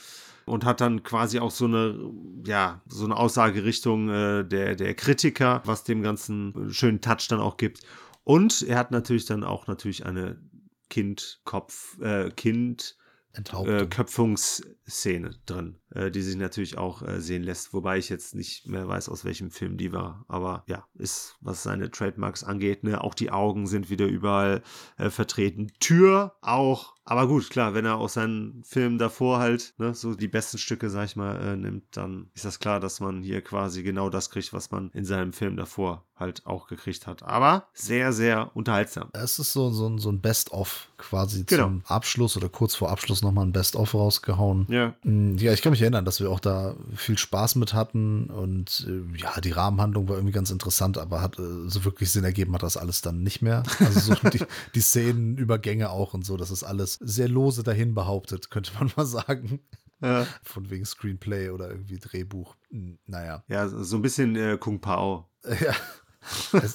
[0.47, 2.13] und hat dann quasi auch so eine,
[2.47, 7.57] ja, so eine Aussagerrichtung äh, der, der Kritiker, was dem ganzen schönen Touch dann auch
[7.57, 7.81] gibt.
[8.31, 10.41] Und er hat natürlich dann auch natürlich eine
[10.89, 12.97] Kind, Kopf, äh, Kind,
[13.33, 18.67] äh, Köpfungsszene drin, äh, die sich natürlich auch äh, sehen lässt, wobei ich jetzt nicht
[18.67, 20.25] mehr weiß, aus welchem Film die war.
[20.29, 24.63] Aber ja, ist, was seine Trademarks angeht, ne, auch die Augen sind wieder überall
[24.99, 25.73] äh, vertreten.
[25.81, 26.95] Tür auch.
[27.05, 30.91] Aber gut, klar, wenn er aus seinen Filmen davor halt ne, so die besten Stücke,
[30.91, 34.31] sag ich mal, äh, nimmt, dann ist das klar, dass man hier quasi genau das
[34.31, 37.23] kriegt, was man in seinem Film davor halt auch gekriegt hat.
[37.25, 39.09] Aber sehr, sehr unterhaltsam.
[39.13, 41.65] Es ist so, so, so ein Best-of quasi genau.
[41.65, 44.67] zum Abschluss oder kurz vor Abschluss nochmal ein Best-of rausgehauen.
[44.69, 44.95] Ja.
[45.03, 48.87] Mm, ja, ich kann mich erinnern, dass wir auch da viel Spaß mit hatten und
[48.89, 52.55] äh, ja, die Rahmenhandlung war irgendwie ganz interessant, aber hat äh, so wirklich Sinn ergeben
[52.55, 53.63] hat das alles dann nicht mehr.
[53.79, 54.43] Also so die,
[54.75, 59.07] die Szenenübergänge auch und so, das ist alles sehr lose dahin behauptet, könnte man mal
[59.07, 59.61] sagen.
[60.03, 60.27] Ja.
[60.43, 62.57] Von wegen Screenplay oder irgendwie Drehbuch.
[63.07, 63.45] Naja.
[63.49, 65.29] Ja, so ein bisschen äh, Kung Pao.
[65.61, 65.75] Ja,
[66.53, 66.75] es,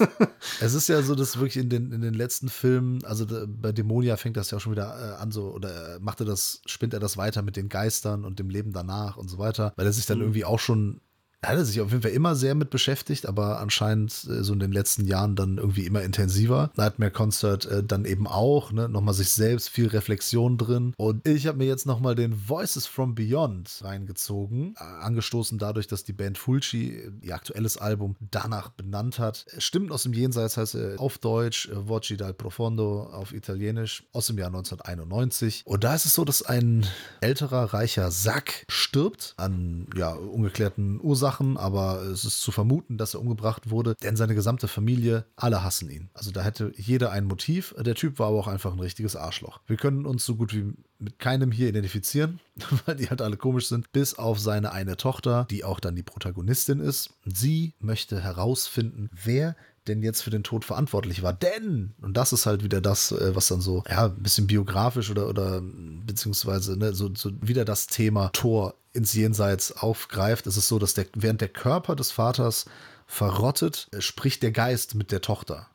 [0.62, 4.18] es, ist ja so, dass wirklich in den, in den letzten Filmen, also bei Dämonia
[4.18, 7.00] fängt das ja auch schon wieder äh, an, so, oder macht er das, spinnt er
[7.00, 10.06] das weiter mit den Geistern und dem Leben danach und so weiter, weil er sich
[10.06, 10.26] dann mhm.
[10.26, 11.02] irgendwie auch schon
[11.46, 14.60] er hatte sich auf jeden Fall immer sehr mit beschäftigt, aber anscheinend äh, so in
[14.60, 16.72] den letzten Jahren dann irgendwie immer intensiver.
[16.76, 18.90] Nightmare Concert äh, dann eben auch, ne?
[18.90, 20.94] Nochmal sich selbst, viel Reflexion drin.
[20.98, 26.04] Und ich habe mir jetzt nochmal den Voices from Beyond reingezogen, äh, angestoßen dadurch, dass
[26.04, 29.46] die Band Fulci ihr aktuelles Album danach benannt hat.
[29.60, 34.28] Stimmt aus dem Jenseits heißt er auf Deutsch, äh, Voci dal Profondo auf Italienisch, aus
[34.28, 35.62] dem Jahr 1991.
[35.66, 36.88] Und da ist es so, dass ein
[37.22, 43.14] älterer, reicher Sack stirbt an ja, ungeklärten Ursachen machen, aber es ist zu vermuten, dass
[43.14, 46.10] er umgebracht wurde, denn seine gesamte Familie, alle hassen ihn.
[46.14, 47.76] Also da hätte jeder ein Motiv.
[47.78, 49.60] Der Typ war aber auch einfach ein richtiges Arschloch.
[49.68, 52.40] Wir können uns so gut wie mit keinem hier identifizieren,
[52.86, 56.04] weil die halt alle komisch sind, bis auf seine eine Tochter, die auch dann die
[56.04, 57.10] Protagonistin ist.
[57.26, 59.56] Sie möchte herausfinden, wer
[59.88, 61.34] denn jetzt für den Tod verantwortlich war.
[61.34, 65.12] Denn, und das ist halt wieder das, äh, was dann so, ja, ein bisschen biografisch
[65.12, 70.48] oder, oder beziehungsweise ne, so, so wieder das Thema Tor ins Jenseits aufgreift.
[70.48, 72.66] Es ist so, dass der, während der Körper des Vaters
[73.06, 75.68] verrottet, spricht der Geist mit der Tochter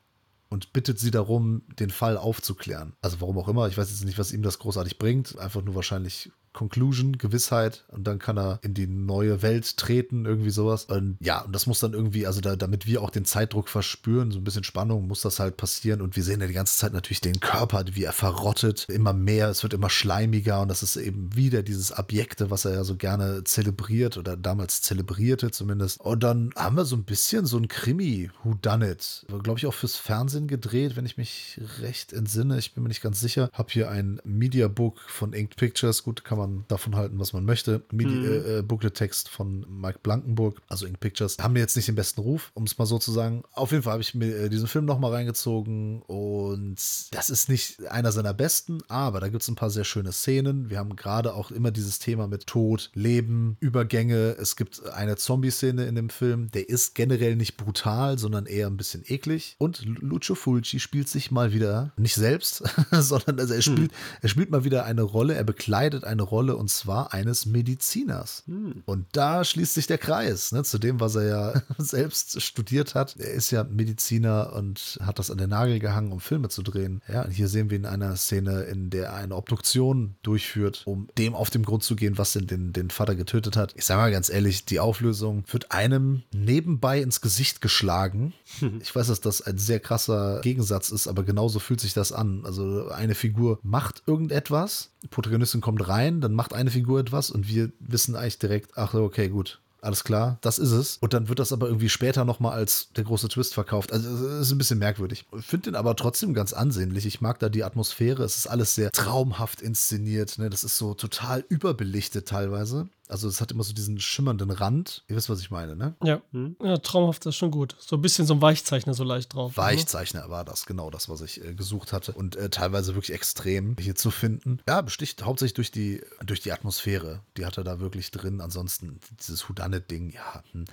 [0.49, 2.93] und bittet sie darum, den Fall aufzuklären.
[3.01, 5.39] Also warum auch immer, ich weiß jetzt nicht, was ihm das großartig bringt.
[5.39, 10.49] Einfach nur wahrscheinlich Conclusion, Gewissheit und dann kann er in die neue Welt treten, irgendwie
[10.49, 10.85] sowas.
[10.85, 14.31] Und ja, und das muss dann irgendwie, also da, damit wir auch den Zeitdruck verspüren,
[14.31, 16.01] so ein bisschen Spannung, muss das halt passieren.
[16.01, 19.49] Und wir sehen ja die ganze Zeit natürlich den Körper, wie er verrottet, immer mehr,
[19.49, 22.95] es wird immer schleimiger und das ist eben wieder dieses Abjekte, was er ja so
[22.95, 26.01] gerne zelebriert oder damals zelebrierte zumindest.
[26.01, 29.25] Und dann haben wir so ein bisschen so ein Krimi, Who Done It.
[29.43, 32.57] Glaube ich auch fürs Fernsehen gedreht, wenn ich mich recht entsinne.
[32.57, 33.49] Ich bin mir nicht ganz sicher.
[33.53, 36.03] Hab hier ein Mediabook von Inked Pictures.
[36.03, 37.83] Gut, kann man man davon halten, was man möchte.
[37.91, 38.25] MIDI, mhm.
[38.25, 42.21] äh, äh Booklet-Text von Mike Blankenburg, also Ink Pictures, haben mir jetzt nicht den besten
[42.21, 43.43] Ruf, um es mal so zu sagen.
[43.53, 46.77] Auf jeden Fall habe ich mir äh, diesen Film nochmal reingezogen und
[47.11, 50.69] das ist nicht einer seiner besten, aber da gibt es ein paar sehr schöne Szenen.
[50.69, 54.35] Wir haben gerade auch immer dieses Thema mit Tod, Leben, Übergänge.
[54.39, 58.77] Es gibt eine Zombie-Szene in dem Film, der ist generell nicht brutal, sondern eher ein
[58.77, 59.55] bisschen eklig.
[59.57, 63.97] Und Lucio Fulci spielt sich mal wieder, nicht selbst, sondern also er spielt, hm.
[64.21, 68.43] er spielt mal wieder eine Rolle, er bekleidet eine Rolle und zwar eines Mediziners.
[68.47, 68.83] Hm.
[68.85, 73.15] Und da schließt sich der Kreis ne, zu dem, was er ja selbst studiert hat.
[73.17, 77.01] Er ist ja Mediziner und hat das an den Nagel gehangen, um Filme zu drehen.
[77.07, 81.09] Ja, und hier sehen wir in einer Szene, in der er eine Obduktion durchführt, um
[81.17, 83.73] dem auf den Grund zu gehen, was denn den, den Vater getötet hat.
[83.75, 88.33] Ich sage mal ganz ehrlich, die Auflösung wird einem nebenbei ins Gesicht geschlagen.
[88.81, 92.45] Ich weiß, dass das ein sehr krasser Gegensatz ist, aber genauso fühlt sich das an.
[92.45, 97.71] Also eine Figur macht irgendetwas, Protagonistin kommt rein, dann macht eine Figur etwas und wir
[97.79, 100.97] wissen eigentlich direkt, ach okay, gut, alles klar, das ist es.
[101.01, 103.91] Und dann wird das aber irgendwie später nochmal als der große Twist verkauft.
[103.91, 105.25] Also es ist ein bisschen merkwürdig.
[105.39, 107.07] Finde den aber trotzdem ganz ansehnlich.
[107.07, 108.23] Ich mag da die Atmosphäre.
[108.23, 110.37] Es ist alles sehr traumhaft inszeniert.
[110.37, 110.51] Ne?
[110.51, 112.89] Das ist so total überbelichtet teilweise.
[113.11, 115.03] Also es hat immer so diesen schimmernden Rand.
[115.07, 115.95] Ihr wisst, was ich meine, ne?
[116.01, 116.21] Ja.
[116.31, 116.55] Hm?
[116.63, 117.75] Ja, traumhaft ist schon gut.
[117.79, 119.51] So ein bisschen so ein Weichzeichner so leicht drauf.
[119.51, 119.63] Ne?
[119.63, 122.13] Weichzeichner war das, genau das, was ich äh, gesucht hatte.
[122.13, 124.59] Und äh, teilweise wirklich extrem hier zu finden.
[124.67, 127.21] Ja, besticht hauptsächlich durch die, durch die Atmosphäre.
[127.35, 128.39] Die hat er da wirklich drin.
[128.39, 130.65] Ansonsten dieses Houdanet-Ding, ja, hm,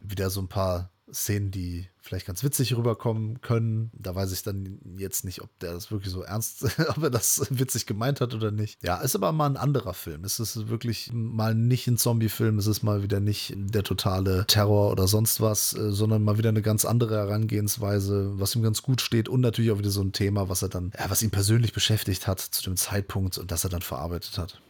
[0.00, 3.90] wieder so ein paar Szenen, die vielleicht ganz witzig rüberkommen können.
[3.94, 7.46] Da weiß ich dann jetzt nicht, ob der das wirklich so ernst, ob er das
[7.50, 8.82] witzig gemeint hat oder nicht.
[8.82, 10.24] Ja, ist aber mal ein anderer Film.
[10.24, 14.90] Es ist wirklich mal nicht ein Zombie-Film, es ist mal wieder nicht der totale Terror
[14.90, 19.00] oder sonst was, äh, sondern mal wieder eine ganz andere Herangehensweise, was ihm ganz gut
[19.00, 21.72] steht und natürlich auch wieder so ein Thema, was er dann, ja, was ihn persönlich
[21.72, 24.60] beschäftigt hat zu dem Zeitpunkt und das er dann verarbeitet hat.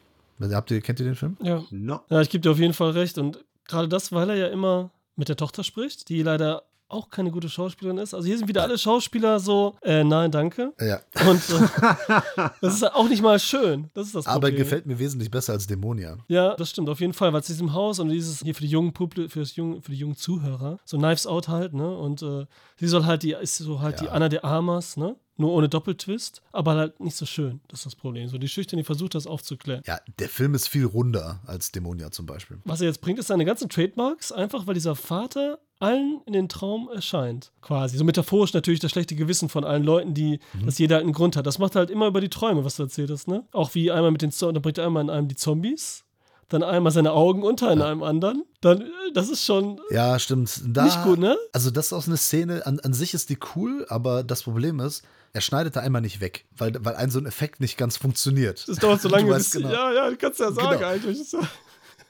[0.41, 1.37] Habt ihr, kennt ihr den Film?
[1.43, 1.65] Ja.
[1.71, 2.01] No.
[2.11, 3.19] Ja, ich gebe dir auf jeden Fall recht.
[3.19, 7.31] Und gerade das, weil er ja immer mit der Tochter spricht, die leider auch keine
[7.31, 8.15] gute Schauspielerin ist.
[8.15, 10.73] Also hier sind wieder alle Schauspieler so, äh, nein, danke.
[10.81, 11.01] Ja.
[11.29, 13.91] Und äh, das ist auch nicht mal schön.
[13.95, 14.37] Das ist das Problem.
[14.37, 16.19] Aber gefällt mir wesentlich besser als Dämonia.
[16.29, 18.69] Ja, das stimmt, auf jeden Fall, weil es diesem Haus und dieses hier für die
[18.69, 21.97] jungen Publi für, das jungen, für die jungen Zuhörer, so Knives Out halt, ne?
[21.97, 24.07] Und äh, sie soll halt die, ist so halt ja.
[24.07, 25.17] die Anna de Armas, ne?
[25.41, 27.61] Nur ohne Doppeltwist, aber halt nicht so schön.
[27.69, 28.27] Das ist das Problem.
[28.29, 29.83] So die Schüchtern, die versucht das aufzuklären.
[29.87, 32.59] Ja, der Film ist viel runder als Dämonia zum Beispiel.
[32.65, 36.49] Was er jetzt bringt, ist seine ganzen Trademarks, einfach weil dieser Vater allen in den
[36.49, 37.53] Traum erscheint.
[37.63, 37.97] Quasi.
[37.97, 40.67] So metaphorisch natürlich das schlechte Gewissen von allen Leuten, die, mhm.
[40.67, 41.47] dass jeder halt einen Grund hat.
[41.47, 43.45] Das macht halt immer über die Träume, was du erzählt hast, ne?
[43.53, 46.05] Auch wie einmal mit den, dann bringt er einmal in einem die Zombies
[46.49, 47.87] dann einmal seine Augen unter in ja.
[47.87, 48.45] einem anderen.
[48.61, 49.81] Dann, äh, das ist schon.
[49.91, 50.61] Ja, stimmt.
[50.67, 51.37] Da, nicht gut, ne?
[51.53, 54.81] Also, das ist auch eine Szene, an, an sich ist die cool, aber das Problem
[54.81, 55.03] ist,
[55.35, 58.67] er schneidet da einmal nicht weg, weil, weil ein so ein Effekt nicht ganz funktioniert.
[58.67, 59.71] Das dauert so lange, bis, genau.
[59.71, 60.91] ja, ja, kannst du ja sagen genau.
[60.91, 61.19] eigentlich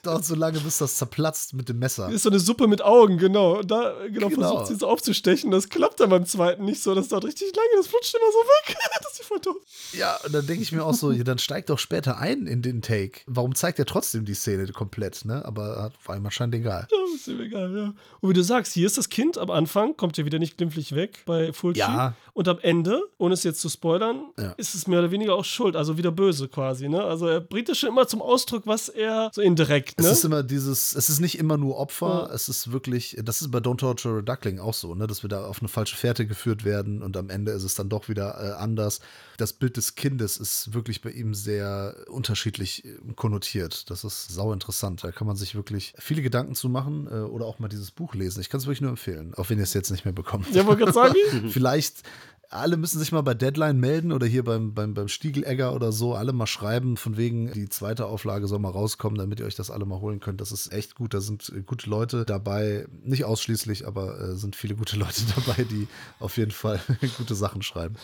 [0.03, 2.07] dauert so lange, bis das zerplatzt mit dem Messer.
[2.07, 3.59] Das ist so eine Suppe mit Augen, genau.
[3.59, 4.49] Und da genau, genau.
[4.49, 5.51] versucht sie es aufzustechen.
[5.51, 6.95] Das klappt dann beim zweiten nicht so.
[6.95, 7.69] Das dauert richtig lange.
[7.77, 8.77] Das flutscht immer so weg.
[9.03, 9.57] das ist voll doof.
[9.93, 12.83] Ja, und dann denke ich mir auch so, dann steigt doch später ein in den
[12.83, 13.21] Take.
[13.27, 15.45] Warum zeigt er trotzdem die Szene komplett, ne?
[15.45, 16.87] Aber war ihm anscheinend egal.
[16.91, 17.95] Ja, ist ihm egal, ja.
[18.21, 20.95] Und wie du sagst, hier ist das Kind am Anfang, kommt ja wieder nicht glimpflich
[20.95, 21.81] weg bei Fulci.
[21.81, 22.15] Ja.
[22.35, 24.53] Und am Ende, ohne es jetzt zu spoilern, ja.
[24.53, 25.77] ist es mehr oder weniger auch schuld.
[25.77, 27.03] Also wieder böse quasi, ne?
[27.03, 30.07] Also er bringt es schon immer zum Ausdruck, was er so indirekt direkt, ne?
[30.07, 33.51] Es ist immer dieses, es ist nicht immer nur Opfer, es ist wirklich, das ist
[33.51, 36.27] bei Don't Torture a Duckling auch so, ne, dass wir da auf eine falsche Fährte
[36.27, 39.01] geführt werden und am Ende ist es dann doch wieder äh, anders.
[39.37, 43.91] Das Bild des Kindes ist wirklich bei ihm sehr unterschiedlich äh, konnotiert.
[43.91, 45.05] Das ist sau interessant.
[45.05, 48.15] Da kann man sich wirklich viele Gedanken zu machen äh, oder auch mal dieses Buch
[48.15, 48.41] lesen.
[48.41, 50.53] Ich kann es wirklich nur empfehlen, auch wenn ihr es jetzt nicht mehr bekommt.
[50.55, 51.15] Ja, wollte gerade sagen.
[51.51, 52.03] Vielleicht
[52.51, 56.15] alle müssen sich mal bei Deadline melden oder hier beim, beim, beim Stiegelegger oder so,
[56.15, 59.71] alle mal schreiben, von wegen, die zweite Auflage soll mal rauskommen, damit ihr euch das
[59.71, 60.41] alle mal holen könnt.
[60.41, 61.13] Das ist echt gut.
[61.13, 65.65] Da sind äh, gute Leute dabei, nicht ausschließlich, aber äh, sind viele gute Leute dabei,
[65.65, 65.89] die
[66.21, 66.81] auf jeden Fall
[67.19, 67.97] gute Sachen schreiben.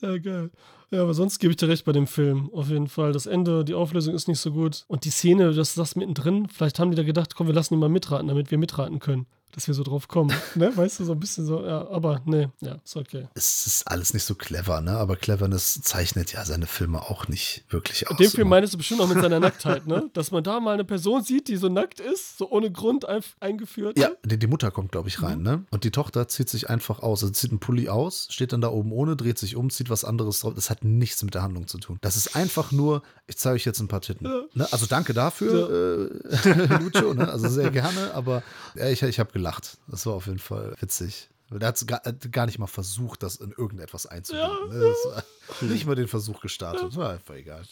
[0.00, 0.50] Ja, geil.
[0.90, 2.50] Ja, aber sonst gebe ich dir recht bei dem Film.
[2.52, 3.12] Auf jeden Fall.
[3.12, 4.84] Das Ende, die Auflösung ist nicht so gut.
[4.86, 7.80] Und die Szene, das das mittendrin, vielleicht haben die da gedacht, komm, wir lassen ihn
[7.80, 9.26] mal mitraten, damit wir mitraten können.
[9.52, 10.34] Dass wir so drauf kommen.
[10.54, 10.74] ne?
[10.76, 13.28] Weißt du, so ein bisschen so, ja, aber nee, ja, ist okay.
[13.34, 14.92] Es ist alles nicht so clever, ne?
[14.92, 18.16] Aber Cleverness zeichnet ja seine Filme auch nicht wirklich aus.
[18.16, 20.10] Den Film meinst du bestimmt auch mit seiner Nacktheit, ne?
[20.14, 23.18] Dass man da mal eine Person sieht, die so nackt ist, so ohne Grund ein
[23.40, 23.98] eingeführt.
[23.98, 25.64] Ja, die, die Mutter kommt, glaube ich, rein, ne?
[25.70, 27.22] Und die Tochter zieht sich einfach aus.
[27.22, 30.04] Also zieht einen Pulli aus, steht dann da oben ohne, dreht sich um, zieht was
[30.04, 30.54] anderes drauf.
[30.54, 31.98] Das hat nichts mit der Handlung zu tun.
[32.00, 34.26] Das ist einfach nur, ich zeige euch jetzt ein paar Titten.
[34.26, 34.42] Ja.
[34.54, 34.72] Ne?
[34.72, 36.10] Also danke dafür,
[36.44, 37.28] äh, Lucio, ne?
[37.30, 38.42] Also sehr gerne, aber
[38.74, 39.78] ja, ich, ich habe gelacht.
[39.86, 41.30] Das war auf jeden Fall witzig.
[41.50, 44.70] Der hat gar, gar nicht mal versucht, das in irgendetwas einzubinden.
[44.70, 44.78] Ja.
[44.78, 45.72] ne?
[45.72, 46.94] Nicht mal den Versuch gestartet.
[46.94, 47.62] War einfach egal.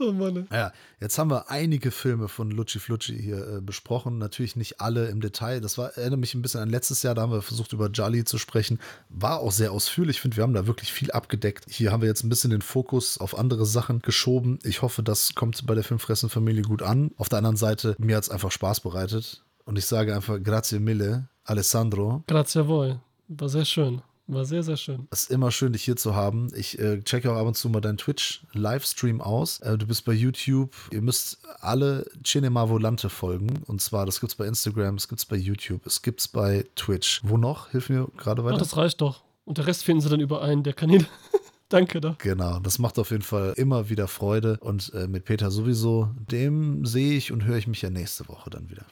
[0.00, 0.48] Oh Mann.
[0.50, 4.18] Ja, jetzt haben wir einige Filme von Lucci Flucci hier äh, besprochen.
[4.18, 5.60] Natürlich nicht alle im Detail.
[5.60, 7.14] Das war, erinnert mich ein bisschen an letztes Jahr.
[7.14, 8.80] Da haben wir versucht, über Jolly zu sprechen.
[9.10, 10.16] War auch sehr ausführlich.
[10.16, 11.66] Ich finde, wir haben da wirklich viel abgedeckt.
[11.68, 14.58] Hier haben wir jetzt ein bisschen den Fokus auf andere Sachen geschoben.
[14.64, 17.12] Ich hoffe, das kommt bei der Filmfressen-Familie gut an.
[17.16, 19.44] Auf der anderen Seite, mir hat es einfach Spaß bereitet.
[19.64, 22.22] Und ich sage einfach, grazie mille, Alessandro.
[22.26, 22.96] Grazie voi.
[23.28, 24.02] War sehr schön.
[24.26, 25.06] War sehr, sehr schön.
[25.10, 26.48] Es ist immer schön, dich hier zu haben.
[26.56, 29.60] Ich äh, checke auch ab und zu mal deinen Twitch-Livestream aus.
[29.60, 30.74] Äh, du bist bei YouTube.
[30.90, 33.62] Ihr müsst alle Cinema Volante folgen.
[33.66, 37.20] Und zwar, das gibt's bei Instagram, es gibt's bei YouTube, es gibt's bei Twitch.
[37.24, 37.70] Wo noch?
[37.70, 38.58] Hilf mir gerade Ach, weiter.
[38.58, 39.22] das reicht doch.
[39.44, 40.62] Und der Rest finden sie dann überein.
[40.62, 41.06] Der kann ihn.
[41.68, 42.16] Danke da.
[42.18, 44.58] Genau, das macht auf jeden Fall immer wieder Freude.
[44.60, 48.48] Und äh, mit Peter sowieso, dem sehe ich und höre ich mich ja nächste Woche
[48.48, 48.86] dann wieder.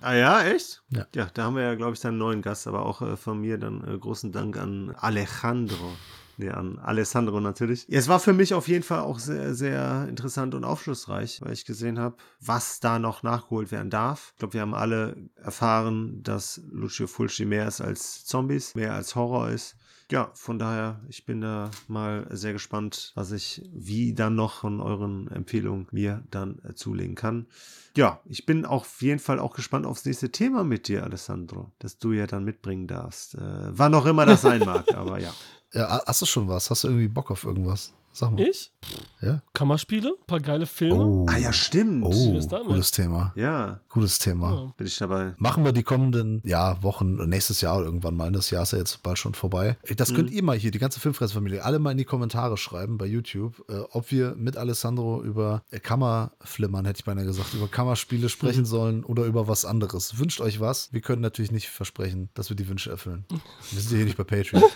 [0.00, 0.82] Ah ja, echt?
[0.90, 1.06] Ja.
[1.14, 3.40] Ja, da haben wir ja, glaube ich, dann einen neuen Gast, aber auch äh, von
[3.40, 5.92] mir dann äh, großen Dank an Alejandro.
[6.40, 7.84] Nee, an Alessandro natürlich.
[7.88, 11.52] Ja, es war für mich auf jeden Fall auch sehr, sehr interessant und aufschlussreich, weil
[11.52, 14.30] ich gesehen habe, was da noch nachgeholt werden darf.
[14.34, 19.16] Ich glaube, wir haben alle erfahren, dass Lucio Fulci mehr ist als Zombies, mehr als
[19.16, 19.74] Horror ist.
[20.10, 24.80] Ja, von daher, ich bin da mal sehr gespannt, was ich wie dann noch von
[24.80, 27.46] euren Empfehlungen mir dann äh, zulegen kann.
[27.94, 31.98] Ja, ich bin auf jeden Fall auch gespannt aufs nächste Thema mit dir, Alessandro, das
[31.98, 33.34] du ja dann mitbringen darfst.
[33.34, 35.34] Äh, wann auch immer das sein mag, aber ja.
[35.74, 36.70] Ja, hast du schon was?
[36.70, 37.92] Hast du irgendwie Bock auf irgendwas?
[38.18, 38.40] Sag mal.
[38.40, 38.72] Ich?
[39.20, 39.42] Ja?
[39.54, 41.04] Kammerspiele, ein paar geile Filme.
[41.04, 42.04] Oh, Ah ja, stimmt.
[42.04, 42.32] oh
[42.64, 43.32] gutes Thema.
[43.36, 44.50] Ja, Gutes Thema.
[44.52, 44.72] Ja.
[44.76, 45.34] bin ich dabei.
[45.38, 48.32] Machen wir die kommenden ja, Wochen, nächstes Jahr oder irgendwann mal.
[48.32, 49.76] Das Jahr ist ja jetzt bald schon vorbei.
[49.96, 53.06] Das könnt ihr mal hier, die ganze Filmfressfamilie, alle mal in die Kommentare schreiben bei
[53.06, 58.28] YouTube, äh, ob wir mit Alessandro über äh, Kammerflimmern, hätte ich beinahe gesagt, über Kammerspiele
[58.28, 60.18] sprechen sollen oder über was anderes.
[60.18, 60.92] Wünscht euch was.
[60.92, 63.24] Wir können natürlich nicht versprechen, dass wir die Wünsche erfüllen.
[63.70, 64.64] Wir sind ja hier nicht bei Patreon.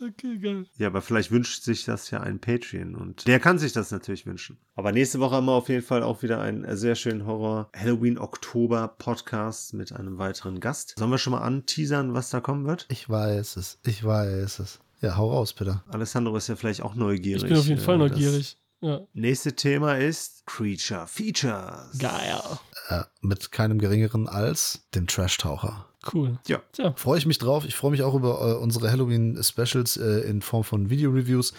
[0.00, 0.66] Okay, geil.
[0.78, 4.24] Ja, aber vielleicht wünscht sich das ja ein Patreon und der kann sich das natürlich
[4.24, 4.58] wünschen.
[4.74, 8.18] Aber nächste Woche haben wir auf jeden Fall auch wieder einen sehr schönen Horror Halloween
[8.18, 10.94] Oktober Podcast mit einem weiteren Gast.
[10.98, 12.86] Sollen wir schon mal anteasern, was da kommen wird?
[12.88, 13.78] Ich weiß es.
[13.84, 14.80] Ich weiß es.
[15.02, 15.82] Ja, hau raus, bitte.
[15.88, 17.42] Alessandro ist ja vielleicht auch neugierig.
[17.42, 18.56] Ich bin auf jeden Fall neugierig.
[18.82, 19.00] Ja.
[19.12, 21.98] Nächste Thema ist Creature Features.
[21.98, 22.40] Geil.
[22.88, 25.89] Äh, mit keinem geringeren als dem Trash-Taucher.
[26.12, 26.38] Cool.
[26.46, 26.62] Ja.
[26.72, 27.64] Tja, Freue ich mich drauf.
[27.64, 31.52] Ich freue mich auch über äh, unsere Halloween-Specials äh, in Form von Video-Reviews.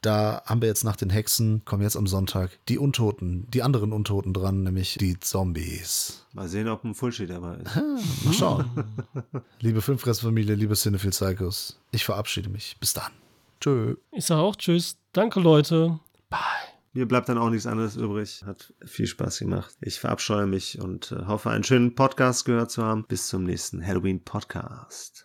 [0.00, 3.92] Da haben wir jetzt nach den Hexen, kommen jetzt am Sonntag, die Untoten, die anderen
[3.92, 6.26] Untoten dran, nämlich die Zombies.
[6.32, 7.76] Mal sehen, ob ein Fullshit dabei ist.
[8.24, 8.70] Mal schauen.
[9.60, 12.76] liebe Filmfressfamilie, liebe Cinephile Psychos, ich verabschiede mich.
[12.80, 13.12] Bis dann.
[13.60, 13.94] Tschö.
[14.10, 14.96] ich sage auch Tschüss.
[15.12, 16.00] Danke, Leute.
[16.96, 18.44] Mir bleibt dann auch nichts anderes übrig.
[18.46, 19.74] Hat viel Spaß gemacht.
[19.80, 23.04] Ich verabscheue mich und äh, hoffe, einen schönen Podcast gehört zu haben.
[23.08, 25.12] Bis zum nächsten Halloween Podcast.